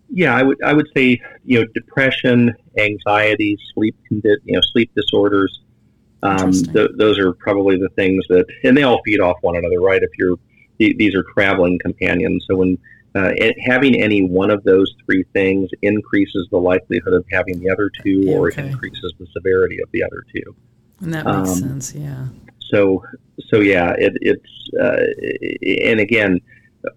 Yeah, 0.09 0.35
I 0.35 0.43
would 0.43 0.61
I 0.63 0.73
would 0.73 0.87
say 0.95 1.19
you 1.43 1.59
know 1.59 1.65
depression, 1.73 2.53
anxiety, 2.77 3.57
sleep 3.73 3.95
you 4.09 4.21
know 4.45 4.61
sleep 4.73 4.91
disorders. 4.95 5.61
Um, 6.21 6.53
th- 6.53 6.91
those 6.95 7.19
are 7.19 7.33
probably 7.33 7.75
the 7.77 7.89
things 7.97 8.23
that, 8.29 8.45
and 8.63 8.77
they 8.77 8.83
all 8.83 9.01
feed 9.03 9.19
off 9.19 9.35
one 9.41 9.57
another, 9.57 9.81
right? 9.81 10.01
If 10.01 10.11
you're 10.17 10.37
these 10.77 11.15
are 11.15 11.23
traveling 11.33 11.79
companions, 11.79 12.45
so 12.49 12.57
when 12.57 12.77
uh, 13.15 13.31
having 13.65 14.01
any 14.01 14.23
one 14.23 14.49
of 14.49 14.63
those 14.63 14.93
three 15.05 15.23
things 15.33 15.69
increases 15.81 16.47
the 16.51 16.57
likelihood 16.57 17.13
of 17.13 17.25
having 17.31 17.59
the 17.59 17.69
other 17.69 17.89
two, 18.03 18.25
or 18.29 18.47
okay. 18.47 18.67
increases 18.67 19.13
the 19.19 19.27
severity 19.33 19.79
of 19.81 19.89
the 19.91 20.03
other 20.03 20.23
two. 20.33 20.55
And 21.01 21.13
that 21.13 21.25
makes 21.25 21.49
um, 21.49 21.55
sense, 21.55 21.93
yeah. 21.93 22.27
So, 22.59 23.03
so 23.49 23.59
yeah, 23.59 23.93
it, 23.97 24.13
it's 24.21 24.49
uh, 24.81 25.89
and 25.89 25.99
again, 25.99 26.39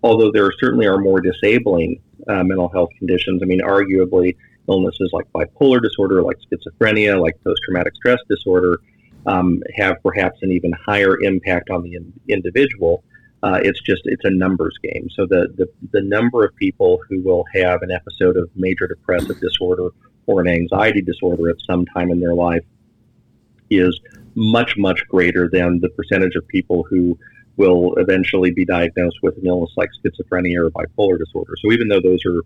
although 0.02 0.32
there 0.32 0.50
certainly 0.58 0.86
are 0.86 0.98
more 0.98 1.20
disabling 1.20 2.00
uh, 2.28 2.42
mental 2.44 2.68
health 2.68 2.90
conditions, 2.98 3.42
I 3.42 3.46
mean, 3.46 3.60
arguably 3.60 4.36
illnesses 4.68 5.10
like 5.12 5.26
bipolar 5.32 5.82
disorder, 5.82 6.22
like 6.22 6.38
schizophrenia, 6.50 7.20
like 7.20 7.34
post-traumatic 7.44 7.94
stress 7.96 8.18
disorder, 8.28 8.80
um, 9.26 9.62
have 9.76 9.96
perhaps 10.02 10.38
an 10.42 10.52
even 10.52 10.72
higher 10.72 11.20
impact 11.20 11.70
on 11.70 11.82
the 11.82 11.94
in- 11.94 12.12
individual. 12.28 13.04
Uh, 13.46 13.60
it's 13.62 13.80
just 13.80 14.02
it's 14.06 14.24
a 14.24 14.30
numbers 14.30 14.76
game. 14.82 15.08
So 15.14 15.24
the, 15.24 15.46
the 15.56 15.68
the 15.92 16.02
number 16.02 16.44
of 16.44 16.50
people 16.56 17.00
who 17.08 17.22
will 17.22 17.44
have 17.54 17.82
an 17.82 17.92
episode 17.92 18.36
of 18.36 18.50
major 18.56 18.88
depressive 18.88 19.38
disorder 19.40 19.90
or 20.26 20.40
an 20.40 20.48
anxiety 20.48 21.00
disorder 21.00 21.48
at 21.48 21.56
some 21.70 21.86
time 21.86 22.10
in 22.10 22.18
their 22.18 22.34
life 22.34 22.64
is 23.70 24.00
much, 24.34 24.76
much 24.76 25.00
greater 25.08 25.48
than 25.48 25.78
the 25.80 25.88
percentage 25.90 26.34
of 26.34 26.46
people 26.48 26.78
who 26.90 27.16
will 27.56 27.94
eventually 27.98 28.50
be 28.50 28.64
diagnosed 28.64 29.18
with 29.22 29.36
an 29.38 29.46
illness 29.46 29.72
like 29.76 29.90
schizophrenia 30.00 30.58
or 30.66 30.70
bipolar 30.70 31.16
disorder. 31.16 31.54
So 31.62 31.70
even 31.70 31.86
though 31.86 32.00
those 32.00 32.24
are 32.26 32.42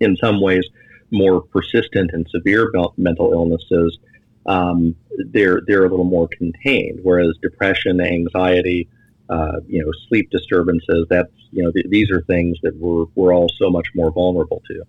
in 0.00 0.16
some 0.18 0.40
ways 0.40 0.64
more 1.10 1.40
persistent 1.40 2.12
and 2.12 2.24
severe 2.30 2.70
mental 2.96 3.32
illnesses, 3.32 3.98
um, 4.46 4.94
they're 5.32 5.62
they're 5.66 5.84
a 5.84 5.90
little 5.90 6.12
more 6.16 6.28
contained. 6.28 7.00
Whereas 7.02 7.36
depression, 7.42 8.00
anxiety, 8.00 8.88
uh, 9.28 9.60
you 9.66 9.84
know, 9.84 9.90
sleep 10.08 10.30
disturbances, 10.30 11.06
that's 11.10 11.32
you 11.50 11.62
know 11.62 11.72
th- 11.72 11.86
these 11.88 12.10
are 12.10 12.22
things 12.22 12.56
that 12.62 12.76
we're 12.76 13.06
we're 13.14 13.34
all 13.34 13.48
so 13.58 13.70
much 13.70 13.86
more 13.94 14.10
vulnerable 14.10 14.62
to. 14.66 14.82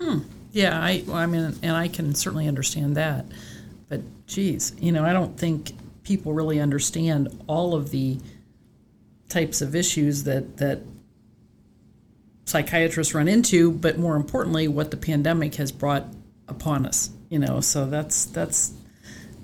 Hmm. 0.00 0.18
Yeah, 0.52 0.80
I 0.80 1.04
I 1.12 1.26
mean, 1.26 1.54
and 1.62 1.76
I 1.76 1.88
can 1.88 2.14
certainly 2.14 2.48
understand 2.48 2.96
that. 2.96 3.26
But 3.88 4.00
geez, 4.26 4.74
you 4.80 4.92
know, 4.92 5.04
I 5.04 5.12
don't 5.12 5.38
think 5.38 5.72
people 6.02 6.32
really 6.32 6.60
understand 6.60 7.28
all 7.46 7.74
of 7.74 7.90
the 7.90 8.18
types 9.28 9.60
of 9.60 9.74
issues 9.74 10.24
that 10.24 10.56
that 10.56 10.80
psychiatrists 12.46 13.14
run 13.14 13.28
into, 13.28 13.72
but 13.72 13.98
more 13.98 14.16
importantly, 14.16 14.68
what 14.68 14.90
the 14.90 14.96
pandemic 14.96 15.56
has 15.56 15.72
brought 15.72 16.06
upon 16.48 16.86
us. 16.86 17.10
You 17.28 17.40
know, 17.40 17.60
so 17.60 17.86
that's 17.86 18.24
that's 18.26 18.72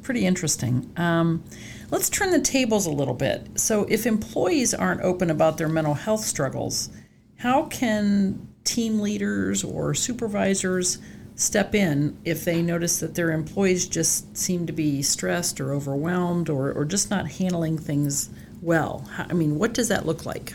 pretty 0.02 0.24
interesting. 0.24 0.90
Um, 0.96 1.44
let's 1.92 2.08
turn 2.08 2.30
the 2.30 2.40
tables 2.40 2.86
a 2.86 2.90
little 2.90 3.14
bit. 3.14 3.46
So, 3.54 3.84
if 3.84 4.06
employees 4.06 4.74
aren't 4.74 5.02
open 5.02 5.30
about 5.30 5.58
their 5.58 5.68
mental 5.68 5.94
health 5.94 6.24
struggles, 6.24 6.88
how 7.36 7.66
can 7.66 8.48
team 8.64 8.98
leaders 8.98 9.62
or 9.62 9.94
supervisors 9.94 10.98
step 11.34 11.74
in 11.74 12.16
if 12.24 12.44
they 12.44 12.62
notice 12.62 13.00
that 13.00 13.14
their 13.14 13.30
employees 13.30 13.86
just 13.86 14.36
seem 14.36 14.66
to 14.66 14.72
be 14.72 15.02
stressed 15.02 15.60
or 15.60 15.72
overwhelmed 15.72 16.48
or, 16.48 16.72
or 16.72 16.84
just 16.84 17.10
not 17.10 17.28
handling 17.28 17.76
things 17.78 18.30
well? 18.62 19.08
I 19.16 19.34
mean, 19.34 19.58
what 19.58 19.74
does 19.74 19.88
that 19.88 20.06
look 20.06 20.24
like? 20.24 20.54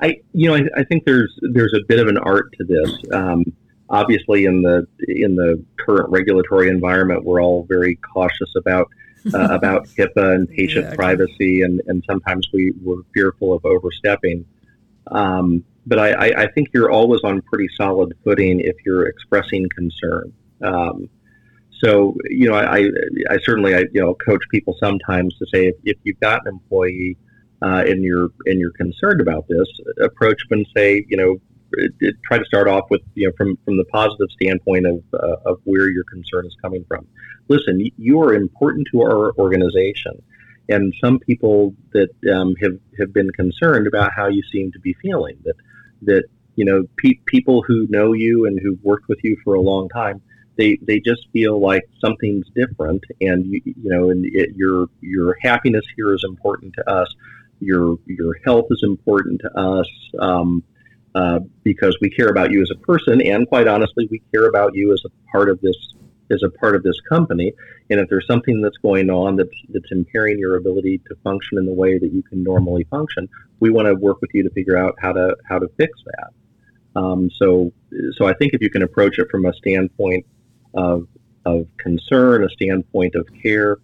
I, 0.00 0.20
you 0.32 0.48
know, 0.48 0.56
I, 0.56 0.80
I 0.80 0.84
think 0.84 1.04
there's 1.04 1.32
there's 1.52 1.74
a 1.74 1.84
bit 1.86 2.00
of 2.00 2.08
an 2.08 2.18
art 2.18 2.52
to 2.58 2.64
this. 2.64 3.12
Um, 3.12 3.44
obviously, 3.88 4.46
in 4.46 4.62
the 4.62 4.84
in 5.06 5.36
the 5.36 5.62
current 5.78 6.10
regulatory 6.10 6.68
environment, 6.68 7.24
we're 7.24 7.40
all 7.40 7.66
very 7.68 7.96
cautious 7.96 8.50
about 8.56 8.88
uh, 9.34 9.48
about 9.50 9.86
HIPAA 9.88 10.34
and 10.34 10.48
patient 10.58 10.86
yeah, 10.86 10.94
privacy, 10.94 11.62
and, 11.62 11.80
and 11.86 12.04
sometimes 12.08 12.48
we 12.52 12.72
we're 12.82 13.02
fearful 13.14 13.52
of 13.52 13.64
overstepping. 13.64 14.44
Um, 15.10 15.64
but 15.86 15.98
I, 15.98 16.42
I, 16.42 16.46
think 16.52 16.68
you're 16.72 16.90
always 16.90 17.22
on 17.24 17.40
pretty 17.42 17.68
solid 17.74 18.14
footing 18.22 18.60
if 18.60 18.76
you're 18.84 19.06
expressing 19.06 19.68
concern. 19.74 20.32
Um, 20.62 21.08
so 21.82 22.16
you 22.28 22.48
know, 22.48 22.54
I, 22.54 22.88
I 23.30 23.38
certainly 23.42 23.74
I 23.74 23.80
you 23.92 24.00
know 24.00 24.14
coach 24.14 24.42
people 24.50 24.76
sometimes 24.78 25.36
to 25.38 25.46
say 25.46 25.66
if, 25.66 25.76
if 25.84 25.96
you've 26.04 26.20
got 26.20 26.42
an 26.46 26.52
employee 26.54 27.16
uh, 27.62 27.84
and 27.86 28.04
you're 28.04 28.28
and 28.46 28.60
you're 28.60 28.72
concerned 28.72 29.20
about 29.20 29.48
this, 29.48 29.66
approach 30.00 30.40
them 30.48 30.60
and 30.60 30.66
say 30.76 31.04
you 31.08 31.16
know 31.16 31.40
try 32.24 32.38
to 32.38 32.44
start 32.44 32.68
off 32.68 32.84
with 32.90 33.02
you 33.14 33.26
know 33.26 33.32
from 33.36 33.56
from 33.64 33.76
the 33.76 33.84
positive 33.84 34.28
standpoint 34.32 34.86
of 34.86 35.02
uh, 35.14 35.36
of 35.50 35.60
where 35.64 35.88
your 35.88 36.04
concern 36.04 36.46
is 36.46 36.56
coming 36.62 36.84
from. 36.88 37.06
Listen, 37.48 37.84
you 37.96 38.22
are 38.22 38.34
important 38.34 38.88
to 38.92 39.02
our 39.02 39.32
organization 39.38 40.22
and 40.70 40.94
some 41.02 41.18
people 41.18 41.74
that 41.92 42.10
um, 42.32 42.54
have 42.62 42.78
have 42.98 43.12
been 43.12 43.30
concerned 43.32 43.86
about 43.86 44.12
how 44.14 44.28
you 44.28 44.42
seem 44.52 44.72
to 44.72 44.78
be 44.78 44.94
feeling. 45.02 45.36
That 45.44 45.56
that 46.02 46.24
you 46.54 46.64
know 46.64 46.84
pe- 46.96 47.20
people 47.26 47.62
who 47.62 47.86
know 47.90 48.12
you 48.12 48.46
and 48.46 48.58
who've 48.60 48.82
worked 48.82 49.08
with 49.08 49.18
you 49.22 49.36
for 49.44 49.54
a 49.54 49.60
long 49.60 49.88
time, 49.88 50.22
they 50.56 50.78
they 50.82 51.00
just 51.00 51.28
feel 51.32 51.60
like 51.60 51.82
something's 52.00 52.48
different, 52.54 53.02
and 53.20 53.46
you, 53.46 53.60
you 53.64 53.90
know, 53.90 54.10
and 54.10 54.24
it, 54.24 54.50
your 54.54 54.86
your 55.00 55.36
happiness 55.42 55.84
here 55.96 56.14
is 56.14 56.24
important 56.24 56.74
to 56.74 56.88
us. 56.88 57.12
Your 57.58 57.98
your 58.06 58.36
health 58.44 58.66
is 58.70 58.82
important 58.82 59.40
to 59.40 59.58
us. 59.58 59.88
Um, 60.18 60.62
uh, 61.14 61.40
because 61.62 61.96
we 62.00 62.10
care 62.10 62.28
about 62.28 62.50
you 62.50 62.62
as 62.62 62.70
a 62.70 62.78
person, 62.78 63.20
and 63.20 63.48
quite 63.48 63.66
honestly, 63.66 64.06
we 64.10 64.22
care 64.32 64.46
about 64.46 64.74
you 64.74 64.92
as 64.92 65.02
a 65.04 65.30
part 65.32 65.48
of 65.48 65.60
this 65.60 65.76
as 66.32 66.42
a 66.44 66.50
part 66.50 66.76
of 66.76 66.82
this 66.82 67.00
company. 67.08 67.52
And 67.90 67.98
if 67.98 68.08
there's 68.08 68.26
something 68.26 68.60
that's 68.60 68.76
going 68.78 69.10
on 69.10 69.36
that's, 69.36 69.50
that's 69.70 69.90
impairing 69.90 70.38
your 70.38 70.56
ability 70.56 70.98
to 71.08 71.16
function 71.24 71.58
in 71.58 71.66
the 71.66 71.72
way 71.72 71.98
that 71.98 72.12
you 72.12 72.22
can 72.22 72.44
normally 72.44 72.84
function, 72.84 73.28
we 73.58 73.70
want 73.70 73.88
to 73.88 73.94
work 73.94 74.20
with 74.20 74.30
you 74.32 74.44
to 74.44 74.50
figure 74.50 74.78
out 74.78 74.94
how 74.98 75.12
to 75.12 75.36
how 75.44 75.58
to 75.58 75.68
fix 75.76 75.92
that. 76.06 77.00
Um, 77.00 77.30
so, 77.36 77.72
so 78.16 78.26
I 78.26 78.34
think 78.34 78.54
if 78.54 78.62
you 78.62 78.70
can 78.70 78.82
approach 78.82 79.18
it 79.18 79.28
from 79.30 79.44
a 79.46 79.52
standpoint 79.54 80.26
of 80.74 81.08
of 81.44 81.66
concern, 81.78 82.44
a 82.44 82.48
standpoint 82.50 83.14
of 83.14 83.28
care, 83.42 83.78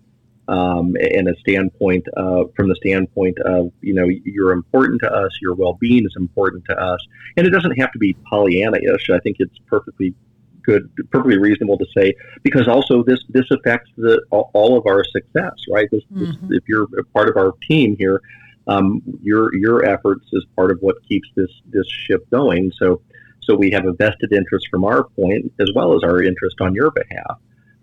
um, 0.48 0.94
and 1.00 1.28
a 1.28 1.36
standpoint 1.40 2.06
uh, 2.16 2.44
from 2.54 2.68
the 2.68 2.76
standpoint 2.76 3.38
of 3.40 3.72
you 3.80 3.94
know 3.94 4.06
you're 4.24 4.52
important 4.52 5.00
to 5.02 5.12
us, 5.12 5.30
your 5.40 5.54
well-being 5.54 6.04
is 6.04 6.14
important 6.16 6.64
to 6.66 6.78
us, 6.78 7.00
and 7.36 7.46
it 7.46 7.50
doesn't 7.50 7.78
have 7.78 7.92
to 7.92 7.98
be 7.98 8.14
Pollyanna-ish. 8.28 9.10
I 9.10 9.18
think 9.20 9.36
it's 9.40 9.58
perfectly 9.66 10.14
good, 10.62 10.90
perfectly 11.10 11.38
reasonable 11.38 11.78
to 11.78 11.86
say 11.96 12.14
because 12.42 12.68
also 12.68 13.02
this 13.02 13.20
this 13.28 13.46
affects 13.50 13.90
the 13.96 14.22
all 14.30 14.78
of 14.78 14.86
our 14.86 15.04
success, 15.04 15.54
right? 15.70 15.88
This, 15.90 16.02
mm-hmm. 16.12 16.48
this, 16.48 16.58
if 16.58 16.64
you're 16.68 16.86
a 16.98 17.04
part 17.14 17.28
of 17.28 17.36
our 17.36 17.52
team 17.68 17.96
here, 17.98 18.20
um, 18.66 19.02
your 19.22 19.54
your 19.56 19.84
efforts 19.84 20.26
is 20.32 20.44
part 20.54 20.70
of 20.70 20.78
what 20.80 20.96
keeps 21.08 21.28
this 21.34 21.50
this 21.70 21.86
ship 21.88 22.28
going. 22.30 22.70
So 22.78 23.00
so 23.42 23.54
we 23.54 23.70
have 23.70 23.86
a 23.86 23.92
vested 23.92 24.32
interest 24.32 24.66
from 24.70 24.84
our 24.84 25.04
point 25.04 25.52
as 25.60 25.70
well 25.74 25.94
as 25.94 26.02
our 26.02 26.22
interest 26.22 26.56
on 26.60 26.74
your 26.74 26.90
behalf 26.90 27.38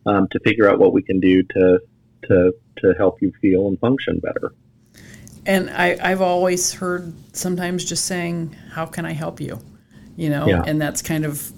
um, 0.05 0.27
to 0.31 0.39
figure 0.41 0.69
out 0.69 0.79
what 0.79 0.93
we 0.93 1.01
can 1.01 1.19
do 1.19 1.41
to 1.43 1.79
to 2.27 2.53
to 2.77 2.93
help 2.97 3.21
you 3.21 3.31
feel 3.41 3.67
and 3.67 3.79
function 3.79 4.19
better. 4.19 4.53
And 5.45 5.69
I, 5.69 5.97
I've 6.01 6.21
always 6.21 6.73
heard 6.73 7.13
sometimes 7.35 7.83
just 7.85 8.05
saying, 8.05 8.55
"How 8.71 8.85
can 8.85 9.05
I 9.05 9.13
help 9.13 9.41
you?" 9.41 9.59
You 10.15 10.29
know, 10.29 10.47
yeah. 10.47 10.63
and 10.65 10.81
that's 10.81 11.01
kind 11.01 11.25
of 11.25 11.51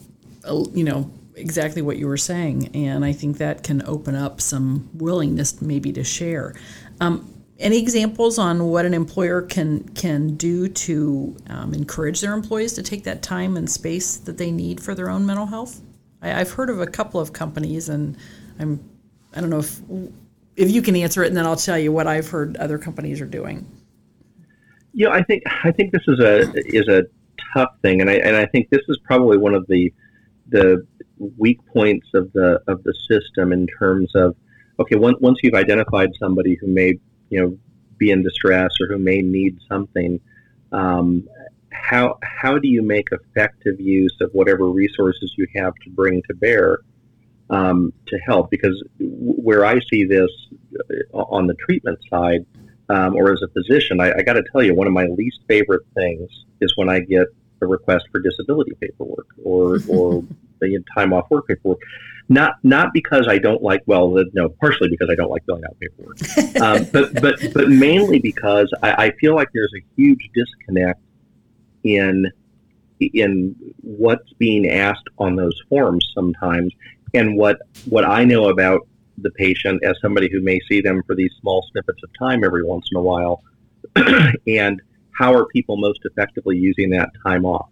you 0.73 0.83
know 0.83 1.11
exactly 1.35 1.81
what 1.81 1.97
you 1.97 2.07
were 2.07 2.17
saying, 2.17 2.69
and 2.75 3.03
I 3.03 3.11
think 3.11 3.37
that 3.37 3.63
can 3.63 3.83
open 3.85 4.15
up 4.15 4.41
some 4.41 4.89
willingness 4.93 5.61
maybe 5.61 5.91
to 5.93 6.03
share. 6.03 6.55
Um, 6.99 7.31
any 7.57 7.79
examples 7.79 8.37
on 8.37 8.65
what 8.65 8.85
an 8.85 8.93
employer 8.93 9.41
can 9.41 9.87
can 9.89 10.35
do 10.35 10.67
to 10.67 11.35
um, 11.49 11.73
encourage 11.73 12.21
their 12.21 12.33
employees 12.33 12.73
to 12.73 12.83
take 12.83 13.03
that 13.05 13.21
time 13.21 13.55
and 13.55 13.69
space 13.69 14.17
that 14.17 14.37
they 14.37 14.51
need 14.51 14.81
for 14.81 14.93
their 14.93 15.09
own 15.09 15.25
mental 15.25 15.45
health? 15.45 15.81
I, 16.21 16.29
have 16.29 16.51
heard 16.51 16.69
of 16.69 16.81
a 16.81 16.87
couple 16.87 17.19
of 17.19 17.33
companies, 17.33 17.87
and 17.87 18.17
I'm 18.59 18.83
I 19.35 19.41
don't 19.41 19.49
know 19.49 19.59
if 19.59 19.79
if 20.55 20.71
you 20.71 20.81
can 20.81 20.95
answer 20.95 21.23
it, 21.23 21.27
and 21.27 21.37
then 21.37 21.45
I'll 21.45 21.55
tell 21.55 21.77
you 21.77 21.91
what 21.91 22.07
I've 22.07 22.29
heard 22.29 22.57
other 22.57 22.77
companies 22.77 23.21
are 23.21 23.25
doing. 23.25 23.65
Yeah, 24.93 25.09
I 25.09 25.23
think 25.23 25.43
I 25.63 25.71
think 25.71 25.91
this 25.91 26.03
is 26.07 26.19
a 26.19 26.51
is 26.55 26.87
a 26.87 27.03
tough 27.53 27.75
thing, 27.81 28.01
and 28.01 28.09
I 28.09 28.15
and 28.15 28.35
I 28.35 28.45
think 28.45 28.69
this 28.69 28.81
is 28.87 28.97
probably 29.03 29.37
one 29.37 29.53
of 29.53 29.67
the 29.67 29.93
the 30.49 30.85
weak 31.37 31.59
points 31.73 32.07
of 32.13 32.31
the 32.33 32.61
of 32.67 32.83
the 32.83 32.93
system 33.09 33.51
in 33.51 33.67
terms 33.67 34.11
of 34.15 34.35
okay, 34.79 34.95
once 34.95 35.17
once 35.19 35.39
you've 35.43 35.55
identified 35.55 36.11
somebody 36.19 36.55
who 36.55 36.67
may 36.67 36.93
you 37.29 37.41
know 37.41 37.57
be 37.97 38.11
in 38.11 38.23
distress 38.23 38.71
or 38.81 38.87
who 38.87 38.97
may 38.97 39.21
need 39.21 39.57
something, 39.69 40.19
um, 40.71 41.27
how 41.71 42.17
how 42.23 42.57
do 42.57 42.67
you 42.67 42.81
make 42.81 43.07
effective 43.11 43.79
use 43.79 44.15
of 44.21 44.29
whatever 44.31 44.69
resources 44.69 45.33
you 45.37 45.47
have 45.55 45.73
to 45.83 45.89
bring 45.89 46.21
to 46.29 46.33
bear 46.35 46.79
um, 47.49 47.93
to 48.07 48.17
help? 48.19 48.49
Because 48.49 48.81
where 48.99 49.65
I 49.65 49.79
see 49.91 50.05
this 50.05 50.29
uh, 51.13 51.17
on 51.17 51.47
the 51.47 51.55
treatment 51.55 51.99
side, 52.09 52.45
um, 52.89 53.15
or 53.15 53.31
as 53.31 53.41
a 53.41 53.47
physician, 53.49 53.99
I, 53.99 54.13
I 54.13 54.21
got 54.21 54.33
to 54.33 54.43
tell 54.51 54.63
you, 54.63 54.75
one 54.75 54.87
of 54.87 54.93
my 54.93 55.05
least 55.05 55.39
favorite 55.47 55.83
things 55.95 56.29
is 56.61 56.73
when 56.75 56.89
I 56.89 56.99
get 56.99 57.27
a 57.61 57.67
request 57.67 58.05
for 58.11 58.19
disability 58.19 58.73
paperwork 58.79 59.27
or 59.43 59.79
or 59.89 60.23
the 60.61 60.83
time 60.95 61.13
off 61.13 61.29
work 61.29 61.47
paperwork. 61.47 61.79
Not 62.27 62.55
not 62.63 62.91
because 62.91 63.27
I 63.27 63.37
don't 63.37 63.61
like 63.61 63.83
well 63.85 64.23
no 64.33 64.49
partially 64.49 64.89
because 64.89 65.09
I 65.11 65.15
don't 65.15 65.29
like 65.29 65.45
filling 65.45 65.63
out 65.63 65.77
paperwork, 65.79 66.17
um, 66.59 66.87
but 66.91 67.21
but 67.21 67.53
but 67.53 67.69
mainly 67.69 68.19
because 68.19 68.73
I, 68.81 69.05
I 69.05 69.11
feel 69.19 69.35
like 69.35 69.49
there's 69.53 69.73
a 69.77 69.85
huge 69.95 70.29
disconnect 70.33 70.99
in 71.83 72.31
in 72.99 73.55
what's 73.81 74.33
being 74.33 74.69
asked 74.69 75.07
on 75.19 75.35
those 75.35 75.61
forms 75.69 76.09
sometimes 76.15 76.73
and 77.15 77.37
what 77.37 77.59
what 77.85 78.05
I 78.05 78.23
know 78.23 78.49
about 78.49 78.87
the 79.17 79.31
patient 79.31 79.83
as 79.83 79.95
somebody 80.01 80.29
who 80.31 80.41
may 80.41 80.59
see 80.69 80.81
them 80.81 81.01
for 81.07 81.15
these 81.15 81.31
small 81.39 81.65
snippets 81.71 82.01
of 82.03 82.09
time 82.17 82.43
every 82.43 82.63
once 82.63 82.87
in 82.91 82.97
a 82.97 83.01
while 83.01 83.43
and 84.47 84.81
how 85.11 85.33
are 85.33 85.45
people 85.45 85.77
most 85.77 85.99
effectively 86.03 86.57
using 86.57 86.89
that 86.89 87.09
time 87.23 87.45
off 87.45 87.69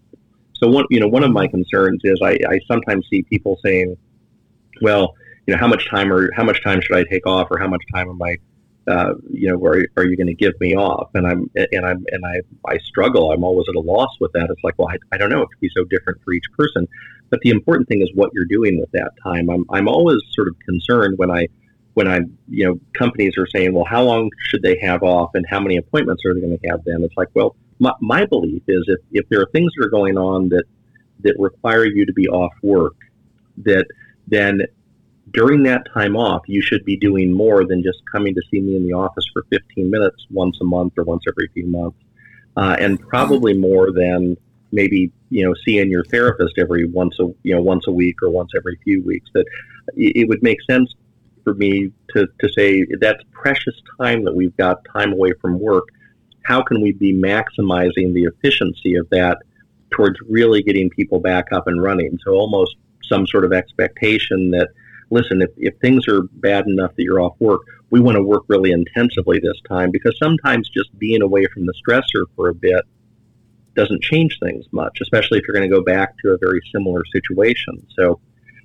so 0.56 0.68
one 0.68 0.86
you 0.90 1.00
know 1.00 1.08
one 1.08 1.24
of 1.24 1.32
my 1.32 1.48
concerns 1.48 2.00
is 2.04 2.20
I, 2.24 2.38
I 2.48 2.60
sometimes 2.68 3.06
see 3.10 3.24
people 3.24 3.60
saying 3.64 3.98
well 4.82 5.16
you 5.46 5.54
know 5.54 5.60
how 5.60 5.68
much 5.68 5.90
time 5.90 6.12
or 6.14 6.32
how 6.34 6.44
much 6.44 6.64
time 6.64 6.80
should 6.82 6.96
I 6.96 7.04
take 7.04 7.28
off 7.28 7.48
or 7.52 7.60
how 7.60 7.68
much 7.68 7.84
time 7.94 8.10
am 8.10 8.22
I 8.22 8.38
uh, 8.88 9.14
you 9.30 9.50
know, 9.50 9.64
are, 9.66 9.86
are 9.96 10.06
you 10.06 10.18
going 10.18 10.28
to 10.28 10.34
give 10.34 10.54
me 10.60 10.76
off? 10.76 11.10
And 11.14 11.26
I'm, 11.26 11.50
and 11.56 11.86
I'm, 11.86 12.06
and 12.12 12.26
I, 12.26 12.42
I 12.68 12.78
struggle. 12.80 13.32
I'm 13.32 13.44
always 13.44 13.68
at 13.70 13.76
a 13.76 13.80
loss 13.80 14.14
with 14.20 14.34
that. 14.34 14.50
It's 14.50 14.64
like, 14.64 14.76
well, 14.78 14.90
I, 14.90 14.98
I 15.14 15.18
don't 15.18 15.30
know. 15.30 15.42
It 15.42 15.50
could 15.50 15.60
be 15.62 15.72
so 15.76 15.84
different 15.86 16.22
for 16.24 16.34
each 16.34 16.46
person. 16.58 16.88
But 17.34 17.42
the 17.42 17.50
important 17.50 17.88
thing 17.88 18.04
is 18.04 18.12
what 18.14 18.30
you're 18.32 18.46
doing 18.46 18.80
with 18.80 18.92
that 18.92 19.10
time. 19.24 19.50
I'm, 19.50 19.66
I'm 19.72 19.88
always 19.88 20.20
sort 20.34 20.48
of 20.48 20.56
concerned 20.60 21.18
when 21.18 21.32
I, 21.32 21.48
when 21.96 22.08
I, 22.08 22.20
you 22.48 22.68
know, 22.68 22.80
companies 22.96 23.40
are 23.40 23.48
saying, 23.48 23.74
well, 23.74 23.86
how 23.86 24.04
long 24.04 24.30
should 24.50 24.62
they 24.62 24.78
have 24.84 25.02
off 25.02 25.32
and 25.34 25.44
how 25.50 25.60
many 25.60 25.78
appointments 25.78 26.22
are 26.28 26.36
they 26.36 26.42
going 26.42 26.56
to 26.56 26.68
have 26.70 26.84
then? 26.86 27.02
It's 27.02 27.18
like, 27.18 27.30
well, 27.34 27.56
my, 27.80 27.92
my 28.02 28.28
belief 28.28 28.62
is 28.68 28.84
if, 28.88 29.00
if 29.12 29.28
there 29.30 29.42
are 29.42 29.48
things 29.48 29.72
that 29.76 29.88
are 29.88 29.90
going 29.90 30.16
on 30.16 30.50
that, 30.50 30.66
that 31.22 31.34
require 31.40 31.86
you 31.86 32.06
to 32.06 32.14
be 32.14 32.28
off 32.28 32.54
work, 32.62 32.98
that 33.64 33.88
then 34.28 34.62
during 35.32 35.64
that 35.64 35.92
time 35.92 36.16
off, 36.16 36.44
you 36.46 36.62
should 36.62 36.86
be 36.86 36.98
doing 36.98 37.34
more 37.34 37.66
than 37.66 37.82
just 37.82 37.98
coming 38.12 38.36
to 38.36 38.42
see 38.52 38.62
me 38.62 38.76
in 38.76 38.86
the 38.86 38.94
office 38.94 39.26
for 39.34 39.44
15 39.50 39.90
minutes 39.90 40.28
once 40.30 40.60
a 40.62 40.66
month 40.66 40.94
or 41.00 41.04
once 41.04 41.24
every 41.28 41.50
few 41.52 41.66
months, 41.66 41.98
uh, 42.58 42.76
and 42.80 43.00
probably 43.00 43.56
more 43.56 43.92
than 43.92 44.38
maybe 44.74 45.12
you 45.30 45.46
know 45.46 45.54
seeing 45.66 45.90
your 45.90 46.04
therapist 46.06 46.56
every 46.58 46.86
once 46.86 47.18
a 47.20 47.28
you 47.44 47.56
know 47.56 47.62
once 47.62 47.88
a 47.88 47.92
week 47.92 48.22
or 48.22 48.30
once 48.30 48.52
every 48.56 48.78
few 48.84 49.02
weeks. 49.04 49.30
That 49.34 49.46
it 49.96 50.28
would 50.28 50.44
make 50.44 50.58
sense 50.70 50.94
for 51.44 51.54
me 51.54 51.92
to, 52.14 52.28
to 52.40 52.50
say 52.54 52.86
that's 53.00 53.22
precious 53.32 53.76
time 54.00 54.24
that 54.24 54.36
we've 54.36 54.56
got 54.58 54.78
time 54.92 55.14
away 55.14 55.34
from 55.42 55.60
work. 55.60 55.86
How 56.44 56.62
can 56.62 56.82
we 56.82 56.94
be 56.94 57.14
maximizing 57.14 58.14
the 58.14 58.26
efficiency 58.26 58.96
of 58.96 59.10
that 59.12 59.40
towards 59.92 60.18
really 60.30 60.64
getting 60.64 60.90
people 60.90 61.20
back 61.20 61.52
up 61.52 61.68
and 61.68 61.82
running? 61.82 62.18
So 62.26 62.32
almost 62.32 62.76
some 63.04 63.28
sort 63.28 63.46
of 63.46 63.54
expectation 63.54 64.52
that 64.52 64.70
listen, 65.10 65.42
if, 65.42 65.50
if 65.58 65.78
things 65.80 66.08
are 66.08 66.24
bad 66.34 66.66
enough 66.66 66.96
that 66.96 67.04
you're 67.04 67.22
off 67.22 67.36
work, 67.40 67.62
we 67.92 68.00
want 68.00 68.16
to 68.16 68.24
work 68.24 68.44
really 68.48 68.72
intensively 68.72 69.40
this 69.40 69.60
time 69.70 69.92
because 69.92 70.18
sometimes 70.18 70.70
just 70.70 70.98
being 70.98 71.22
away 71.22 71.46
from 71.54 71.66
the 71.66 71.74
stressor 71.74 72.26
for 72.36 72.50
a 72.50 72.54
bit 72.54 72.84
doesn't 73.76 74.04
change 74.04 74.38
things 74.40 74.66
much, 74.72 75.00
especially 75.02 75.40
if 75.40 75.46
you're 75.48 75.56
going 75.56 75.70
to 75.70 75.76
go 75.76 75.84
back 75.84 76.16
to 76.20 76.32
a 76.32 76.38
very 76.38 76.62
similar 76.72 77.02
situation. 77.12 77.86
So 77.96 78.20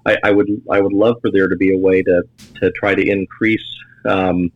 I, 0.07 0.17
I 0.25 0.31
would 0.31 0.49
I 0.71 0.81
would 0.81 0.93
love 0.93 1.17
for 1.21 1.31
there 1.31 1.49
to 1.49 1.57
be 1.57 1.73
a 1.73 1.79
way 1.79 2.03
to, 2.03 2.23
to 2.61 2.71
try 2.73 2.95
to 2.95 3.07
increase 3.07 3.65
um, 4.05 4.51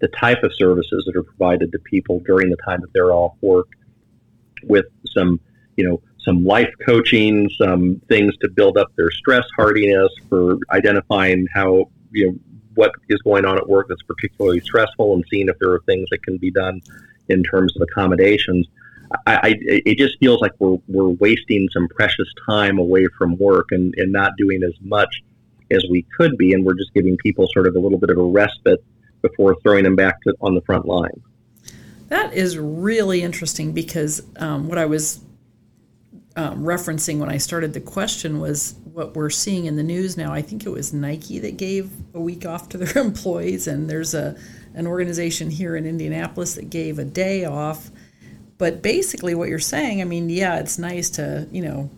the 0.00 0.08
type 0.08 0.42
of 0.42 0.52
services 0.54 1.04
that 1.06 1.16
are 1.16 1.22
provided 1.22 1.72
to 1.72 1.78
people 1.78 2.20
during 2.20 2.50
the 2.50 2.56
time 2.64 2.80
that 2.80 2.92
they're 2.92 3.12
off 3.12 3.34
work 3.40 3.68
with 4.64 4.86
some, 5.06 5.40
you 5.76 5.88
know, 5.88 6.00
some 6.18 6.44
life 6.44 6.72
coaching, 6.84 7.48
some 7.58 8.00
things 8.08 8.36
to 8.38 8.48
build 8.48 8.78
up 8.78 8.88
their 8.96 9.10
stress 9.10 9.44
hardiness 9.56 10.10
for 10.28 10.58
identifying 10.70 11.46
how 11.52 11.90
you 12.12 12.26
know 12.26 12.38
what 12.74 12.92
is 13.08 13.20
going 13.22 13.44
on 13.44 13.58
at 13.58 13.68
work 13.68 13.86
that's 13.88 14.02
particularly 14.02 14.60
stressful 14.60 15.14
and 15.14 15.24
seeing 15.30 15.48
if 15.48 15.58
there 15.58 15.72
are 15.72 15.80
things 15.80 16.08
that 16.10 16.22
can 16.22 16.38
be 16.38 16.50
done 16.50 16.80
in 17.28 17.42
terms 17.42 17.74
of 17.76 17.82
accommodations. 17.82 18.66
I, 19.26 19.34
I, 19.34 19.54
it 19.60 19.98
just 19.98 20.18
feels 20.18 20.40
like 20.40 20.52
we're, 20.58 20.78
we're 20.88 21.08
wasting 21.08 21.68
some 21.72 21.88
precious 21.88 22.28
time 22.48 22.78
away 22.78 23.06
from 23.18 23.36
work 23.38 23.68
and, 23.70 23.94
and 23.96 24.12
not 24.12 24.32
doing 24.38 24.62
as 24.62 24.72
much 24.80 25.22
as 25.70 25.84
we 25.90 26.06
could 26.16 26.36
be, 26.36 26.52
and 26.52 26.64
we're 26.64 26.74
just 26.74 26.92
giving 26.94 27.16
people 27.18 27.46
sort 27.52 27.66
of 27.66 27.74
a 27.74 27.78
little 27.78 27.98
bit 27.98 28.10
of 28.10 28.18
a 28.18 28.22
respite 28.22 28.84
before 29.22 29.56
throwing 29.62 29.84
them 29.84 29.96
back 29.96 30.20
to, 30.22 30.34
on 30.40 30.54
the 30.54 30.60
front 30.62 30.86
line. 30.86 31.22
That 32.08 32.34
is 32.34 32.58
really 32.58 33.22
interesting 33.22 33.72
because 33.72 34.22
um, 34.36 34.68
what 34.68 34.76
I 34.76 34.84
was 34.84 35.20
um, 36.36 36.62
referencing 36.62 37.18
when 37.18 37.30
I 37.30 37.38
started 37.38 37.72
the 37.72 37.80
question 37.80 38.40
was 38.40 38.74
what 38.84 39.14
we're 39.14 39.30
seeing 39.30 39.66
in 39.66 39.76
the 39.76 39.82
news 39.82 40.16
now. 40.16 40.32
I 40.32 40.42
think 40.42 40.66
it 40.66 40.70
was 40.70 40.92
Nike 40.92 41.38
that 41.38 41.56
gave 41.56 41.90
a 42.14 42.20
week 42.20 42.44
off 42.44 42.68
to 42.70 42.78
their 42.78 43.02
employees, 43.02 43.66
and 43.66 43.88
there's 43.88 44.14
a 44.14 44.36
an 44.74 44.86
organization 44.86 45.50
here 45.50 45.76
in 45.76 45.86
Indianapolis 45.86 46.54
that 46.54 46.70
gave 46.70 46.98
a 46.98 47.04
day 47.04 47.44
off. 47.44 47.90
But 48.62 48.80
basically, 48.80 49.34
what 49.34 49.48
you're 49.48 49.58
saying, 49.58 50.02
I 50.02 50.04
mean, 50.04 50.30
yeah, 50.30 50.60
it's 50.60 50.78
nice 50.78 51.10
to 51.10 51.48
you 51.50 51.62
know 51.62 51.90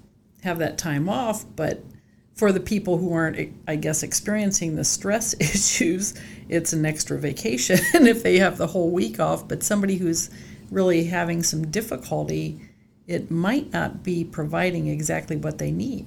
have 0.43 0.61
that 0.61 0.79
time 0.79 1.11
off, 1.11 1.45
but 1.57 1.85
for 2.33 2.53
the 2.53 2.61
people 2.61 2.97
who 2.97 3.13
aren't, 3.13 3.53
I 3.69 3.77
guess, 3.77 4.03
experiencing 4.03 4.75
the 4.75 4.83
stress 4.83 5.35
issues, 5.41 6.15
it's 6.49 6.73
an 6.73 6.87
extra 6.87 7.19
vacation 7.19 7.79
if 8.07 8.23
they 8.23 8.39
have 8.39 8.57
the 8.57 8.69
whole 8.69 8.91
week 8.91 9.21
off. 9.21 9.47
But 9.47 9.63
somebody 9.63 9.97
who's 9.97 10.31
really 10.71 11.05
having 11.05 11.43
some 11.43 11.71
difficulty 11.71 12.59
it 13.07 13.31
might 13.31 13.71
not 13.71 14.03
be 14.03 14.25
providing 14.25 14.87
exactly 14.87 15.37
what 15.37 15.59
they 15.59 15.71
need, 15.71 16.07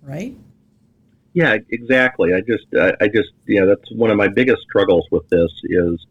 right? 0.00 0.34
Yeah, 1.34 1.58
exactly. 1.68 2.32
I 2.32 2.40
just, 2.40 2.64
I, 2.74 3.06
just, 3.08 3.32
know, 3.46 3.66
that's 3.66 3.92
one 3.92 4.10
of 4.10 4.16
my 4.16 4.28
biggest 4.28 4.62
struggles 4.62 5.06
with 5.10 5.28
this 5.28 5.52
is, 5.64 6.06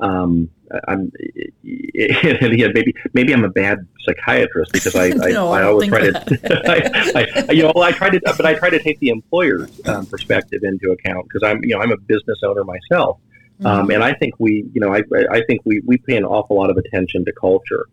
um, 0.00 0.50
I'm, 0.86 1.10
again, 1.64 2.72
maybe, 2.74 2.94
maybe 3.14 3.32
I'm 3.32 3.44
a 3.44 3.48
bad 3.48 3.86
psychiatrist 4.04 4.72
because 4.72 4.94
I, 4.94 5.08
no, 5.30 5.52
I, 5.52 5.58
I, 5.58 5.60
I 5.62 5.64
always 5.64 5.88
try 5.88 6.10
that. 6.10 6.26
to, 6.26 7.48
I, 7.48 7.52
you 7.52 7.62
know, 7.62 7.72
I 7.76 7.92
try 7.92 8.10
to, 8.10 8.20
but 8.24 8.46
I 8.46 8.54
try 8.54 8.70
to 8.70 8.82
take 8.82 8.98
the 9.00 9.08
employer's 9.08 9.70
um, 9.86 10.06
perspective 10.06 10.62
into 10.62 10.90
account 10.90 11.26
because 11.28 11.42
I'm, 11.42 11.62
you 11.64 11.74
know, 11.74 11.80
I'm 11.80 11.92
a 11.92 11.96
business 11.96 12.38
owner 12.44 12.64
myself. 12.64 13.18
Um, 13.60 13.64
mm-hmm. 13.64 13.80
Um, 13.80 13.90
and 13.90 14.04
I 14.04 14.14
think 14.14 14.34
we, 14.38 14.68
you 14.72 14.80
know, 14.80 14.94
I, 14.94 15.02
I 15.30 15.42
think 15.46 15.62
we, 15.64 15.80
we 15.84 15.98
pay 15.98 16.16
an 16.16 16.24
awful 16.24 16.56
lot 16.56 16.70
of 16.70 16.76
attention 16.76 17.24
to 17.24 17.32
culture. 17.32 17.86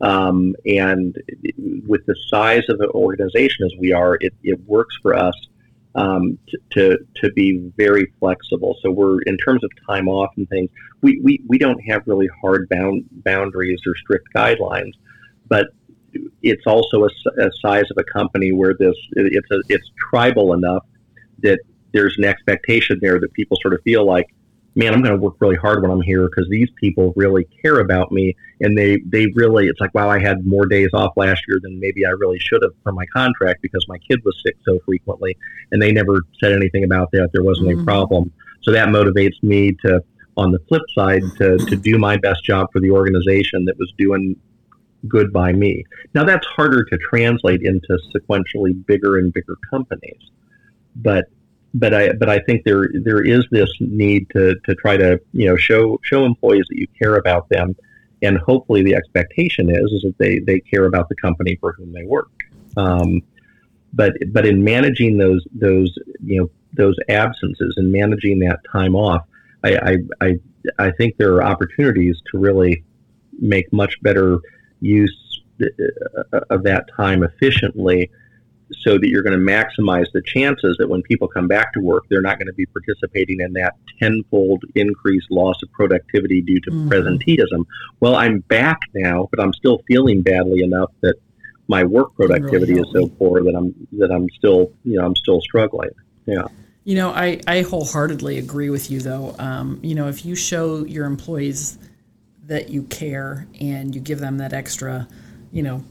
Um, 0.00 0.56
and 0.66 1.16
with 1.86 2.04
the 2.06 2.16
size 2.28 2.64
of 2.68 2.78
the 2.78 2.88
organization 2.88 3.66
as 3.66 3.72
we 3.78 3.92
are, 3.92 4.16
it, 4.20 4.34
it 4.42 4.58
works 4.66 4.96
for 5.00 5.14
us 5.14 5.34
um, 5.94 6.38
to, 6.48 6.58
to, 6.70 6.98
to 7.16 7.32
be 7.32 7.70
very 7.76 8.12
flexible. 8.18 8.76
So 8.82 8.90
we're 8.90 9.20
in 9.22 9.36
terms 9.38 9.62
of 9.64 9.70
time 9.86 10.08
off 10.08 10.30
and 10.36 10.48
things, 10.48 10.70
we, 11.02 11.20
we, 11.22 11.42
we 11.46 11.58
don't 11.58 11.80
have 11.88 12.02
really 12.06 12.28
hard 12.40 12.68
bound 12.68 13.04
boundaries 13.10 13.80
or 13.86 13.94
strict 13.96 14.28
guidelines, 14.34 14.92
but 15.48 15.66
it's 16.42 16.66
also 16.66 17.04
a, 17.04 17.08
a 17.40 17.50
size 17.60 17.84
of 17.90 17.96
a 17.98 18.04
company 18.04 18.52
where 18.52 18.74
this 18.74 18.94
it's 19.12 19.50
a, 19.50 19.60
it's 19.68 19.90
tribal 20.10 20.52
enough 20.52 20.84
that 21.38 21.58
there's 21.92 22.16
an 22.18 22.24
expectation 22.24 22.98
there 23.00 23.18
that 23.20 23.32
people 23.32 23.56
sort 23.60 23.74
of 23.74 23.80
feel 23.82 24.06
like 24.06 24.26
man, 24.74 24.94
I'm 24.94 25.02
going 25.02 25.14
to 25.14 25.20
work 25.20 25.34
really 25.40 25.56
hard 25.56 25.82
when 25.82 25.90
I'm 25.90 26.00
here 26.00 26.28
because 26.28 26.48
these 26.48 26.68
people 26.80 27.12
really 27.16 27.44
care 27.62 27.80
about 27.80 28.12
me, 28.12 28.36
and 28.60 28.76
they 28.76 28.98
they 29.06 29.26
really. 29.34 29.66
It's 29.68 29.80
like, 29.80 29.94
wow, 29.94 30.08
I 30.08 30.18
had 30.18 30.46
more 30.46 30.66
days 30.66 30.90
off 30.92 31.12
last 31.16 31.42
year 31.48 31.58
than 31.62 31.78
maybe 31.78 32.06
I 32.06 32.10
really 32.10 32.38
should 32.38 32.62
have 32.62 32.72
for 32.82 32.92
my 32.92 33.06
contract 33.06 33.62
because 33.62 33.84
my 33.88 33.98
kid 33.98 34.20
was 34.24 34.34
sick 34.44 34.56
so 34.64 34.78
frequently, 34.84 35.36
and 35.70 35.80
they 35.80 35.92
never 35.92 36.22
said 36.42 36.52
anything 36.52 36.84
about 36.84 37.10
that. 37.12 37.30
There 37.32 37.42
wasn't 37.42 37.68
mm-hmm. 37.68 37.82
a 37.82 37.84
problem, 37.84 38.32
so 38.62 38.72
that 38.72 38.88
motivates 38.88 39.42
me 39.42 39.72
to. 39.84 40.02
On 40.38 40.50
the 40.50 40.60
flip 40.66 40.80
side, 40.94 41.20
to, 41.36 41.58
to 41.58 41.76
do 41.76 41.98
my 41.98 42.16
best 42.16 42.42
job 42.42 42.68
for 42.72 42.80
the 42.80 42.90
organization 42.90 43.66
that 43.66 43.76
was 43.78 43.92
doing 43.98 44.34
good 45.06 45.30
by 45.30 45.52
me. 45.52 45.84
Now 46.14 46.24
that's 46.24 46.46
harder 46.46 46.84
to 46.84 46.96
translate 46.96 47.60
into 47.60 47.98
sequentially 48.16 48.86
bigger 48.86 49.18
and 49.18 49.30
bigger 49.30 49.58
companies. 49.70 50.30
but 50.96 51.26
but 51.74 51.94
I 51.94 52.12
but 52.12 52.28
I 52.28 52.38
think 52.40 52.64
there 52.64 52.88
there 52.92 53.22
is 53.22 53.44
this 53.50 53.70
need 53.80 54.28
to 54.30 54.54
to 54.64 54.74
try 54.74 54.96
to 54.96 55.20
you 55.32 55.46
know 55.46 55.56
show 55.56 55.98
show 56.02 56.24
employees 56.24 56.66
that 56.68 56.78
you 56.78 56.86
care 56.98 57.16
about 57.16 57.48
them, 57.48 57.74
and 58.20 58.38
hopefully 58.38 58.82
the 58.82 58.94
expectation 58.94 59.70
is 59.70 59.90
is 59.92 60.02
that 60.02 60.18
they 60.18 60.38
they 60.40 60.60
care 60.60 60.86
about 60.86 61.08
the 61.08 61.16
company 61.16 61.56
for 61.60 61.72
whom 61.72 61.92
they 61.92 62.04
work. 62.04 62.30
Um, 62.76 63.22
but 63.92 64.12
but 64.28 64.46
in 64.46 64.62
managing 64.62 65.16
those 65.16 65.46
those 65.52 65.96
you 66.22 66.40
know 66.40 66.50
those 66.74 66.96
absences 67.08 67.74
and 67.76 67.90
managing 67.90 68.38
that 68.40 68.60
time 68.70 68.94
off, 68.94 69.22
I 69.64 69.76
I 69.76 69.96
I, 70.20 70.38
I 70.78 70.90
think 70.92 71.16
there 71.16 71.34
are 71.34 71.42
opportunities 71.42 72.20
to 72.32 72.38
really 72.38 72.84
make 73.40 73.72
much 73.72 74.00
better 74.02 74.38
use 74.80 75.42
uh, 75.62 76.40
of 76.50 76.64
that 76.64 76.84
time 76.96 77.22
efficiently 77.22 78.10
so 78.80 78.98
that 78.98 79.08
you're 79.08 79.22
going 79.22 79.38
to 79.38 79.44
maximize 79.44 80.06
the 80.12 80.22
chances 80.22 80.76
that 80.78 80.88
when 80.88 81.02
people 81.02 81.28
come 81.28 81.48
back 81.48 81.72
to 81.74 81.80
work, 81.80 82.04
they're 82.08 82.22
not 82.22 82.38
going 82.38 82.46
to 82.46 82.52
be 82.54 82.66
participating 82.66 83.40
in 83.40 83.52
that 83.52 83.74
tenfold 83.98 84.64
increased 84.74 85.26
loss 85.30 85.62
of 85.62 85.70
productivity 85.72 86.40
due 86.40 86.60
to 86.60 86.70
mm-hmm. 86.70 86.88
presenteeism. 86.88 87.64
Well, 88.00 88.14
I'm 88.14 88.40
back 88.40 88.80
now, 88.94 89.28
but 89.30 89.42
I'm 89.42 89.52
still 89.52 89.80
feeling 89.86 90.22
badly 90.22 90.62
enough 90.62 90.90
that 91.02 91.16
my 91.68 91.84
work 91.84 92.14
productivity 92.14 92.74
really 92.74 92.88
is 92.88 92.92
so 92.92 93.08
poor 93.08 93.42
that 93.42 93.54
I'm 93.56 93.74
that 93.98 94.10
I'm 94.10 94.28
still 94.36 94.72
you 94.84 94.98
know 94.98 95.06
I'm 95.06 95.16
still 95.16 95.40
struggling. 95.40 95.90
Yeah. 96.26 96.48
You 96.84 96.96
know, 96.96 97.10
I, 97.10 97.40
I 97.46 97.62
wholeheartedly 97.62 98.38
agree 98.38 98.68
with 98.68 98.90
you 98.90 99.00
though. 99.00 99.36
Um, 99.38 99.78
you 99.82 99.94
know, 99.94 100.08
if 100.08 100.24
you 100.24 100.34
show 100.34 100.84
your 100.84 101.06
employees 101.06 101.78
that 102.44 102.70
you 102.70 102.82
care 102.84 103.46
and 103.60 103.94
you 103.94 104.00
give 104.00 104.18
them 104.18 104.38
that 104.38 104.52
extra, 104.52 105.06
you 105.52 105.62
know, 105.62 105.84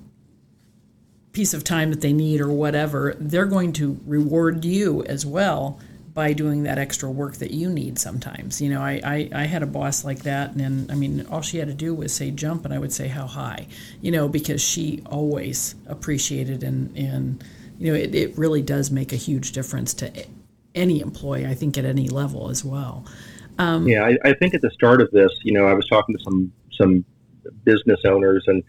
piece 1.34 1.54
of 1.54 1.64
time 1.64 1.92
that 1.92 2.02
they 2.02 2.14
need 2.14 2.42
or 2.42 2.52
whatever, 2.52 3.16
they're 3.20 3.46
going 3.46 3.74
to 3.74 4.00
reward 4.06 4.66
you 4.66 5.04
as 5.04 5.26
well 5.26 5.80
by 6.14 6.34
doing 6.34 6.64
that 6.64 6.78
extra 6.78 7.10
work 7.10 7.36
that 7.36 7.52
you 7.52 7.70
need 7.70 7.98
sometimes. 7.98 8.62
You 8.62 8.70
know, 8.70 8.82
I, 8.82 9.00
I, 9.04 9.30
I, 9.34 9.44
had 9.46 9.64
a 9.64 9.66
boss 9.66 10.04
like 10.04 10.24
that, 10.24 10.52
and 10.56 10.92
I 10.92 10.96
mean, 10.96 11.26
all 11.32 11.42
she 11.42 11.58
had 11.58 11.70
to 11.70 11.74
do 11.74 11.96
was 11.96 12.14
say 12.14 12.32
jump, 12.32 12.66
and 12.66 12.74
I 12.74 12.80
would 12.80 12.92
say 12.92 13.08
how 13.08 13.28
high, 13.28 13.68
you 14.02 14.12
know, 14.12 14.28
because 14.28 14.62
she 14.62 15.02
always 15.06 15.76
appreciated 15.88 16.64
and, 16.64 16.96
and 16.98 17.42
you 17.80 17.92
know, 17.92 17.98
it, 17.98 18.14
it 18.14 18.38
really 18.38 18.62
does 18.62 18.92
make 18.92 19.14
a 19.14 19.16
huge 19.16 19.54
difference 19.54 19.94
to 19.96 20.12
any 20.76 21.00
employee, 21.00 21.46
I 21.46 21.54
think, 21.54 21.78
at 21.78 21.86
any 21.86 22.10
level 22.10 22.50
as 22.50 22.64
well. 22.64 23.06
Um, 23.58 23.88
yeah, 23.88 24.04
I, 24.04 24.18
I 24.24 24.34
think 24.34 24.54
at 24.54 24.62
the 24.62 24.72
start 24.72 25.02
of 25.02 25.10
this, 25.12 25.32
you 25.44 25.54
know, 25.54 25.66
I 25.66 25.74
was 25.74 25.88
talking 25.88 26.16
to 26.16 26.24
some 26.24 26.52
some 26.74 27.06
business 27.64 28.00
owners 28.06 28.44
and 28.48 28.64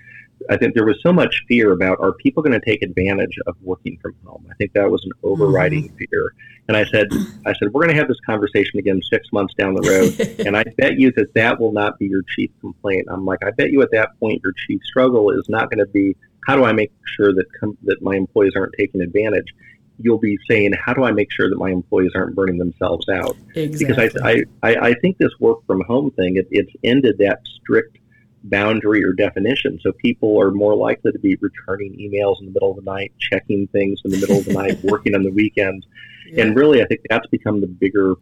I 0.50 0.56
think 0.56 0.74
there 0.74 0.84
was 0.84 1.00
so 1.02 1.12
much 1.12 1.44
fear 1.48 1.72
about 1.72 1.98
are 2.00 2.12
people 2.12 2.42
going 2.42 2.58
to 2.58 2.64
take 2.64 2.82
advantage 2.82 3.36
of 3.46 3.56
working 3.62 3.98
from 4.00 4.14
home? 4.24 4.46
I 4.50 4.54
think 4.54 4.72
that 4.74 4.90
was 4.90 5.04
an 5.04 5.12
overriding 5.22 5.88
mm-hmm. 5.88 5.96
fear. 6.10 6.34
And 6.68 6.76
I 6.76 6.84
said, 6.84 7.08
I 7.46 7.52
said, 7.54 7.72
we're 7.72 7.82
going 7.82 7.94
to 7.94 7.96
have 7.96 8.08
this 8.08 8.20
conversation 8.24 8.78
again 8.78 9.00
six 9.10 9.26
months 9.32 9.54
down 9.54 9.74
the 9.74 9.82
road, 9.82 10.40
and 10.46 10.56
I 10.56 10.64
bet 10.76 10.98
you 10.98 11.12
that 11.16 11.34
that 11.34 11.60
will 11.60 11.72
not 11.72 11.98
be 11.98 12.06
your 12.06 12.22
chief 12.34 12.50
complaint. 12.60 13.06
I'm 13.10 13.24
like, 13.24 13.44
I 13.44 13.50
bet 13.50 13.70
you 13.70 13.82
at 13.82 13.90
that 13.92 14.18
point 14.20 14.40
your 14.44 14.52
chief 14.66 14.80
struggle 14.84 15.30
is 15.30 15.46
not 15.48 15.70
going 15.70 15.84
to 15.84 15.90
be 15.92 16.16
how 16.46 16.56
do 16.56 16.64
I 16.64 16.72
make 16.72 16.92
sure 17.04 17.32
that 17.32 17.46
com- 17.58 17.78
that 17.84 18.02
my 18.02 18.16
employees 18.16 18.52
aren't 18.56 18.74
taking 18.78 19.00
advantage. 19.00 19.54
You'll 19.98 20.18
be 20.18 20.36
saying, 20.50 20.72
how 20.72 20.94
do 20.94 21.04
I 21.04 21.12
make 21.12 21.30
sure 21.30 21.48
that 21.48 21.56
my 21.56 21.70
employees 21.70 22.12
aren't 22.16 22.34
burning 22.34 22.58
themselves 22.58 23.08
out? 23.08 23.36
Exactly. 23.54 23.86
Because 23.86 24.22
I, 24.24 24.42
I, 24.62 24.88
I 24.88 24.94
think 24.94 25.18
this 25.18 25.30
work 25.38 25.64
from 25.66 25.82
home 25.82 26.10
thing, 26.12 26.36
it, 26.36 26.48
it's 26.50 26.72
ended 26.82 27.18
that 27.18 27.40
strict 27.60 27.98
boundary 28.44 29.04
or 29.04 29.12
definition. 29.12 29.78
So 29.82 29.92
people 29.92 30.40
are 30.40 30.50
more 30.50 30.74
likely 30.74 31.12
to 31.12 31.18
be 31.18 31.36
returning 31.40 31.92
emails 31.94 32.40
in 32.40 32.46
the 32.46 32.52
middle 32.52 32.70
of 32.70 32.76
the 32.76 32.90
night, 32.90 33.12
checking 33.18 33.68
things 33.68 34.00
in 34.04 34.10
the 34.10 34.18
middle 34.18 34.38
of 34.38 34.44
the 34.44 34.52
night, 34.52 34.78
working 34.82 35.14
on 35.14 35.22
the 35.22 35.30
weekends. 35.30 35.86
Yeah. 36.26 36.44
And 36.44 36.56
really, 36.56 36.82
I 36.82 36.86
think 36.86 37.00
that's 37.08 37.26
become 37.28 37.60
the 37.60 37.66
bigger 37.66 38.14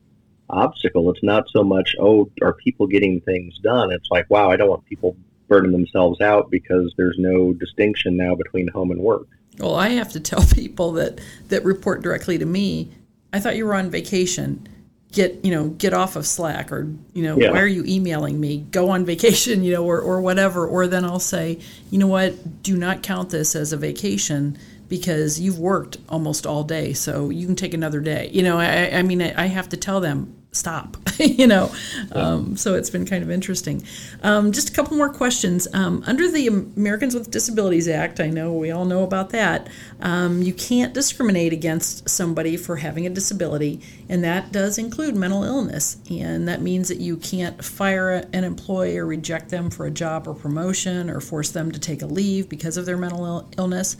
obstacle. 0.49 1.11
It's 1.11 1.23
not 1.23 1.49
so 1.51 1.62
much, 1.62 1.95
oh, 2.01 2.31
are 2.43 2.53
people 2.53 2.87
getting 2.87 3.21
things 3.21 3.59
done? 3.59 3.93
It's 3.93 4.09
like, 4.11 4.29
wow, 4.31 4.51
I 4.51 4.57
don't 4.57 4.68
want 4.68 4.85
people 4.87 5.16
burning 5.49 5.73
themselves 5.73 6.21
out 6.21 6.51
because 6.51 6.93
there's 6.97 7.16
no 7.18 7.53
distinction 7.53 8.16
now 8.16 8.35
between 8.35 8.68
home 8.68 8.91
and 8.91 9.01
work. 9.01 9.27
Well, 9.59 9.75
I 9.75 9.91
have 9.91 10.12
to 10.12 10.21
tell 10.21 10.45
people 10.55 10.93
that, 10.93 11.21
that 11.49 11.64
report 11.64 12.03
directly 12.03 12.39
to 12.39 12.47
me, 12.47 12.93
I 13.33 13.41
thought 13.41 13.57
you 13.57 13.66
were 13.66 13.75
on 13.75 13.91
vacation 13.91 14.66
get 15.13 15.45
you 15.45 15.51
know 15.51 15.69
get 15.69 15.93
off 15.93 16.17
of 16.17 16.27
slack 16.27 16.71
or 16.71 16.93
you 17.13 17.23
know 17.23 17.37
yeah. 17.37 17.51
why 17.51 17.61
are 17.61 17.67
you 17.67 17.85
emailing 17.85 18.41
me? 18.41 18.59
Go 18.71 18.91
on 18.91 19.05
vacation 19.05 19.63
you 19.65 19.73
know 19.73 19.85
or, 19.85 20.01
or 20.01 20.21
whatever. 20.21 20.67
Or 20.67 20.87
then 20.87 21.05
i'll 21.05 21.21
say 21.21 21.59
you 21.91 21.99
know 21.99 22.07
what? 22.07 22.63
Do 22.63 22.77
not 22.77 23.03
count 23.03 23.31
this 23.31 23.55
as 23.55 23.73
a 23.73 23.77
vacation 23.77 24.59
because 24.89 25.39
you've 25.39 25.59
worked 25.59 25.99
almost 26.09 26.47
all 26.47 26.65
day 26.65 26.93
so 26.93 27.31
you 27.31 27.47
can 27.47 27.57
take 27.57 27.75
another 27.75 28.01
day. 28.01 28.31
You 28.33 28.43
know 28.43 28.59
i, 28.59 28.91
I 28.91 29.03
mean 29.03 29.23
I, 29.23 29.45
I 29.45 29.47
have 29.47 29.69
to 29.71 29.77
tell 29.77 30.01
them 30.01 30.39
stop 30.53 30.97
you 31.19 31.47
know? 31.47 31.73
Um, 32.13 32.57
so 32.57 32.75
it's 32.75 32.91
been 32.91 33.07
kind 33.07 33.23
of 33.23 33.31
interesting. 33.31 33.83
Um, 34.23 34.53
just 34.53 34.71
a 34.71 34.73
couple 34.73 34.97
more 34.97 35.13
questions. 35.13 35.69
Um, 35.73 36.03
under 36.07 36.31
the 36.31 36.47
americans 36.47 37.15
with 37.15 37.31
disabilities 37.31 37.89
act 37.89 38.21
i 38.21 38.29
know 38.29 38.53
we 38.53 38.71
all 38.71 38.85
know 38.85 39.03
about 39.03 39.31
that 39.31 39.69
um, 40.01 40.43
you 40.43 40.53
can't 40.53 40.95
discriminate 40.95 41.53
against 41.53 42.09
somebody 42.09 42.57
for 42.57 42.77
having 42.77 43.07
a 43.07 43.11
disability 43.11 43.81
and 44.11 44.25
that 44.25 44.51
does 44.51 44.77
include 44.77 45.15
mental 45.15 45.45
illness. 45.45 45.97
And 46.11 46.49
that 46.49 46.61
means 46.61 46.89
that 46.89 46.99
you 46.99 47.17
can't 47.17 47.65
fire 47.65 48.27
an 48.33 48.43
employee 48.43 48.99
or 48.99 49.07
reject 49.07 49.51
them 49.51 49.71
for 49.71 49.87
a 49.87 49.91
job 49.91 50.27
or 50.27 50.35
promotion 50.35 51.09
or 51.09 51.21
force 51.21 51.51
them 51.51 51.71
to 51.71 51.79
take 51.79 52.03
a 52.03 52.07
leave 52.07 52.49
because 52.49 52.77
of 52.77 52.87
their 52.87 52.97
mental 52.97 53.49
illness 53.57 53.97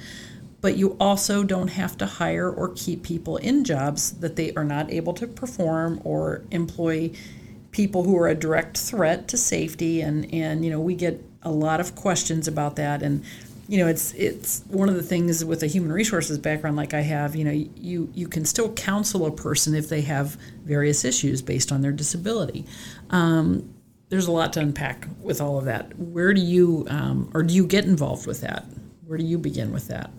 but 0.61 0.77
you 0.77 0.97
also 1.01 1.43
don't 1.43 1.69
have 1.69 1.97
to 1.99 2.07
hire 2.07 2.51
or 2.51 2.73
keep 2.75 3.03
people 3.03 3.37
in 3.39 3.65
jobs 3.65 4.13
that 4.19 4.37
they 4.37 4.53
are 4.55 4.65
not 4.65 4.91
able 4.91 5.15
to 5.15 5.27
perform 5.27 6.01
or 6.05 6.43
employ 6.51 7.11
people 7.73 8.05
who 8.05 8.17
are 8.19 8.29
a 8.29 8.35
direct 8.35 8.77
threat 8.77 9.29
to 9.29 9.37
safety. 9.37 10.01
And 10.01 10.33
and 10.35 10.65
you 10.65 10.71
know 10.71 10.81
we 10.81 10.95
get 10.95 11.23
a 11.43 11.51
lot 11.51 11.81
of 11.81 11.95
questions 11.95 12.47
about 12.47 12.77
that. 12.77 13.03
And 13.03 13.25
you 13.69 13.79
know 13.79 13.87
it's 13.87 14.13
it's 14.15 14.63
one 14.69 14.89
of 14.89 14.97
the 14.97 15.03
things 15.03 15.45
with 15.45 15.63
a 15.63 15.67
human 15.67 15.93
resources 15.93 16.39
background 16.39 16.77
like 16.77 16.93
I 16.93 17.03
have 17.03 17.37
you 17.37 17.45
know 17.45 17.53
you 17.53 18.11
you 18.15 18.29
can 18.29 18.45
still 18.45 18.73
counsel 18.73 19.27
a 19.27 19.31
person 19.31 19.75
if 19.75 19.89
they 19.89 20.03
have 20.03 20.37
various 20.65 21.05
issues 21.05 21.41
based 21.41 21.73
on 21.73 21.81
their 21.81 21.93
disability. 21.93 22.67
Um, 23.11 23.75
there's 24.11 24.27
a 24.27 24.33
lot 24.33 24.53
to 24.55 24.61
unpack 24.61 25.07
with 25.21 25.41
all 25.41 25.57
of 25.57 25.67
that. 25.67 25.97
Where 25.97 26.35
do 26.35 26.41
you 26.41 26.87
um, 26.91 27.31
or 27.33 27.43
do 27.45 27.55
you 27.55 27.67
get 27.67 27.87
involved 27.87 28.27
with 28.27 28.43
that? 28.43 28.67
Where 29.07 29.17
do 29.17 29.25
you 29.25 29.39
begin 29.39 29.73
with 29.73 29.89
that 29.89 30.11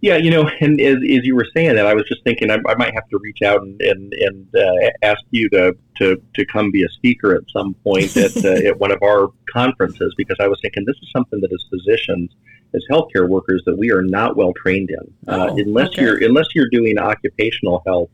yeah, 0.00 0.16
you 0.16 0.30
know, 0.30 0.48
and 0.60 0.80
as, 0.80 0.96
as 0.96 1.24
you 1.24 1.34
were 1.34 1.46
saying 1.54 1.74
that, 1.74 1.86
I 1.86 1.94
was 1.94 2.06
just 2.06 2.22
thinking 2.22 2.50
I, 2.50 2.58
I 2.68 2.74
might 2.76 2.94
have 2.94 3.08
to 3.08 3.18
reach 3.18 3.42
out 3.42 3.62
and 3.62 3.80
and, 3.80 4.12
and 4.12 4.46
uh, 4.54 4.90
ask 5.02 5.20
you 5.30 5.48
to, 5.50 5.76
to 5.96 6.22
to 6.34 6.46
come 6.46 6.70
be 6.70 6.84
a 6.84 6.88
speaker 6.88 7.34
at 7.34 7.42
some 7.50 7.74
point 7.74 8.16
at 8.16 8.36
uh, 8.44 8.68
at 8.68 8.78
one 8.78 8.92
of 8.92 9.02
our 9.02 9.28
conferences 9.52 10.14
because 10.16 10.36
I 10.40 10.46
was 10.46 10.58
thinking 10.62 10.84
this 10.86 10.96
is 11.02 11.10
something 11.10 11.40
that 11.40 11.52
as 11.52 11.64
physicians, 11.68 12.30
as 12.74 12.84
healthcare 12.90 13.28
workers, 13.28 13.62
that 13.66 13.76
we 13.76 13.90
are 13.90 14.02
not 14.02 14.36
well 14.36 14.52
trained 14.54 14.90
in. 14.90 15.32
Uh, 15.32 15.48
oh, 15.50 15.56
unless 15.56 15.88
okay. 15.88 16.02
you're 16.02 16.24
unless 16.24 16.46
you're 16.54 16.70
doing 16.70 16.96
occupational 16.98 17.82
health, 17.84 18.10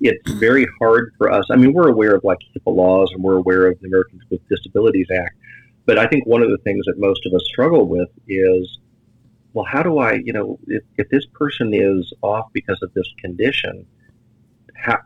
it's 0.00 0.30
very 0.32 0.66
hard 0.78 1.14
for 1.18 1.32
us. 1.32 1.46
I 1.50 1.56
mean, 1.56 1.72
we're 1.72 1.88
aware 1.88 2.14
of 2.14 2.22
like 2.22 2.38
HIPAA 2.56 2.74
laws 2.76 3.10
and 3.12 3.24
we're 3.24 3.38
aware 3.38 3.66
of 3.66 3.80
the 3.80 3.88
Americans 3.88 4.22
with 4.30 4.40
Disabilities 4.48 5.08
Act, 5.10 5.36
but 5.84 5.98
I 5.98 6.06
think 6.06 6.26
one 6.26 6.42
of 6.42 6.50
the 6.50 6.58
things 6.58 6.84
that 6.86 6.98
most 6.98 7.26
of 7.26 7.34
us 7.34 7.42
struggle 7.46 7.88
with 7.88 8.08
is 8.28 8.78
well, 9.54 9.64
how 9.64 9.82
do 9.84 9.98
I, 9.98 10.14
you 10.14 10.32
know, 10.32 10.58
if, 10.66 10.82
if 10.98 11.08
this 11.08 11.24
person 11.26 11.72
is 11.72 12.12
off 12.22 12.52
because 12.52 12.82
of 12.82 12.92
this 12.92 13.06
condition, 13.20 13.86
how 14.74 14.98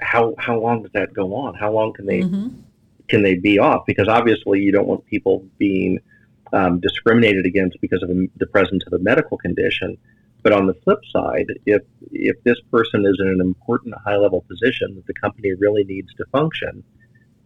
how 0.00 0.34
how 0.38 0.58
long 0.58 0.82
does 0.82 0.92
that 0.92 1.12
go 1.12 1.34
on? 1.34 1.54
How 1.54 1.70
long 1.70 1.92
can 1.92 2.06
they 2.06 2.22
mm-hmm. 2.22 2.48
can 3.08 3.22
they 3.22 3.34
be 3.34 3.58
off? 3.58 3.84
Because 3.86 4.08
obviously, 4.08 4.60
you 4.60 4.72
don't 4.72 4.88
want 4.88 5.04
people 5.04 5.46
being 5.58 6.00
um, 6.54 6.80
discriminated 6.80 7.44
against 7.44 7.78
because 7.82 8.02
of 8.02 8.08
the 8.08 8.46
presence 8.46 8.82
of 8.86 8.94
a 8.94 8.98
medical 8.98 9.36
condition. 9.36 9.98
But 10.42 10.52
on 10.52 10.66
the 10.66 10.74
flip 10.82 11.00
side, 11.12 11.46
if 11.66 11.82
if 12.10 12.42
this 12.42 12.58
person 12.70 13.04
is 13.04 13.18
in 13.20 13.28
an 13.28 13.40
important 13.42 13.94
high 14.02 14.16
level 14.16 14.46
position 14.48 14.94
that 14.94 15.06
the 15.06 15.14
company 15.14 15.52
really 15.58 15.84
needs 15.84 16.12
to 16.14 16.24
function, 16.32 16.82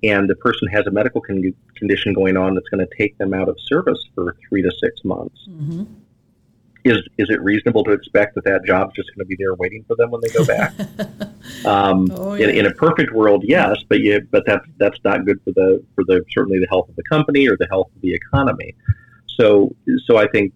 and 0.05 0.31
the 0.31 0.37
person 0.37 0.69
has 0.69 0.87
a 0.87 0.93
medical 0.93 1.21
con- 1.21 1.53
condition 1.75 2.13
going 2.13 2.37
on 2.37 2.55
that's 2.55 2.69
going 2.69 2.87
to 2.87 2.97
take 2.97 3.19
them 3.19 3.35
out 3.35 3.49
of 3.49 3.57
service 3.59 4.05
for 4.15 4.37
three 4.49 4.63
to 4.63 4.71
six 4.81 5.05
months. 5.05 5.49
Mm-hmm 5.49 5.83
is 6.85 6.99
is 7.19 7.29
it 7.31 7.41
reasonable 7.43 7.85
to 7.85 7.93
expect 7.93 8.35
that 8.35 8.45
that 8.45 8.65
job's 8.65 8.95
just 8.95 9.09
going 9.15 9.25
to 9.25 9.29
be 9.29 9.37
there 9.39 9.55
waiting 9.55 9.85
for 9.87 9.97
them 9.97 10.11
when 10.11 10.21
they 10.21 10.29
go 10.29 10.45
back? 10.45 10.75
um, 11.65 12.09
oh, 12.13 12.35
yeah. 12.35 12.49
in, 12.49 12.59
in, 12.59 12.67
a 12.67 12.73
perfect 12.73 13.13
world, 13.13 13.45
yes, 13.47 13.77
but 13.89 14.01
you, 14.01 14.27
but 14.31 14.45
that's 14.47 14.65
that's 14.79 14.99
not 15.05 15.25
good 15.25 15.41
for 15.45 15.53
the 15.53 15.85
for 15.95 16.05
the 16.05 16.25
certainly 16.33 16.59
the 16.59 16.69
health 16.69 16.89
of 16.89 16.97
the 16.97 17.03
company 17.05 17.49
or 17.49 17.57
the 17.57 17.67
health 17.71 17.91
of 17.95 18.01
the 18.01 18.15
economy. 18.15 18.75
So 19.27 19.75
so 20.07 20.17
I 20.17 20.27
think 20.29 20.53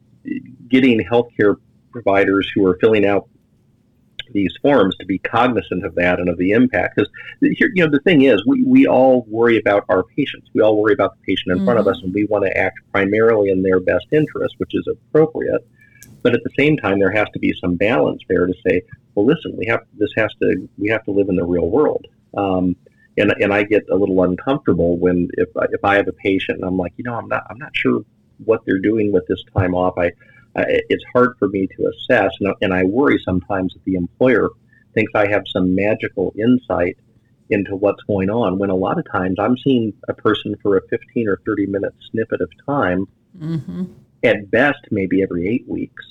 getting 0.68 1.01
healthcare 1.01 1.57
providers 1.91 2.51
who 2.55 2.66
are 2.66 2.79
filling 2.81 3.07
out 3.07 3.29
these 4.33 4.55
forms 4.62 4.97
to 4.97 5.05
be 5.05 5.18
cognizant 5.18 5.85
of 5.85 5.95
that 5.95 6.18
and 6.18 6.29
of 6.29 6.39
the 6.39 6.53
impact 6.53 6.97
because 6.97 7.11
you 7.41 7.85
know 7.85 7.91
the 7.91 8.01
thing 8.01 8.23
is 8.23 8.43
we, 8.47 8.62
we 8.64 8.87
all 8.87 9.27
worry 9.29 9.59
about 9.59 9.85
our 9.91 10.05
patients 10.05 10.49
we 10.55 10.62
all 10.62 10.81
worry 10.81 10.95
about 10.95 11.14
the 11.16 11.23
patient 11.27 11.53
in 11.53 11.59
mm-hmm. 11.59 11.66
front 11.66 11.79
of 11.79 11.87
us 11.87 11.99
mm-hmm. 11.99 12.07
and 12.07 12.14
we 12.14 12.25
want 12.25 12.45
to 12.45 12.57
act 12.57 12.79
primarily 12.93 13.51
in 13.51 13.62
their 13.62 13.81
best 13.81 14.07
interest 14.11 14.55
which 14.59 14.75
is 14.75 14.87
appropriate 14.87 15.66
but 16.23 16.35
at 16.35 16.43
the 16.45 16.51
same 16.59 16.77
time, 16.77 16.99
there 16.99 17.11
has 17.11 17.29
to 17.33 17.39
be 17.39 17.53
some 17.61 17.77
balance 17.77 18.23
there 18.29 18.47
to 18.47 18.55
say, 18.66 18.83
well, 19.14 19.27
listen, 19.27 19.57
we 19.57 19.66
have 19.66 19.81
this 19.95 20.11
has 20.16 20.31
to 20.41 20.68
we 20.79 20.89
have 20.89 21.05
to 21.05 21.11
live 21.11 21.29
in 21.29 21.37
the 21.37 21.45
real 21.45 21.68
world. 21.68 22.07
Um, 22.37 22.77
and, 23.18 23.33
and 23.41 23.53
I 23.53 23.64
get 23.64 23.85
a 23.91 23.97
little 23.97 24.23
uncomfortable 24.23 24.97
when 24.97 25.29
if 25.35 25.49
I, 25.57 25.66
if 25.70 25.85
I 25.85 25.97
have 25.97 26.09
a 26.09 26.12
patient 26.12 26.59
and 26.59 26.64
I'm 26.66 26.79
like, 26.79 26.93
you 26.97 27.05
know, 27.05 27.14
I'm 27.14 27.29
not 27.29 27.45
I'm 27.51 27.59
not 27.59 27.73
sure 27.75 28.03
what 28.45 28.62
they're 28.66 28.79
doing 28.79 29.12
with 29.12 29.27
this 29.27 29.43
time 29.57 29.75
off. 29.75 29.95
I, 29.99 30.07
I 30.57 30.81
it's 30.89 31.05
hard 31.12 31.35
for 31.39 31.49
me 31.49 31.68
to 31.77 31.91
assess, 31.91 32.33
and, 32.41 32.55
and 32.62 32.73
I 32.73 32.85
worry 32.85 33.20
sometimes 33.25 33.75
that 33.75 33.85
the 33.85 33.95
employer 33.95 34.51
thinks 34.95 35.12
I 35.14 35.29
have 35.29 35.45
some 35.47 35.75
magical 35.75 36.35
insight 36.39 36.97
into 37.51 37.77
what's 37.77 38.03
going 38.05 38.31
on. 38.31 38.59
When 38.59 38.70
a 38.70 38.75
lot 38.75 38.99
of 38.99 39.11
times 39.11 39.37
I'm 39.39 39.57
seeing 39.59 39.93
a 40.09 40.14
person 40.14 40.55
for 40.62 40.77
a 40.77 40.89
15 40.89 41.29
or 41.29 41.39
30 41.45 41.66
minute 41.66 41.95
snippet 42.11 42.41
of 42.41 42.51
time, 42.66 43.07
mm-hmm. 43.39 43.85
At 44.25 44.51
best 44.51 44.79
maybe 44.91 45.23
every 45.23 45.49
eight 45.49 45.66
weeks. 45.68 46.05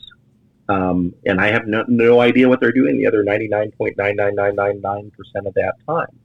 Um, 0.69 1.13
and 1.25 1.41
I 1.41 1.51
have 1.51 1.67
no, 1.67 1.83
no 1.87 2.21
idea 2.21 2.47
what 2.47 2.61
they're 2.61 2.71
doing 2.71 2.97
the 2.97 3.07
other 3.07 3.23
99.99999% 3.23 5.11
of 5.45 5.53
that 5.55 5.73
time. 5.85 6.19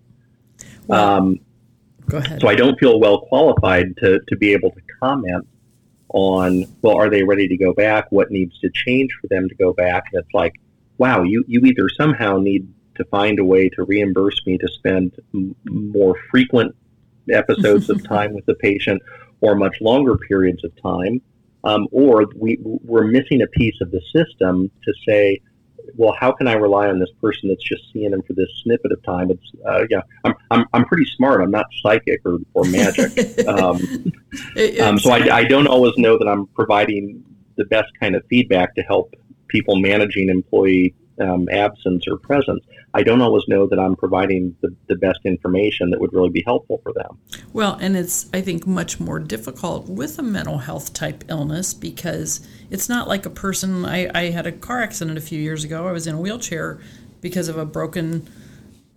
Um, 0.88 1.40
go 2.06 2.18
ahead. 2.18 2.40
So 2.40 2.48
I 2.48 2.54
don't 2.54 2.78
feel 2.78 3.00
well 3.00 3.22
qualified 3.22 3.96
to, 3.98 4.20
to 4.20 4.36
be 4.36 4.52
able 4.52 4.70
to 4.70 4.80
comment 5.00 5.46
on, 6.10 6.64
well, 6.82 6.96
are 6.96 7.10
they 7.10 7.24
ready 7.24 7.48
to 7.48 7.56
go 7.56 7.72
back? 7.72 8.06
What 8.10 8.30
needs 8.30 8.58
to 8.60 8.70
change 8.72 9.10
for 9.20 9.26
them 9.28 9.48
to 9.48 9.54
go 9.56 9.72
back? 9.72 10.04
And 10.12 10.22
it's 10.22 10.32
like, 10.32 10.54
wow, 10.98 11.22
you, 11.22 11.44
you 11.48 11.60
either 11.60 11.88
somehow 11.96 12.38
need 12.38 12.72
to 12.94 13.04
find 13.06 13.38
a 13.38 13.44
way 13.44 13.68
to 13.70 13.84
reimburse 13.84 14.40
me 14.46 14.58
to 14.58 14.68
spend 14.68 15.14
m- 15.34 15.54
more 15.64 16.14
frequent 16.30 16.74
episodes 17.30 17.90
of 17.90 18.02
time 18.08 18.32
with 18.32 18.46
the 18.46 18.54
patient 18.54 19.02
or 19.40 19.54
much 19.54 19.80
longer 19.80 20.16
periods 20.16 20.64
of 20.64 20.70
time, 20.80 21.20
um, 21.66 21.88
or 21.90 22.26
we, 22.36 22.58
we're 22.62 23.04
missing 23.04 23.42
a 23.42 23.46
piece 23.48 23.74
of 23.80 23.90
the 23.90 24.00
system 24.14 24.70
to 24.84 24.94
say, 25.06 25.40
well, 25.96 26.14
how 26.18 26.30
can 26.30 26.46
I 26.46 26.54
rely 26.54 26.88
on 26.88 27.00
this 27.00 27.10
person 27.20 27.48
that's 27.48 27.62
just 27.62 27.82
seeing 27.92 28.12
them 28.12 28.22
for 28.22 28.34
this 28.34 28.48
snippet 28.62 28.92
of 28.92 29.02
time? 29.02 29.30
It's 29.30 29.50
uh, 29.66 29.84
yeah, 29.90 30.00
I'm, 30.24 30.34
I'm 30.50 30.64
I'm 30.72 30.84
pretty 30.84 31.06
smart. 31.16 31.40
I'm 31.40 31.50
not 31.50 31.66
psychic 31.82 32.20
or, 32.24 32.38
or 32.54 32.64
magic. 32.64 33.46
um, 33.48 34.12
um, 34.80 34.98
so 34.98 35.10
I, 35.10 35.38
I 35.38 35.44
don't 35.44 35.66
always 35.66 35.94
know 35.96 36.18
that 36.18 36.28
I'm 36.28 36.46
providing 36.48 37.24
the 37.56 37.64
best 37.64 37.90
kind 38.00 38.14
of 38.14 38.22
feedback 38.28 38.74
to 38.76 38.82
help 38.82 39.14
people 39.48 39.76
managing 39.76 40.28
employee 40.28 40.94
um, 41.20 41.48
absence 41.50 42.04
or 42.08 42.16
presence, 42.16 42.64
I 42.96 43.02
don't 43.02 43.20
always 43.20 43.46
know 43.46 43.66
that 43.66 43.78
I'm 43.78 43.94
providing 43.94 44.56
the, 44.62 44.74
the 44.86 44.94
best 44.94 45.20
information 45.26 45.90
that 45.90 46.00
would 46.00 46.14
really 46.14 46.30
be 46.30 46.42
helpful 46.46 46.80
for 46.82 46.94
them. 46.94 47.18
Well, 47.52 47.74
and 47.74 47.94
it's, 47.94 48.26
I 48.32 48.40
think, 48.40 48.66
much 48.66 48.98
more 48.98 49.18
difficult 49.18 49.86
with 49.86 50.18
a 50.18 50.22
mental 50.22 50.56
health 50.56 50.94
type 50.94 51.22
illness 51.28 51.74
because 51.74 52.40
it's 52.70 52.88
not 52.88 53.06
like 53.06 53.26
a 53.26 53.30
person. 53.30 53.84
I, 53.84 54.10
I 54.14 54.30
had 54.30 54.46
a 54.46 54.52
car 54.52 54.80
accident 54.80 55.18
a 55.18 55.20
few 55.20 55.38
years 55.38 55.62
ago. 55.62 55.86
I 55.86 55.92
was 55.92 56.06
in 56.06 56.14
a 56.14 56.18
wheelchair 56.18 56.80
because 57.20 57.48
of 57.48 57.58
a 57.58 57.66
broken 57.66 58.26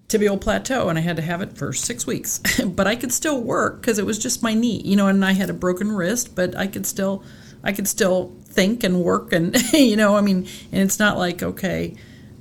tibial 0.07 0.39
plateau 0.39 0.87
and 0.87 0.97
I 0.97 1.01
had 1.01 1.17
to 1.17 1.21
have 1.21 1.41
it 1.41 1.57
for 1.57 1.73
six 1.73 2.07
weeks. 2.07 2.39
but 2.65 2.87
I 2.87 2.95
could 2.95 3.11
still 3.11 3.41
work 3.41 3.81
because 3.81 3.99
it 3.99 4.05
was 4.05 4.17
just 4.17 4.41
my 4.41 4.53
knee, 4.53 4.81
you 4.81 4.95
know, 4.95 5.07
and 5.07 5.25
I 5.25 5.33
had 5.33 5.49
a 5.49 5.53
broken 5.53 5.91
wrist, 5.91 6.35
but 6.35 6.55
I 6.55 6.67
could 6.67 6.85
still. 6.85 7.21
I 7.61 7.73
could 7.73 7.89
still 7.89 8.33
think 8.45 8.85
and 8.85 9.03
work 9.03 9.33
and 9.33 9.53
you 9.73 9.95
know 9.95 10.15
i 10.15 10.21
mean 10.21 10.47
and 10.71 10.81
it's 10.81 10.97
not 10.97 11.17
like 11.17 11.43
okay 11.43 11.93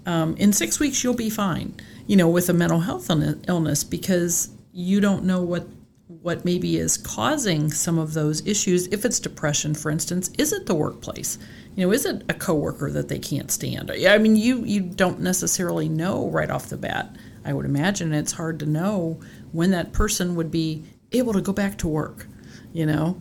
um, 0.09 0.35
in 0.37 0.53
six 0.53 0.81
weeks 0.81 1.05
you'll 1.05 1.15
be 1.15 1.31
fine 1.31 1.75
you 2.07 2.17
know 2.17 2.29
with 2.29 2.49
a 2.49 2.53
mental 2.53 2.81
health 2.81 3.09
illness 3.47 3.85
because 3.85 4.49
you 4.73 5.01
don't 5.01 5.25
know 5.25 5.43
what 5.43 5.69
what 6.09 6.45
maybe 6.45 6.79
is 6.79 6.97
causing 6.97 7.71
some 7.71 7.99
of 7.99 8.15
those 8.15 8.45
issues. 8.47 8.87
If 8.89 9.05
it's 9.05 9.21
depression 9.21 9.75
for 9.75 9.91
instance 9.91 10.31
is 10.39 10.53
it 10.53 10.67
the 10.67 10.75
workplace? 10.75 11.39
You 11.77 11.87
know 11.87 11.93
is 11.93 12.07
it 12.07 12.25
a 12.29 12.35
coworker 12.35 12.91
that 12.91 13.09
they 13.09 13.19
can't 13.19 13.51
stand? 13.51 13.91
I 13.91 14.19
mean 14.19 14.35
you 14.35 14.65
you 14.65 14.81
don't 14.81 15.21
necessarily 15.21 15.89
know 15.89 16.29
right 16.31 16.51
off 16.51 16.71
the 16.71 16.77
bat 16.77 17.15
i 17.45 17.53
would 17.53 17.67
imagine. 17.67 18.13
It's 18.13 18.33
hard 18.33 18.59
to 18.61 18.67
know 18.67 19.21
when 19.53 19.71
that 19.71 19.93
person 19.93 20.35
would 20.35 20.51
be 20.51 20.85
able 21.13 21.33
to 21.35 21.41
go 21.41 21.53
back 21.53 21.79
to 21.79 21.89
work 21.89 22.27
you 22.73 22.87
know? 22.87 23.21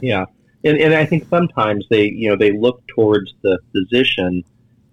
Yeah. 0.00 0.26
And, 0.64 0.78
and 0.78 0.94
i 0.94 1.04
think 1.04 1.28
sometimes 1.28 1.84
they 1.90 2.08
you 2.08 2.30
know 2.30 2.36
they 2.36 2.52
look 2.52 2.86
towards 2.86 3.34
the 3.42 3.58
physician 3.72 4.42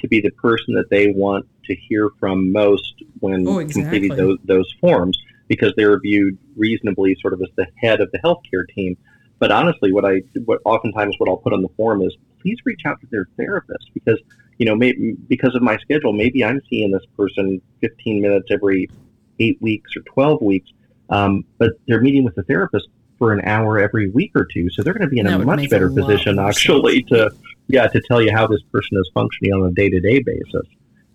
to 0.01 0.07
be 0.07 0.21
the 0.21 0.31
person 0.31 0.73
that 0.75 0.89
they 0.89 1.07
want 1.07 1.47
to 1.65 1.75
hear 1.75 2.09
from 2.19 2.51
most 2.51 3.03
when 3.19 3.47
oh, 3.47 3.59
exactly. 3.59 3.83
completing 3.83 4.15
those, 4.17 4.37
those 4.43 4.75
forms 4.79 5.17
because 5.47 5.73
they're 5.75 5.99
viewed 5.99 6.37
reasonably 6.55 7.15
sort 7.19 7.33
of 7.33 7.41
as 7.41 7.49
the 7.57 7.67
head 7.77 7.99
of 7.99 8.09
the 8.11 8.19
healthcare 8.19 8.67
team. 8.73 8.97
But 9.39 9.51
honestly, 9.51 9.91
what 9.91 10.05
I 10.05 10.21
what 10.45 10.61
oftentimes 10.65 11.15
what 11.17 11.27
I'll 11.27 11.37
put 11.37 11.51
on 11.51 11.61
the 11.61 11.69
form 11.75 12.01
is 12.01 12.15
please 12.41 12.57
reach 12.63 12.81
out 12.85 13.01
to 13.01 13.07
their 13.11 13.27
therapist 13.37 13.89
because 13.93 14.19
you 14.59 14.65
know 14.65 14.75
maybe 14.75 15.13
because 15.27 15.55
of 15.55 15.61
my 15.61 15.77
schedule 15.77 16.13
maybe 16.13 16.45
I'm 16.45 16.61
seeing 16.69 16.91
this 16.91 17.05
person 17.17 17.61
15 17.81 18.21
minutes 18.21 18.47
every 18.51 18.89
eight 19.39 19.61
weeks 19.61 19.95
or 19.95 20.01
12 20.01 20.41
weeks, 20.41 20.69
um, 21.09 21.43
but 21.57 21.71
they're 21.87 22.01
meeting 22.01 22.23
with 22.23 22.35
the 22.35 22.43
therapist 22.43 22.87
for 23.17 23.33
an 23.33 23.41
hour 23.45 23.79
every 23.79 24.09
week 24.09 24.31
or 24.35 24.45
two, 24.45 24.69
so 24.69 24.83
they're 24.83 24.93
going 24.93 25.07
to 25.07 25.09
be 25.09 25.19
in 25.19 25.25
that 25.25 25.41
a 25.41 25.45
much 25.45 25.69
better 25.69 25.87
a 25.87 25.93
position 25.93 26.39
actually 26.39 27.03
to 27.03 27.31
yeah, 27.71 27.87
to 27.87 28.01
tell 28.07 28.21
you 28.21 28.31
how 28.31 28.47
this 28.47 28.61
person 28.71 28.97
is 28.97 29.09
functioning 29.13 29.53
on 29.53 29.67
a 29.67 29.71
day 29.71 29.89
to 29.89 29.99
day 29.99 30.19
basis, 30.19 30.67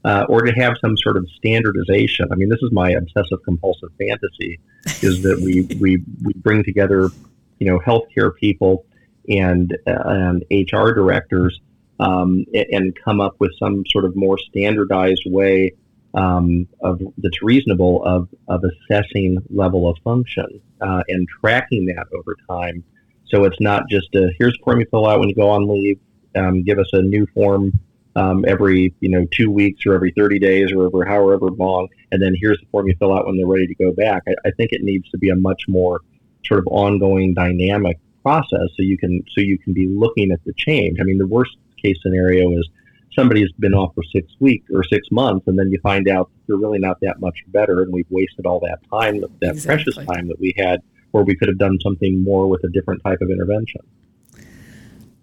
uh, 0.04 0.24
or 0.28 0.42
to 0.42 0.52
have 0.52 0.76
some 0.80 0.96
sort 0.96 1.16
of 1.16 1.28
standardization. 1.36 2.28
I 2.32 2.36
mean, 2.36 2.48
this 2.48 2.62
is 2.62 2.72
my 2.72 2.90
obsessive 2.90 3.42
compulsive 3.44 3.90
fantasy: 3.98 4.58
is 5.02 5.22
that 5.22 5.40
we 5.40 5.62
we 5.80 6.02
we 6.24 6.32
bring 6.36 6.64
together, 6.64 7.10
you 7.58 7.66
know, 7.66 7.78
healthcare 7.80 8.34
people 8.34 8.86
and 9.28 9.76
uh, 9.86 10.02
and 10.06 10.44
HR 10.50 10.92
directors 10.92 11.60
um, 12.00 12.44
and 12.72 12.96
come 13.04 13.20
up 13.20 13.36
with 13.38 13.52
some 13.58 13.84
sort 13.90 14.04
of 14.04 14.16
more 14.16 14.38
standardized 14.38 15.22
way 15.26 15.72
um, 16.14 16.66
of 16.82 17.00
that's 17.18 17.42
reasonable 17.42 18.04
of 18.04 18.28
of 18.48 18.62
assessing 18.64 19.38
level 19.50 19.88
of 19.88 19.96
function 20.02 20.60
uh, 20.80 21.02
and 21.08 21.28
tracking 21.40 21.86
that 21.86 22.06
over 22.16 22.36
time. 22.48 22.82
So 23.28 23.44
it's 23.44 23.60
not 23.60 23.88
just 23.90 24.14
a 24.14 24.30
here's 24.38 24.56
form 24.64 24.80
you 24.80 24.86
fill 24.90 25.06
out 25.06 25.20
when 25.20 25.28
you 25.28 25.34
go 25.34 25.50
on 25.50 25.68
leave 25.68 25.98
um, 26.36 26.62
give 26.62 26.78
us 26.78 26.88
a 26.92 27.02
new 27.02 27.26
form 27.34 27.72
um, 28.16 28.44
every 28.48 28.94
you 29.00 29.10
know 29.10 29.26
two 29.30 29.50
weeks 29.50 29.84
or 29.86 29.94
every 29.94 30.12
30 30.16 30.38
days 30.38 30.72
or 30.72 30.84
over 30.84 31.04
however 31.04 31.50
long, 31.50 31.88
and 32.12 32.22
then 32.22 32.34
here's 32.40 32.58
the 32.58 32.66
form 32.72 32.88
you 32.88 32.94
fill 32.98 33.16
out 33.16 33.26
when 33.26 33.36
they're 33.36 33.46
ready 33.46 33.66
to 33.66 33.74
go 33.74 33.92
back. 33.92 34.22
I, 34.26 34.34
I 34.46 34.50
think 34.52 34.72
it 34.72 34.82
needs 34.82 35.08
to 35.10 35.18
be 35.18 35.28
a 35.28 35.36
much 35.36 35.64
more 35.68 36.00
sort 36.44 36.60
of 36.60 36.66
ongoing 36.68 37.34
dynamic 37.34 37.98
process 38.22 38.68
so 38.76 38.82
you 38.82 38.96
can 38.98 39.22
so 39.34 39.40
you 39.40 39.58
can 39.58 39.72
be 39.72 39.86
looking 39.86 40.32
at 40.32 40.42
the 40.44 40.52
change. 40.56 40.98
I 41.00 41.04
mean, 41.04 41.18
the 41.18 41.26
worst 41.26 41.56
case 41.80 41.96
scenario 42.02 42.50
is 42.58 42.68
somebody's 43.16 43.50
been 43.52 43.74
off 43.74 43.94
for 43.94 44.02
six 44.14 44.32
weeks 44.40 44.70
or 44.72 44.84
six 44.84 45.08
months, 45.10 45.46
and 45.46 45.58
then 45.58 45.70
you 45.70 45.78
find 45.80 46.08
out 46.08 46.30
you're 46.46 46.58
really 46.58 46.78
not 46.78 46.98
that 47.00 47.20
much 47.20 47.38
better, 47.48 47.82
and 47.82 47.92
we've 47.92 48.06
wasted 48.10 48.46
all 48.46 48.60
that 48.60 48.78
time, 48.90 49.20
that 49.40 49.52
exactly. 49.52 49.84
precious 49.84 50.06
time 50.06 50.28
that 50.28 50.38
we 50.38 50.54
had, 50.56 50.82
where 51.10 51.24
we 51.24 51.34
could 51.34 51.48
have 51.48 51.58
done 51.58 51.78
something 51.82 52.22
more 52.22 52.46
with 52.46 52.62
a 52.64 52.68
different 52.68 53.02
type 53.04 53.20
of 53.20 53.30
intervention. 53.30 53.80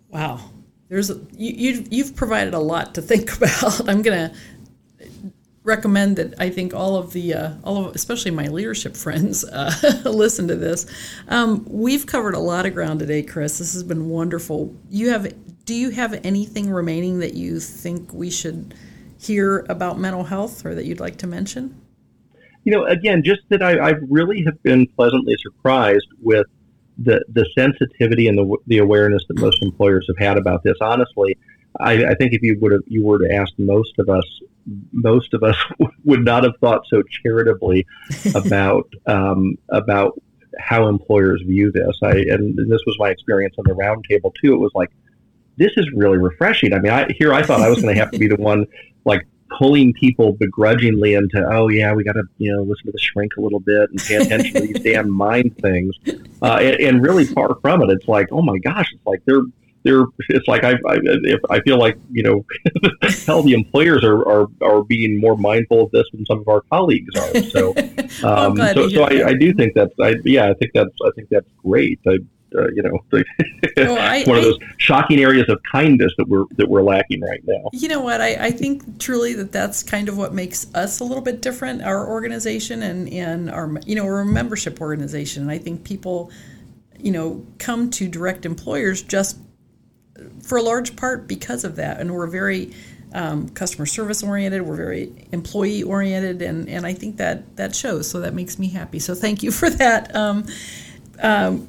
Wow, 0.10 0.42
there's 0.94 1.10
a, 1.10 1.20
you, 1.36 1.84
you've 1.90 2.16
provided 2.16 2.54
a 2.54 2.60
lot 2.60 2.94
to 2.94 3.02
think 3.02 3.36
about. 3.38 3.90
I'm 3.90 4.04
to 4.04 4.32
recommend 5.64 6.18
that 6.18 6.40
I 6.40 6.52
think 6.52 6.76
all 6.76 6.98
of 6.98 7.14
the 7.14 7.34
uh, 7.34 7.54
all 7.64 7.86
of 7.86 7.96
especially 7.96 8.30
my 8.30 8.48
leadership 8.48 8.96
friends 9.06 9.44
uh, 9.44 9.74
listen 10.06 10.48
to 10.50 10.56
this. 10.56 10.86
Um, 11.28 11.66
we've 11.68 12.06
covered 12.06 12.36
a 12.36 12.40
lot 12.40 12.68
of 12.68 12.76
ground 12.76 13.00
today, 13.00 13.24
Chris. 13.24 13.58
This 13.58 13.74
has 13.74 13.82
been 13.82 14.08
wonderful. 14.08 14.76
You 14.92 15.10
have 15.10 15.34
do 15.66 15.74
you 15.74 15.90
have 15.90 16.20
anything 16.24 16.70
remaining 16.70 17.20
that 17.20 17.34
you 17.34 17.60
think 17.60 18.14
we 18.14 18.30
should 18.30 18.76
hear 19.18 19.66
about 19.70 19.98
mental 19.98 20.26
health 20.26 20.64
or 20.64 20.76
that 20.76 20.86
you'd 20.86 21.00
like 21.00 21.18
to 21.18 21.28
mention? 21.28 21.82
You 22.66 22.74
know, 22.74 22.86
again, 22.86 23.24
just 23.24 23.42
that 23.50 23.64
I, 23.64 23.80
I 23.80 23.90
really 24.10 24.44
have 24.44 24.62
been 24.62 24.86
pleasantly 24.86 25.36
surprised 25.42 26.08
with 26.22 26.46
the 26.98 27.24
the 27.30 27.46
sensitivity 27.58 28.28
and 28.28 28.38
the 28.38 28.58
the 28.68 28.78
awareness 28.80 29.24
that 29.28 29.40
most 29.40 29.62
employers 29.62 30.06
have 30.08 30.18
had 30.18 30.38
about 30.38 30.64
this. 30.64 30.78
Honestly, 30.82 31.38
I, 31.80 32.06
I 32.06 32.16
think 32.16 32.34
if 32.34 32.42
you 32.42 32.58
would 32.62 32.72
have 32.72 32.82
you 32.88 33.04
were 33.04 33.20
to 33.20 33.34
ask 33.34 33.52
most 33.58 33.94
of 33.98 34.10
us, 34.10 34.26
most 34.92 35.34
of 35.34 35.44
us 35.44 35.58
would 36.04 36.24
not 36.24 36.44
have 36.44 36.54
thought 36.62 36.84
so 36.90 37.04
charitably 37.24 37.86
about 38.36 38.88
um, 39.06 39.58
about 39.70 40.20
how 40.60 40.88
employers 40.88 41.42
view 41.46 41.72
this. 41.72 41.98
I 42.04 42.12
and 42.12 42.58
this 42.58 42.82
was 42.86 42.96
my 43.00 43.10
experience 43.10 43.56
on 43.58 43.66
the 43.68 43.74
roundtable 43.74 44.34
too. 44.42 44.54
It 44.54 44.60
was 44.60 44.72
like 44.76 44.92
this 45.58 45.72
is 45.78 45.88
really 45.94 46.18
refreshing. 46.18 46.74
I 46.74 46.80
mean, 46.80 46.92
I, 46.92 47.08
here 47.18 47.34
I 47.34 47.44
thought 47.44 47.62
I 47.62 47.70
was 47.70 47.82
going 47.82 47.96
to 47.96 48.00
have 48.00 48.12
to 48.12 48.18
be 48.18 48.28
the 48.28 48.38
one 48.38 48.66
like 49.06 49.28
pulling 49.58 49.94
people 49.94 50.34
begrudgingly 50.34 51.14
into, 51.14 51.46
oh 51.52 51.70
yeah, 51.70 51.94
we 51.94 52.04
got 52.04 52.14
to 52.14 52.24
you 52.38 52.54
know 52.54 52.64
listen 52.64 52.86
to 52.86 52.92
the 52.92 53.00
shrink 53.00 53.34
a 53.38 53.42
little 53.42 53.60
bit 53.60 53.90
and 53.90 54.00
pay 54.00 54.16
attention 54.16 54.54
to 54.54 54.62
these 54.62 54.80
damn 54.84 55.10
mind 55.10 55.58
things, 55.58 55.96
uh, 56.42 56.58
and, 56.62 56.76
and, 56.80 57.04
really 57.04 57.26
far 57.26 57.56
from 57.62 57.82
it. 57.82 57.90
It's 57.90 58.08
like, 58.08 58.28
oh 58.32 58.42
my 58.42 58.58
gosh, 58.60 58.92
it's 58.94 59.06
like 59.06 59.22
they're 59.26 59.44
they're 59.84 60.06
it's 60.30 60.48
like 60.48 60.64
I 60.64 60.72
I, 60.72 60.98
if 61.24 61.40
I 61.50 61.60
feel 61.62 61.78
like 61.78 61.98
you 62.12 62.24
know 62.24 62.46
hell 63.26 63.44
the 63.44 63.54
employers 63.54 64.04
are, 64.04 64.28
are 64.28 64.48
are 64.62 64.84
being 64.84 65.20
more 65.20 65.38
mindful 65.38 65.84
of 65.84 65.92
this 65.92 66.06
than 66.14 66.26
some 66.26 66.40
of 66.40 66.48
our 66.48 66.62
colleagues 66.62 67.16
are. 67.16 67.44
So 67.44 67.70
um, 68.24 68.58
so, 68.58 68.90
so 68.90 69.04
I, 69.04 69.30
I, 69.30 69.34
do 69.34 69.54
think 69.54 69.74
that's 69.76 69.94
I, 70.02 70.16
yeah 70.24 70.50
I 70.50 70.54
think 70.54 70.72
that's 70.74 70.96
I 71.06 71.10
think 71.16 71.30
that's 71.30 71.50
great. 71.64 72.00
I, 72.08 72.18
uh, 72.56 72.68
you 72.74 72.84
know, 72.84 73.00
the, 73.10 73.26
oh, 73.78 73.96
I, 73.96 74.24
one 74.28 74.38
of 74.38 74.44
those 74.44 74.58
shocking 74.78 75.20
areas 75.20 75.46
of 75.50 75.60
kindness 75.72 76.14
that 76.18 76.28
we're 76.28 76.46
that 76.58 76.68
we're 76.70 76.84
lacking 76.84 77.22
right 77.22 77.42
now. 77.46 77.70
You 77.74 77.88
know 77.88 78.02
what? 78.02 78.22
I, 78.22 78.48
I 78.48 78.52
think 78.52 79.00
truly 79.00 79.34
that 79.34 79.52
that's 79.52 79.84
kind 79.84 80.10
of 80.10 80.18
what 80.18 80.34
makes 80.34 80.68
us 80.74 81.00
a 81.00 81.04
little 81.04 81.24
bit 81.24 81.42
different, 81.42 81.84
our 81.84 82.08
organization 82.08 82.84
and 82.84 83.10
and 83.10 83.50
our 83.50 83.74
you 83.86 83.96
know 83.96 84.06
we're 84.06 84.22
a 84.22 84.26
membership 84.26 84.82
organization, 84.82 85.44
and 85.44 85.52
I 85.52 85.58
think 85.58 85.84
people, 85.84 86.32
you 87.00 87.12
know, 87.12 87.46
come 87.60 87.90
to 87.92 88.08
direct 88.08 88.46
employers 88.46 89.02
just 89.02 89.38
for 90.42 90.58
a 90.58 90.62
large 90.62 90.96
part 90.96 91.28
because 91.28 91.64
of 91.64 91.76
that, 91.78 92.00
and 92.00 92.14
we're 92.14 92.28
very 92.28 92.74
um, 93.14 93.50
customer 93.50 93.86
service 93.86 94.24
oriented. 94.24 94.64
We're 94.64 94.76
very 94.76 95.14
employee 95.32 95.84
oriented, 95.84 96.42
and 96.42 96.68
and 96.68 96.86
I 96.86 96.94
think 96.94 97.18
that 97.18 97.56
that 97.58 97.76
shows. 97.76 98.10
So 98.10 98.20
that 98.22 98.34
makes 98.34 98.60
me 98.60 98.70
happy. 98.70 99.00
So 99.00 99.16
thank 99.16 99.44
you 99.44 99.52
for 99.52 99.70
that. 99.70 100.16
Um, 100.16 100.46
um, 101.22 101.68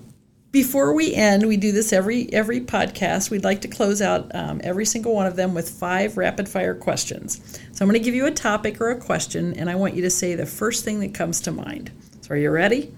before 0.55 0.94
we 0.94 1.12
end, 1.12 1.48
we 1.48 1.57
do 1.57 1.72
this 1.72 1.92
every 1.92 2.32
every 2.32 2.61
podcast. 2.61 3.28
We'd 3.28 3.42
like 3.42 3.61
to 3.62 3.68
close 3.68 4.00
out 4.00 4.32
um, 4.36 4.61
every 4.62 4.86
single 4.86 5.12
one 5.12 5.26
of 5.26 5.34
them 5.34 5.52
with 5.52 5.68
five 5.68 6.16
rapid 6.16 6.48
fire 6.48 6.76
questions. 6.76 7.40
So 7.72 7.84
I'm 7.84 7.90
going 7.90 8.00
to 8.00 8.05
give 8.05 8.14
you 8.14 8.26
a 8.26 8.30
topic 8.30 8.80
or 8.80 8.90
a 8.90 9.00
question, 9.00 9.52
and 9.55 9.68
I 9.68 9.74
want 9.74 9.94
you 9.94 10.02
to 10.02 10.11
say 10.11 10.36
the 10.36 10.46
first 10.46 10.84
thing 10.84 11.00
that 11.00 11.12
comes 11.12 11.40
to 11.40 11.50
mind. 11.50 11.90
So 12.20 12.34
are 12.34 12.36
you 12.36 12.50
ready? 12.50 12.94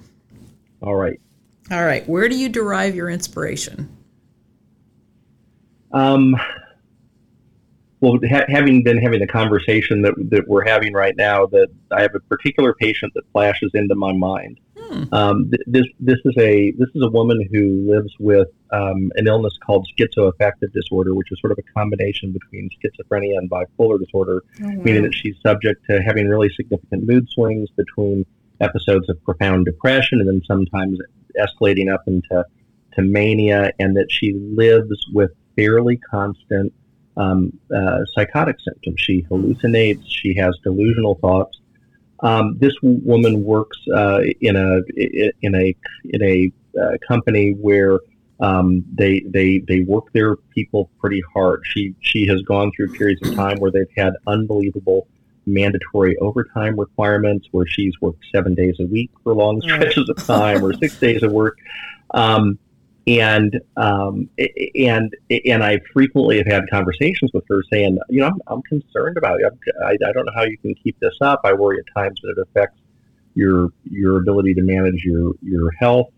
All 0.83 0.97
right. 0.97 1.19
All 1.71 1.83
right. 1.83 2.07
Where 2.07 2.29
do 2.29 2.37
you 2.37 2.51
derive 2.51 2.95
your 2.95 3.09
inspiration? 3.09 3.89
Um, 5.93 6.37
well, 8.03 8.19
ha- 8.29 8.45
having 8.49 8.83
been 8.83 8.99
having 8.99 9.21
the 9.21 9.27
conversation 9.27 10.03
that 10.03 10.13
that 10.29 10.47
we're 10.47 10.67
having 10.67 10.93
right 10.93 11.17
now, 11.17 11.47
that 11.47 11.69
I 11.91 12.03
have 12.03 12.15
a 12.15 12.21
particular 12.21 12.75
patient 12.75 13.15
that 13.15 13.25
flashes 13.33 13.71
into 13.73 13.95
my 13.95 14.13
mind. 14.13 14.61
Hmm. 14.89 15.15
Um, 15.15 15.51
th- 15.51 15.63
this 15.67 15.87
this 16.01 16.19
is 16.25 16.35
a 16.39 16.73
this 16.73 16.89
is 16.95 17.03
a 17.03 17.11
woman 17.11 17.47
who 17.53 17.91
lives 17.91 18.13
with 18.21 18.49
um, 18.71 19.11
an 19.17 19.27
illness 19.27 19.57
called 19.65 19.87
schizoaffective 19.99 20.73
disorder, 20.73 21.15
which 21.15 21.31
is 21.33 21.41
sort 21.41 21.53
of 21.53 21.59
a 21.59 21.79
combination 21.79 22.33
between 22.33 22.69
schizophrenia 22.79 23.39
and 23.39 23.51
bipolar 23.51 23.99
disorder, 23.99 24.43
oh, 24.63 24.67
wow. 24.67 24.83
meaning 24.83 25.03
that 25.03 25.15
she's 25.15 25.37
subject 25.45 25.85
to 25.89 26.03
having 26.03 26.29
really 26.29 26.51
significant 26.55 27.07
mood 27.07 27.27
swings 27.31 27.69
between 27.77 28.25
episodes 28.61 29.09
of 29.09 29.23
profound 29.25 29.65
depression 29.65 30.21
and 30.21 30.29
then 30.29 30.43
sometimes 30.47 30.99
escalating 31.39 31.93
up 31.93 32.03
into 32.07 32.45
to 32.95 33.03
mania, 33.03 33.73
and 33.79 33.97
that 33.97 34.07
she 34.11 34.33
lives 34.33 35.07
with 35.13 35.31
fairly 35.55 35.99
constant 36.11 36.73
um, 37.17 37.53
uh, 37.75 37.99
psychotic 38.15 38.57
symptoms. 38.65 39.01
She 39.01 39.23
hallucinates. 39.31 40.05
She 40.07 40.35
has 40.37 40.57
delusional 40.63 41.17
thoughts. 41.17 41.59
Um, 42.21 42.57
this 42.59 42.73
woman 42.83 43.45
works 43.45 43.79
uh, 43.95 44.21
in 44.41 44.57
a 44.57 44.81
in 45.43 45.55
a 45.55 45.77
in 46.05 46.23
a 46.23 46.53
uh, 46.81 46.97
company 47.07 47.53
where 47.53 48.01
um, 48.41 48.85
they 48.95 49.21
they 49.21 49.59
they 49.61 49.83
work 49.83 50.13
their 50.13 50.37
people 50.37 50.91
pretty 50.99 51.23
hard. 51.33 51.63
She 51.65 51.95
she 52.01 52.27
has 52.27 52.43
gone 52.43 52.71
through 52.75 52.93
periods 52.93 53.27
of 53.27 53.35
time 53.35 53.59
where 53.59 53.71
they've 53.71 53.87
had 53.97 54.15
unbelievable 54.27 55.09
mandatory 55.47 56.17
overtime 56.19 56.79
requirements, 56.79 57.49
where 57.53 57.67
she's 57.67 57.95
worked 58.01 58.25
seven 58.33 58.55
days 58.55 58.77
a 58.81 58.87
week 58.87 59.11
for 59.23 59.35
long 59.35 59.61
stretches 59.61 60.09
of 60.09 60.17
time, 60.25 60.65
or 60.65 60.73
six 60.75 60.99
days 60.99 61.23
of 61.23 61.33
work. 61.33 61.57
Um, 62.13 62.59
and 63.07 63.61
um, 63.77 64.29
and 64.75 65.15
and 65.31 65.63
I 65.63 65.79
frequently 65.93 66.39
have 66.39 66.47
had 66.47 66.65
conversations 66.71 67.31
with 67.33 67.45
her 67.49 67.63
saying, 67.73 67.99
you 68.09 68.21
know, 68.21 68.27
I'm, 68.27 68.41
I'm 68.49 68.63
concerned 68.63 69.17
about 69.17 69.39
you. 69.39 69.51
I, 69.85 69.93
I 69.93 70.13
don't 70.13 70.27
know 70.27 70.33
how 70.35 70.43
you 70.43 70.59
can 70.59 70.75
keep 70.75 70.99
this 70.99 71.15
up. 71.21 71.41
I 71.45 71.53
worry 71.53 71.79
at 71.79 71.85
times 72.01 72.21
that 72.23 72.31
it 72.31 72.39
affects 72.39 72.81
your 73.35 73.69
your 73.85 74.19
ability 74.19 74.55
to 74.55 74.63
manage 74.63 75.05
your 75.05 75.35
your 75.41 75.71
health. 75.79 76.09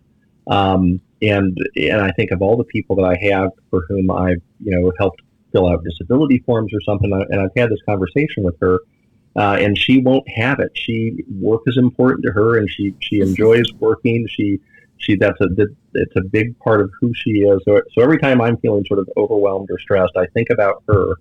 Um, 0.47 1.01
and 1.20 1.59
and 1.76 2.01
I 2.01 2.11
think 2.12 2.30
of 2.30 2.41
all 2.41 2.57
the 2.57 2.64
people 2.64 2.97
that 2.97 3.05
I 3.05 3.16
have 3.32 3.51
for 3.70 3.84
whom 3.89 4.11
I've 4.11 4.43
you 4.61 4.78
know 4.78 4.91
helped 4.99 5.20
fill 5.53 5.68
out 5.68 5.84
disability 5.84 6.39
forms 6.39 6.72
or 6.72 6.80
something, 6.80 7.12
and 7.12 7.41
I've 7.41 7.55
had 7.55 7.70
this 7.70 7.80
conversation 7.86 8.45
with 8.45 8.57
her. 8.61 8.80
Uh, 9.36 9.57
and 9.61 9.78
she 9.78 9.99
won't 9.99 10.28
have 10.28 10.59
it. 10.59 10.72
She 10.74 11.24
work 11.39 11.61
is 11.66 11.76
important 11.76 12.24
to 12.24 12.32
her, 12.32 12.57
and 12.57 12.68
she 12.70 12.95
she 13.01 13.20
enjoys 13.20 13.70
working. 13.78 14.26
She 14.28 14.59
she 14.99 15.17
that's 15.17 15.41
a 15.41 15.49
it's 15.95 16.17
a 16.17 16.23
big 16.23 16.59
part 16.59 16.81
of 16.81 16.91
who 17.01 17.13
she 17.15 17.31
is. 17.41 17.61
So, 17.65 17.81
so 17.95 18.03
every 18.03 18.19
time 18.19 18.41
I'm 18.41 18.57
feeling 18.59 18.85
sort 18.87 19.01
of 19.01 19.09
overwhelmed 19.17 19.69
or 19.71 19.79
stressed, 19.79 20.17
I 20.17 20.27
think 20.27 20.51
about 20.51 20.83
her, 20.89 21.15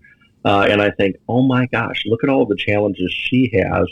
uh, 0.45 0.67
and 0.69 0.81
I 0.81 0.91
think, 0.91 1.15
oh 1.27 1.41
my 1.41 1.67
gosh, 1.67 2.03
look 2.05 2.23
at 2.23 2.29
all 2.29 2.45
the 2.45 2.57
challenges 2.57 3.11
she 3.11 3.51
has. 3.53 3.87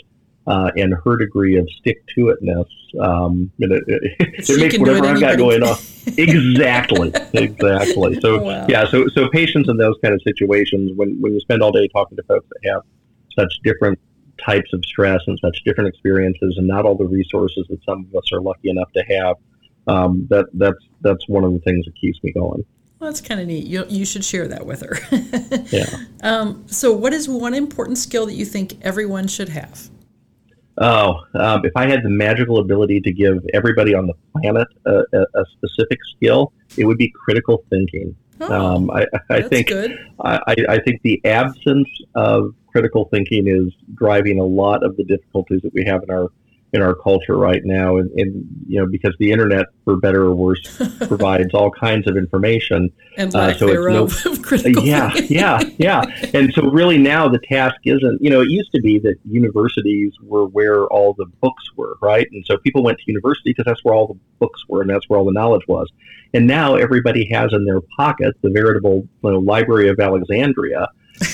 Uh, 0.48 0.70
and 0.76 0.94
her 1.04 1.16
degree 1.16 1.58
of 1.58 1.68
stick 1.70 2.06
to 2.06 2.26
itness, 2.26 2.68
um, 3.00 3.50
it, 3.58 3.82
it, 3.88 4.14
it 4.20 4.60
makes 4.60 4.78
whatever 4.78 5.04
I've 5.04 5.18
got 5.18 5.38
going 5.38 5.60
on. 5.64 5.76
exactly, 6.06 7.12
exactly. 7.32 8.20
So 8.20 8.44
wow. 8.44 8.64
yeah, 8.68 8.86
so 8.86 9.08
so 9.08 9.28
patience 9.30 9.68
in 9.68 9.76
those 9.76 9.96
kind 10.02 10.14
of 10.14 10.22
situations 10.22 10.92
when 10.94 11.20
when 11.20 11.34
you 11.34 11.40
spend 11.40 11.62
all 11.62 11.72
day 11.72 11.88
talking 11.88 12.16
to 12.16 12.22
folks 12.28 12.46
that 12.48 12.70
have 12.70 12.82
such 13.36 13.52
different 13.64 13.98
types 14.38 14.72
of 14.72 14.84
stress 14.84 15.20
and 15.26 15.36
such 15.40 15.64
different 15.64 15.88
experiences, 15.88 16.54
and 16.58 16.68
not 16.68 16.84
all 16.84 16.94
the 16.94 17.06
resources 17.06 17.66
that 17.68 17.82
some 17.84 18.06
of 18.08 18.16
us 18.16 18.30
are 18.32 18.40
lucky 18.40 18.70
enough 18.70 18.92
to 18.92 19.02
have 19.02 19.34
um, 19.86 20.26
that 20.30 20.46
that's 20.54 20.78
that's 21.00 21.28
one 21.28 21.44
of 21.44 21.52
the 21.52 21.60
things 21.60 21.84
that 21.84 21.94
keeps 21.96 22.22
me 22.22 22.32
going. 22.32 22.64
Well, 22.98 23.10
that's 23.10 23.20
kind 23.20 23.40
of 23.40 23.46
neat. 23.46 23.66
You, 23.66 23.84
you 23.88 24.06
should 24.06 24.24
share 24.24 24.48
that 24.48 24.64
with 24.64 24.80
her. 24.80 24.96
yeah. 25.70 25.84
Um, 26.22 26.64
so, 26.66 26.92
what 26.92 27.12
is 27.12 27.28
one 27.28 27.52
important 27.52 27.98
skill 27.98 28.24
that 28.26 28.32
you 28.32 28.46
think 28.46 28.82
everyone 28.82 29.28
should 29.28 29.50
have? 29.50 29.90
Oh, 30.78 31.22
um, 31.34 31.64
if 31.64 31.72
I 31.76 31.88
had 31.88 32.02
the 32.02 32.10
magical 32.10 32.58
ability 32.58 33.00
to 33.02 33.12
give 33.12 33.38
everybody 33.54 33.94
on 33.94 34.06
the 34.06 34.14
planet 34.32 34.68
a, 34.86 35.04
a, 35.12 35.22
a 35.34 35.44
specific 35.56 35.98
skill, 36.16 36.52
it 36.76 36.84
would 36.84 36.98
be 36.98 37.10
critical 37.10 37.64
thinking. 37.70 38.14
Oh, 38.40 38.52
um, 38.52 38.90
I, 38.90 39.06
I 39.30 39.42
think 39.42 39.72
I, 40.20 40.40
I, 40.68 40.78
think 40.80 41.00
the 41.02 41.24
absence 41.24 41.88
of 42.14 42.54
critical 42.66 43.08
thinking 43.10 43.48
is 43.48 43.72
driving 43.94 44.38
a 44.38 44.44
lot 44.44 44.84
of 44.84 44.94
the 44.98 45.04
difficulties 45.04 45.62
that 45.62 45.72
we 45.72 45.84
have 45.86 46.02
in 46.02 46.10
our 46.10 46.28
in 46.76 46.82
our 46.82 46.94
culture 46.94 47.36
right 47.36 47.62
now, 47.64 47.96
and, 47.96 48.10
and, 48.12 48.46
you 48.68 48.78
know 48.78 48.86
because 48.86 49.14
the 49.18 49.32
internet, 49.32 49.66
for 49.84 49.96
better 49.96 50.24
or 50.24 50.34
worse, 50.34 50.60
provides 51.08 51.52
all 51.54 51.70
kinds 51.70 52.06
of 52.06 52.16
information. 52.16 52.92
And 53.16 53.34
uh, 53.34 53.54
so 53.54 53.68
it's 53.68 54.24
no, 54.24 54.82
yeah, 54.82 55.12
yeah, 55.28 55.60
yeah. 55.78 56.02
And 56.34 56.52
so 56.52 56.62
really 56.70 56.98
now 56.98 57.28
the 57.28 57.40
task 57.40 57.76
isn't. 57.84 58.22
You 58.22 58.30
know, 58.30 58.42
it 58.42 58.50
used 58.50 58.70
to 58.72 58.80
be 58.80 58.98
that 59.00 59.16
universities 59.28 60.12
were 60.22 60.46
where 60.46 60.86
all 60.86 61.14
the 61.14 61.26
books 61.40 61.64
were, 61.76 61.96
right? 62.00 62.28
And 62.30 62.44
so 62.46 62.58
people 62.58 62.82
went 62.84 62.98
to 62.98 63.04
university 63.06 63.50
because 63.50 63.64
that's 63.64 63.82
where 63.84 63.94
all 63.94 64.06
the 64.06 64.18
books 64.38 64.62
were, 64.68 64.82
and 64.82 64.90
that's 64.90 65.08
where 65.08 65.18
all 65.18 65.24
the 65.24 65.32
knowledge 65.32 65.66
was. 65.66 65.90
And 66.34 66.46
now 66.46 66.74
everybody 66.74 67.28
has 67.32 67.52
in 67.52 67.64
their 67.64 67.80
pocket 67.96 68.34
the 68.42 68.50
veritable 68.50 69.08
you 69.24 69.30
know, 69.30 69.38
Library 69.38 69.88
of 69.88 69.98
Alexandria 69.98 70.88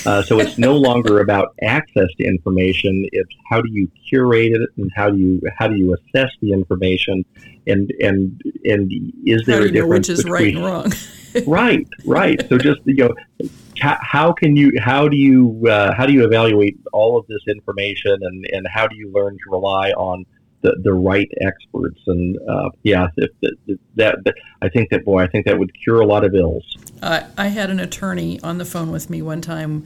uh, 0.05 0.21
so 0.23 0.39
it's 0.39 0.57
no 0.57 0.75
longer 0.75 1.19
about 1.19 1.55
access 1.61 2.07
to 2.17 2.23
information. 2.23 3.07
It's 3.11 3.29
how 3.49 3.61
do 3.61 3.69
you 3.71 3.89
curate 4.09 4.53
it 4.53 4.69
and 4.77 4.91
how 4.95 5.09
do 5.09 5.17
you 5.17 5.41
how 5.57 5.67
do 5.67 5.75
you 5.75 5.95
assess 5.95 6.29
the 6.41 6.51
information 6.51 7.25
and 7.67 7.91
and 7.99 8.41
and 8.65 8.91
is 9.25 9.43
there 9.45 9.63
a 9.63 9.71
difference 9.71 10.07
which 10.07 10.19
is 10.19 10.23
between, 10.23 10.55
right 10.55 10.55
and 10.55 10.65
wrong? 10.65 10.93
right, 11.47 11.87
right. 12.05 12.47
So 12.47 12.57
just 12.57 12.81
you 12.85 12.95
know, 12.95 13.49
how, 13.79 13.97
how 14.01 14.33
can 14.33 14.55
you 14.55 14.71
how 14.79 15.07
do 15.07 15.17
you 15.17 15.65
uh, 15.67 15.93
how 15.95 16.05
do 16.05 16.13
you 16.13 16.25
evaluate 16.25 16.77
all 16.91 17.17
of 17.17 17.25
this 17.27 17.41
information 17.47 18.17
and 18.21 18.45
and 18.51 18.67
how 18.71 18.87
do 18.87 18.95
you 18.95 19.11
learn 19.11 19.33
to 19.33 19.51
rely 19.51 19.91
on 19.91 20.25
the, 20.63 20.75
the 20.81 20.93
right 20.93 21.29
experts. 21.41 21.99
And 22.07 22.37
uh, 22.49 22.69
yeah, 22.81 23.07
if, 23.17 23.29
if 23.41 23.79
that, 23.95 24.15
that, 24.25 24.35
I 24.61 24.69
think 24.69 24.89
that 24.89 25.05
boy, 25.05 25.21
I 25.21 25.27
think 25.27 25.45
that 25.45 25.59
would 25.59 25.71
cure 25.83 26.01
a 26.01 26.05
lot 26.05 26.23
of 26.23 26.33
ills. 26.33 26.65
Uh, 27.01 27.23
I 27.37 27.49
had 27.49 27.69
an 27.69 27.79
attorney 27.79 28.39
on 28.41 28.57
the 28.57 28.65
phone 28.65 28.91
with 28.91 29.09
me 29.09 29.21
one 29.21 29.41
time 29.41 29.85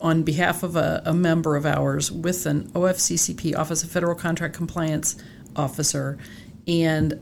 on 0.00 0.22
behalf 0.22 0.62
of 0.62 0.76
a, 0.76 1.02
a 1.04 1.14
member 1.14 1.56
of 1.56 1.64
ours 1.64 2.10
with 2.10 2.46
an 2.46 2.70
OFCCP 2.70 3.56
Office 3.56 3.82
of 3.84 3.90
Federal 3.90 4.14
Contract 4.14 4.54
Compliance 4.54 5.16
officer, 5.54 6.18
and 6.66 7.18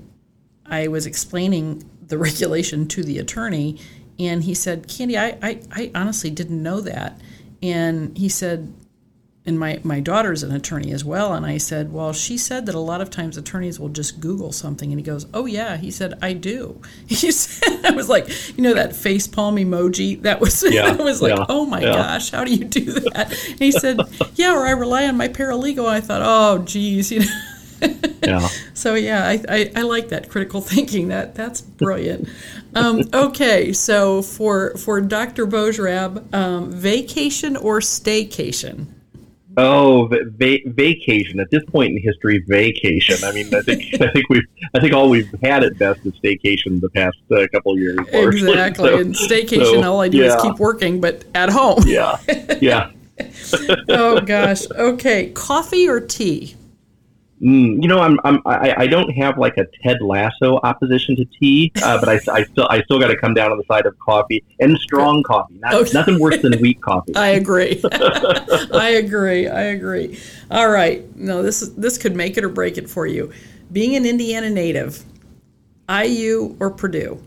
I 0.66 0.88
was 0.88 1.06
explaining 1.06 1.88
the 2.06 2.18
regulation 2.18 2.86
to 2.88 3.02
the 3.02 3.18
attorney, 3.18 3.78
and 4.18 4.42
he 4.42 4.54
said, 4.54 4.88
"Candy, 4.88 5.16
I, 5.16 5.38
I, 5.40 5.60
I 5.70 5.90
honestly 5.94 6.30
didn't 6.30 6.62
know 6.62 6.80
that." 6.80 7.20
And 7.62 8.16
he 8.18 8.28
said, 8.28 8.74
and 9.46 9.60
my, 9.60 9.78
my 9.84 10.00
daughter's 10.00 10.42
an 10.42 10.52
attorney 10.52 10.90
as 10.92 11.04
well. 11.04 11.34
And 11.34 11.44
I 11.44 11.58
said, 11.58 11.92
Well, 11.92 12.14
she 12.14 12.38
said 12.38 12.64
that 12.64 12.74
a 12.74 12.80
lot 12.80 13.02
of 13.02 13.10
times 13.10 13.36
attorneys 13.36 13.78
will 13.78 13.90
just 13.90 14.18
Google 14.18 14.52
something. 14.52 14.90
And 14.90 14.98
he 14.98 15.04
goes, 15.04 15.26
Oh, 15.34 15.44
yeah. 15.44 15.76
He 15.76 15.90
said, 15.90 16.18
I 16.22 16.32
do. 16.32 16.80
He 17.06 17.30
said, 17.30 17.84
I 17.84 17.90
was 17.90 18.08
like, 18.08 18.28
you 18.56 18.62
know, 18.62 18.74
that 18.74 18.96
face 18.96 19.26
palm 19.26 19.56
emoji. 19.56 20.20
That 20.22 20.40
was, 20.40 20.62
yeah, 20.72 20.86
I 20.86 21.02
was 21.02 21.20
like, 21.20 21.36
yeah, 21.36 21.44
Oh 21.48 21.66
my 21.66 21.80
yeah. 21.80 21.92
gosh, 21.92 22.30
how 22.30 22.44
do 22.44 22.54
you 22.54 22.64
do 22.64 22.84
that? 22.84 23.32
And 23.50 23.58
he 23.58 23.70
said, 23.70 24.00
Yeah, 24.34 24.54
or 24.54 24.66
I 24.66 24.70
rely 24.70 25.06
on 25.06 25.16
my 25.16 25.28
paralegal. 25.28 25.86
I 25.86 26.00
thought, 26.00 26.22
Oh, 26.24 26.62
geez, 26.64 27.12
you 27.12 27.20
know. 27.20 27.94
yeah. 28.22 28.48
So 28.72 28.94
yeah, 28.94 29.28
I, 29.28 29.42
I, 29.48 29.72
I, 29.76 29.82
like 29.82 30.08
that 30.08 30.30
critical 30.30 30.62
thinking. 30.62 31.08
That 31.08 31.34
that's 31.34 31.60
brilliant. 31.60 32.28
Um, 32.74 33.02
okay, 33.12 33.74
so 33.74 34.22
for 34.22 34.74
for 34.76 35.02
Dr. 35.02 35.46
Bojrab, 35.46 36.32
um, 36.34 36.72
vacation 36.72 37.56
or 37.56 37.80
staycation? 37.80 38.86
Oh, 39.56 40.06
va- 40.10 40.58
vacation. 40.66 41.40
At 41.40 41.50
this 41.50 41.62
point 41.64 41.96
in 41.96 42.02
history, 42.02 42.44
vacation. 42.48 43.22
I 43.24 43.32
mean, 43.32 43.54
I 43.54 43.60
think 43.62 43.82
I 44.00 44.10
think 44.10 44.28
we've 44.28 44.46
I 44.74 44.80
think 44.80 44.92
all 44.92 45.08
we've 45.08 45.32
had 45.42 45.64
at 45.64 45.78
best 45.78 46.00
is 46.04 46.12
staycation 46.14 46.80
the 46.80 46.90
past 46.90 47.16
uh, 47.30 47.46
couple 47.52 47.72
of 47.72 47.78
years. 47.78 47.98
Exactly. 48.12 48.88
So, 48.88 48.98
and 48.98 49.14
staycation, 49.14 49.82
so, 49.82 49.92
all 49.92 50.00
I 50.00 50.08
do 50.08 50.18
yeah. 50.18 50.36
is 50.36 50.42
keep 50.42 50.58
working, 50.58 51.00
but 51.00 51.24
at 51.34 51.50
home. 51.50 51.82
Yeah. 51.86 52.18
Yeah. 52.60 52.90
oh 53.88 54.20
gosh. 54.20 54.68
Okay. 54.70 55.30
Coffee 55.30 55.88
or 55.88 56.00
tea? 56.00 56.56
Mm, 57.42 57.82
you 57.82 57.88
know, 57.88 57.98
I'm, 57.98 58.18
I'm 58.24 58.40
I, 58.46 58.74
I, 58.78 58.86
don't 58.86 59.10
have 59.10 59.38
like 59.38 59.56
a 59.56 59.66
Ted 59.82 60.00
Lasso 60.00 60.60
opposition 60.62 61.16
to 61.16 61.24
tea, 61.24 61.72
uh, 61.82 61.98
but 61.98 62.08
I, 62.08 62.20
I 62.32 62.44
still 62.44 62.68
I 62.70 62.80
still 62.82 63.00
got 63.00 63.08
to 63.08 63.16
come 63.16 63.34
down 63.34 63.50
on 63.50 63.58
the 63.58 63.64
side 63.64 63.86
of 63.86 63.98
coffee 63.98 64.44
and 64.60 64.78
strong 64.78 65.24
coffee. 65.24 65.58
Not, 65.58 65.74
okay. 65.74 65.90
Nothing 65.92 66.20
worse 66.20 66.40
than 66.40 66.58
weak 66.60 66.80
coffee. 66.80 67.14
I 67.16 67.28
agree. 67.28 67.82
I 67.92 69.00
agree. 69.02 69.48
I 69.48 69.62
agree. 69.62 70.18
All 70.50 70.70
right, 70.70 71.04
no, 71.16 71.42
this 71.42 71.60
is 71.60 71.74
this 71.74 71.98
could 71.98 72.14
make 72.14 72.36
it 72.36 72.44
or 72.44 72.48
break 72.48 72.78
it 72.78 72.88
for 72.88 73.06
you. 73.06 73.32
Being 73.72 73.96
an 73.96 74.06
Indiana 74.06 74.48
native, 74.48 75.02
IU 75.88 76.56
or 76.60 76.70
Purdue? 76.70 77.20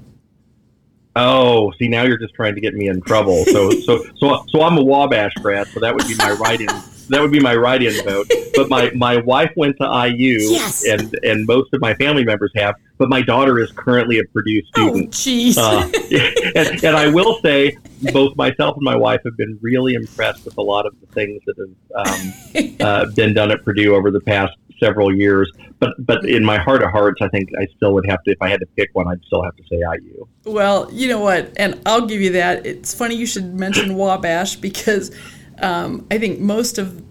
Oh, 1.17 1.73
see, 1.79 1.87
now 1.87 2.03
you're 2.03 2.19
just 2.19 2.33
trying 2.35 2.55
to 2.55 2.61
get 2.61 2.75
me 2.75 2.87
in 2.87 3.01
trouble. 3.01 3.43
So, 3.45 3.71
so, 3.71 4.05
so, 4.17 4.45
so 4.49 4.61
I'm 4.61 4.77
a 4.77 4.83
Wabash 4.83 5.33
grad, 5.41 5.67
so 5.67 5.79
that 5.79 5.93
would 5.95 6.07
be 6.07 6.15
my 6.15 6.31
write-in 6.39 6.69
that 7.09 7.21
would 7.21 7.31
be 7.31 7.39
my 7.39 7.55
write-in 7.55 8.03
vote. 8.03 8.31
But 8.57 8.69
my, 8.69 8.89
my 8.95 9.17
wife 9.17 9.51
went 9.55 9.77
to 9.79 9.83
IU, 9.85 10.39
yes. 10.39 10.83
and 10.83 11.13
and 11.21 11.45
most 11.45 11.71
of 11.75 11.79
my 11.79 11.93
family 11.93 12.25
members 12.25 12.51
have. 12.55 12.73
But 12.97 13.07
my 13.07 13.21
daughter 13.21 13.59
is 13.59 13.71
currently 13.71 14.17
a 14.17 14.23
Purdue 14.33 14.63
oh, 14.75 14.87
student. 14.89 15.05
Oh, 15.05 15.11
jeez. 15.11 15.57
Uh, 15.59 16.55
and, 16.55 16.83
and, 16.83 16.95
I 16.97 17.07
will 17.07 17.39
say, 17.43 17.77
both 18.11 18.35
myself 18.35 18.75
and 18.75 18.83
my 18.83 18.95
wife 18.95 19.21
have 19.25 19.37
been 19.37 19.59
really 19.61 19.93
impressed 19.93 20.43
with 20.43 20.57
a 20.57 20.61
lot 20.63 20.87
of 20.87 20.99
the 20.99 21.05
things 21.13 21.39
that 21.45 21.55
have 21.59 22.07
um, 22.07 22.75
uh, 22.79 23.05
been 23.13 23.35
done 23.35 23.51
at 23.51 23.63
Purdue 23.63 23.93
over 23.93 24.09
the 24.09 24.21
past 24.21 24.53
several 24.79 25.13
years. 25.15 25.51
But 25.79 25.93
but 25.99 26.25
in 26.25 26.43
my 26.43 26.57
heart 26.57 26.81
of 26.81 26.91
hearts, 26.91 27.21
I 27.21 27.27
think 27.29 27.49
I 27.59 27.67
still 27.75 27.93
would 27.93 28.07
have 28.09 28.23
to, 28.23 28.31
if 28.31 28.41
I 28.41 28.49
had 28.49 28.59
to 28.61 28.65
pick 28.75 28.89
one, 28.93 29.07
I'd 29.07 29.23
still 29.25 29.43
have 29.43 29.55
to 29.55 29.63
say 29.69 29.77
IU. 29.77 30.27
Well, 30.45 30.89
you 30.91 31.07
know 31.07 31.19
what, 31.19 31.53
and 31.57 31.79
I'll 31.85 32.07
give 32.07 32.21
you 32.21 32.31
that. 32.31 32.65
It's 32.65 32.93
funny 32.93 33.15
you 33.15 33.27
should 33.27 33.53
mention 33.53 33.95
Wabash 33.95 34.55
because 34.55 35.15
um, 35.61 36.05
I 36.11 36.17
think 36.17 36.39
most 36.39 36.77
of 36.77 37.03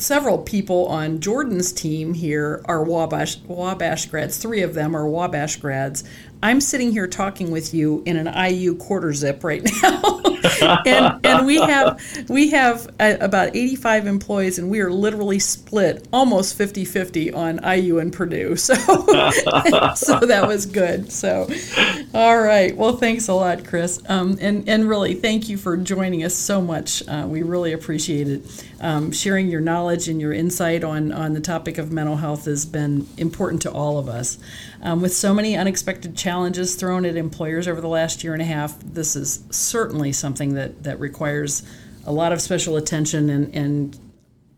several 0.00 0.38
people 0.38 0.86
on 0.86 1.20
Jordan's 1.20 1.72
team 1.72 2.14
here 2.14 2.62
are 2.64 2.82
Wabash 2.82 3.38
Wabash 3.40 4.06
grads. 4.06 4.36
Three 4.38 4.62
of 4.62 4.74
them 4.74 4.96
are 4.96 5.08
Wabash 5.08 5.56
grads. 5.56 6.04
I'm 6.42 6.60
sitting 6.60 6.92
here 6.92 7.08
talking 7.08 7.50
with 7.50 7.74
you 7.74 8.02
in 8.06 8.16
an 8.16 8.28
IU 8.28 8.76
quarter 8.76 9.12
zip 9.12 9.42
right 9.42 9.68
now, 9.82 10.20
and 10.86 11.26
and 11.26 11.46
we 11.46 11.56
have 11.60 12.00
we 12.28 12.50
have 12.50 12.88
about 13.00 13.56
85 13.56 14.06
employees, 14.06 14.58
and 14.58 14.70
we 14.70 14.80
are 14.80 14.90
literally 14.90 15.40
split 15.40 16.06
almost 16.12 16.56
50-50 16.56 17.34
on 17.34 17.60
IU 17.64 17.98
and 17.98 18.12
Purdue. 18.12 18.54
So 18.54 18.74
so 19.94 20.20
that 20.20 20.44
was 20.46 20.66
good. 20.66 21.10
So 21.10 21.48
all 22.14 22.38
right, 22.38 22.76
well, 22.76 22.96
thanks 22.96 23.26
a 23.26 23.34
lot, 23.34 23.64
Chris, 23.64 24.00
um, 24.08 24.38
and 24.40 24.68
and 24.68 24.88
really 24.88 25.14
thank 25.14 25.48
you 25.48 25.56
for 25.58 25.76
joining 25.76 26.22
us 26.22 26.34
so 26.34 26.60
much. 26.60 27.02
Uh, 27.08 27.26
we 27.28 27.42
really 27.42 27.72
appreciate 27.72 28.28
it. 28.28 28.64
Um, 28.80 29.10
sharing 29.10 29.48
your 29.48 29.60
knowledge 29.60 30.08
and 30.08 30.20
your 30.20 30.32
insight 30.32 30.84
on 30.84 31.10
on 31.10 31.32
the 31.34 31.40
topic 31.40 31.78
of 31.78 31.90
mental 31.90 32.16
health 32.16 32.44
has 32.44 32.64
been 32.64 33.08
important 33.16 33.62
to 33.62 33.72
all 33.72 33.98
of 33.98 34.08
us. 34.08 34.38
Um, 34.80 35.02
with 35.02 35.12
so 35.12 35.34
many 35.34 35.56
unexpected 35.56 36.16
challenges 36.16 36.27
thrown 36.76 37.04
at 37.04 37.16
employers 37.16 37.68
over 37.68 37.80
the 37.80 37.88
last 37.88 38.24
year 38.24 38.32
and 38.32 38.42
a 38.42 38.46
half, 38.46 38.78
this 38.80 39.16
is 39.16 39.44
certainly 39.50 40.12
something 40.12 40.54
that, 40.54 40.82
that 40.82 40.98
requires 41.00 41.62
a 42.04 42.12
lot 42.12 42.32
of 42.32 42.40
special 42.40 42.76
attention 42.76 43.28
and, 43.28 43.54
and 43.54 43.98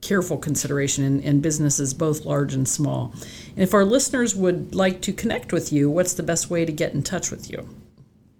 careful 0.00 0.38
consideration 0.38 1.04
in, 1.04 1.20
in, 1.20 1.40
businesses, 1.40 1.92
both 1.92 2.24
large 2.24 2.54
and 2.54 2.68
small. 2.68 3.12
And 3.50 3.58
if 3.58 3.74
our 3.74 3.84
listeners 3.84 4.34
would 4.34 4.74
like 4.74 5.00
to 5.02 5.12
connect 5.12 5.52
with 5.52 5.72
you, 5.72 5.90
what's 5.90 6.14
the 6.14 6.22
best 6.22 6.50
way 6.50 6.64
to 6.64 6.72
get 6.72 6.94
in 6.94 7.02
touch 7.02 7.30
with 7.30 7.50
you? 7.50 7.68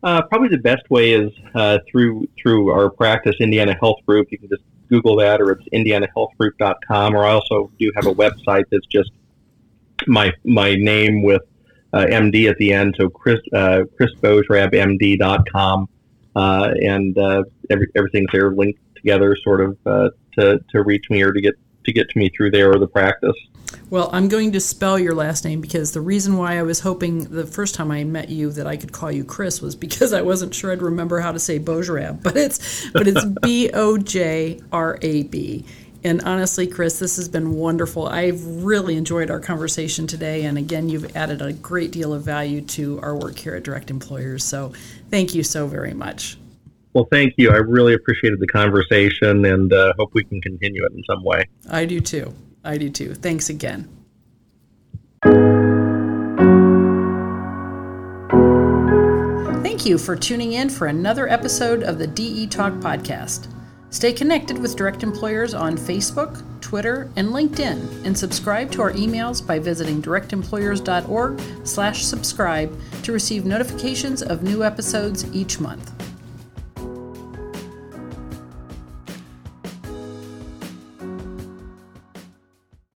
Uh, 0.03 0.23
probably 0.23 0.49
the 0.49 0.59
best 0.59 0.89
way 0.89 1.13
is 1.13 1.31
uh, 1.55 1.79
through 1.91 2.27
through 2.41 2.71
our 2.71 2.89
practice, 2.89 3.37
Indiana 3.39 3.77
Health 3.79 3.99
Group. 4.07 4.29
You 4.31 4.39
can 4.39 4.49
just 4.49 4.63
Google 4.89 5.17
that, 5.17 5.43
or 5.43 5.53
it's 5.53 5.69
IndianaHealthGroup.com. 5.75 7.15
Or 7.15 7.25
I 7.27 7.33
also 7.33 7.71
do 7.79 7.93
have 7.95 8.07
a 8.07 8.15
website 8.15 8.65
that's 8.71 8.87
just 8.87 9.11
my 10.07 10.33
my 10.45 10.75
name 10.75 11.23
with 11.23 11.43
uh, 11.93 12.07
MD 12.07 12.49
at 12.49 12.57
the 12.59 12.73
end. 12.73 12.95
So 12.99 13.09
Chris 13.09 13.41
uh, 13.53 13.83
chrisbojrabmd.com, 14.01 15.89
uh, 16.37 16.71
and 16.83 17.19
uh, 17.19 17.43
every, 17.69 17.89
everything's 17.97 18.31
there 18.33 18.51
linked 18.53 18.81
together, 18.95 19.37
sort 19.43 19.61
of 19.61 19.79
uh, 19.87 20.11
to 20.39 20.61
to 20.71 20.83
reach 20.83 21.11
me 21.11 21.23
or 21.23 21.33
to 21.33 21.41
get 21.41 21.55
to 21.85 21.93
get 21.93 22.09
to 22.11 22.19
me 22.19 22.31
through 22.37 22.51
there 22.51 22.71
or 22.71 22.79
the 22.79 22.87
practice. 22.87 23.37
Well, 23.89 24.11
I'm 24.13 24.29
going 24.29 24.53
to 24.53 24.61
spell 24.61 24.99
your 24.99 25.15
last 25.15 25.45
name 25.45 25.61
because 25.61 25.93
the 25.93 26.01
reason 26.01 26.37
why 26.37 26.59
I 26.59 26.63
was 26.63 26.81
hoping 26.81 27.25
the 27.25 27.47
first 27.47 27.75
time 27.75 27.91
I 27.91 28.05
met 28.05 28.29
you 28.29 28.51
that 28.53 28.67
I 28.67 28.77
could 28.77 28.93
call 28.93 29.11
you 29.11 29.25
Chris 29.25 29.61
was 29.61 29.77
because 29.77 30.13
I 30.13 30.23
wasn't 30.23 30.55
sure 30.55 30.73
I'd 30.73 30.83
remember 30.83 31.21
how 31.21 31.33
to 31.33 31.39
say 31.39 31.59
Bojrab, 31.59 32.23
but 32.23 32.37
it's 32.37 32.91
but 32.91 33.07
it's 33.07 33.25
B 33.43 33.71
O 33.73 33.99
J 33.99 34.61
R 34.73 34.99
A 35.03 35.23
B. 35.25 35.65
And 36.03 36.23
honestly, 36.23 36.67
Chris, 36.67 36.99
this 36.99 37.17
has 37.17 37.29
been 37.29 37.53
wonderful. 37.55 38.07
I've 38.09 38.45
really 38.65 38.97
enjoyed 38.97 39.31
our 39.31 39.41
conversation 39.41 40.07
today. 40.07 40.45
And 40.45 40.57
again, 40.57 40.89
you've 40.89 41.15
added 41.15 41.43
a 41.43 41.53
great 41.53 41.91
deal 41.91 42.15
of 42.15 42.23
value 42.23 42.63
to 42.63 43.01
our 43.03 43.15
work 43.15 43.39
here 43.39 43.55
at 43.55 43.65
Direct 43.65 43.91
Employers. 43.91 44.43
So 44.43 44.73
thank 45.11 45.35
you 45.35 45.43
so 45.43 45.67
very 45.67 45.93
much. 45.93 46.39
Well, 46.95 47.07
thank 47.11 47.35
you. 47.37 47.51
I 47.51 47.59
really 47.59 47.95
appreciated 47.95 48.41
the 48.41 48.49
conversation 48.49 49.45
and 49.45 49.73
uh, 49.73 49.93
hope 49.99 50.11
we 50.15 50.25
can 50.25 50.41
continue 50.41 50.85
it 50.85 50.93
in 50.93 51.05
some 51.05 51.23
way. 51.23 51.45
I 51.71 51.85
do 51.85 52.01
too. 52.01 52.35
I 52.65 52.79
do 52.79 52.91
too. 52.91 53.15
Thanks 53.15 53.49
again. 53.49 53.89
Thank 59.63 59.87
you 59.87 59.99
for 59.99 60.17
tuning 60.17 60.55
in 60.55 60.69
for 60.69 60.89
another 60.89 61.29
episode 61.29 61.83
of 61.83 61.99
the 61.99 62.07
DE 62.07 62.47
Talk 62.49 62.73
podcast. 62.75 63.49
Stay 63.91 64.13
connected 64.13 64.59
with 64.59 64.77
direct 64.77 65.03
employers 65.03 65.53
on 65.53 65.77
Facebook, 65.77 66.45
Twitter, 66.61 67.11
and 67.17 67.31
LinkedIn, 67.31 68.07
and 68.07 68.17
subscribe 68.17 68.71
to 68.71 68.83
our 68.83 68.93
emails 68.93 69.45
by 69.45 69.59
visiting 69.59 70.01
directemployers.org/slash 70.01 72.05
subscribe 72.05 72.79
to 73.03 73.13
receive 73.13 73.45
notifications 73.45 74.23
of 74.23 74.45
new 74.45 74.63
episodes 74.63 75.25
each 75.35 75.59
month. 75.59 75.91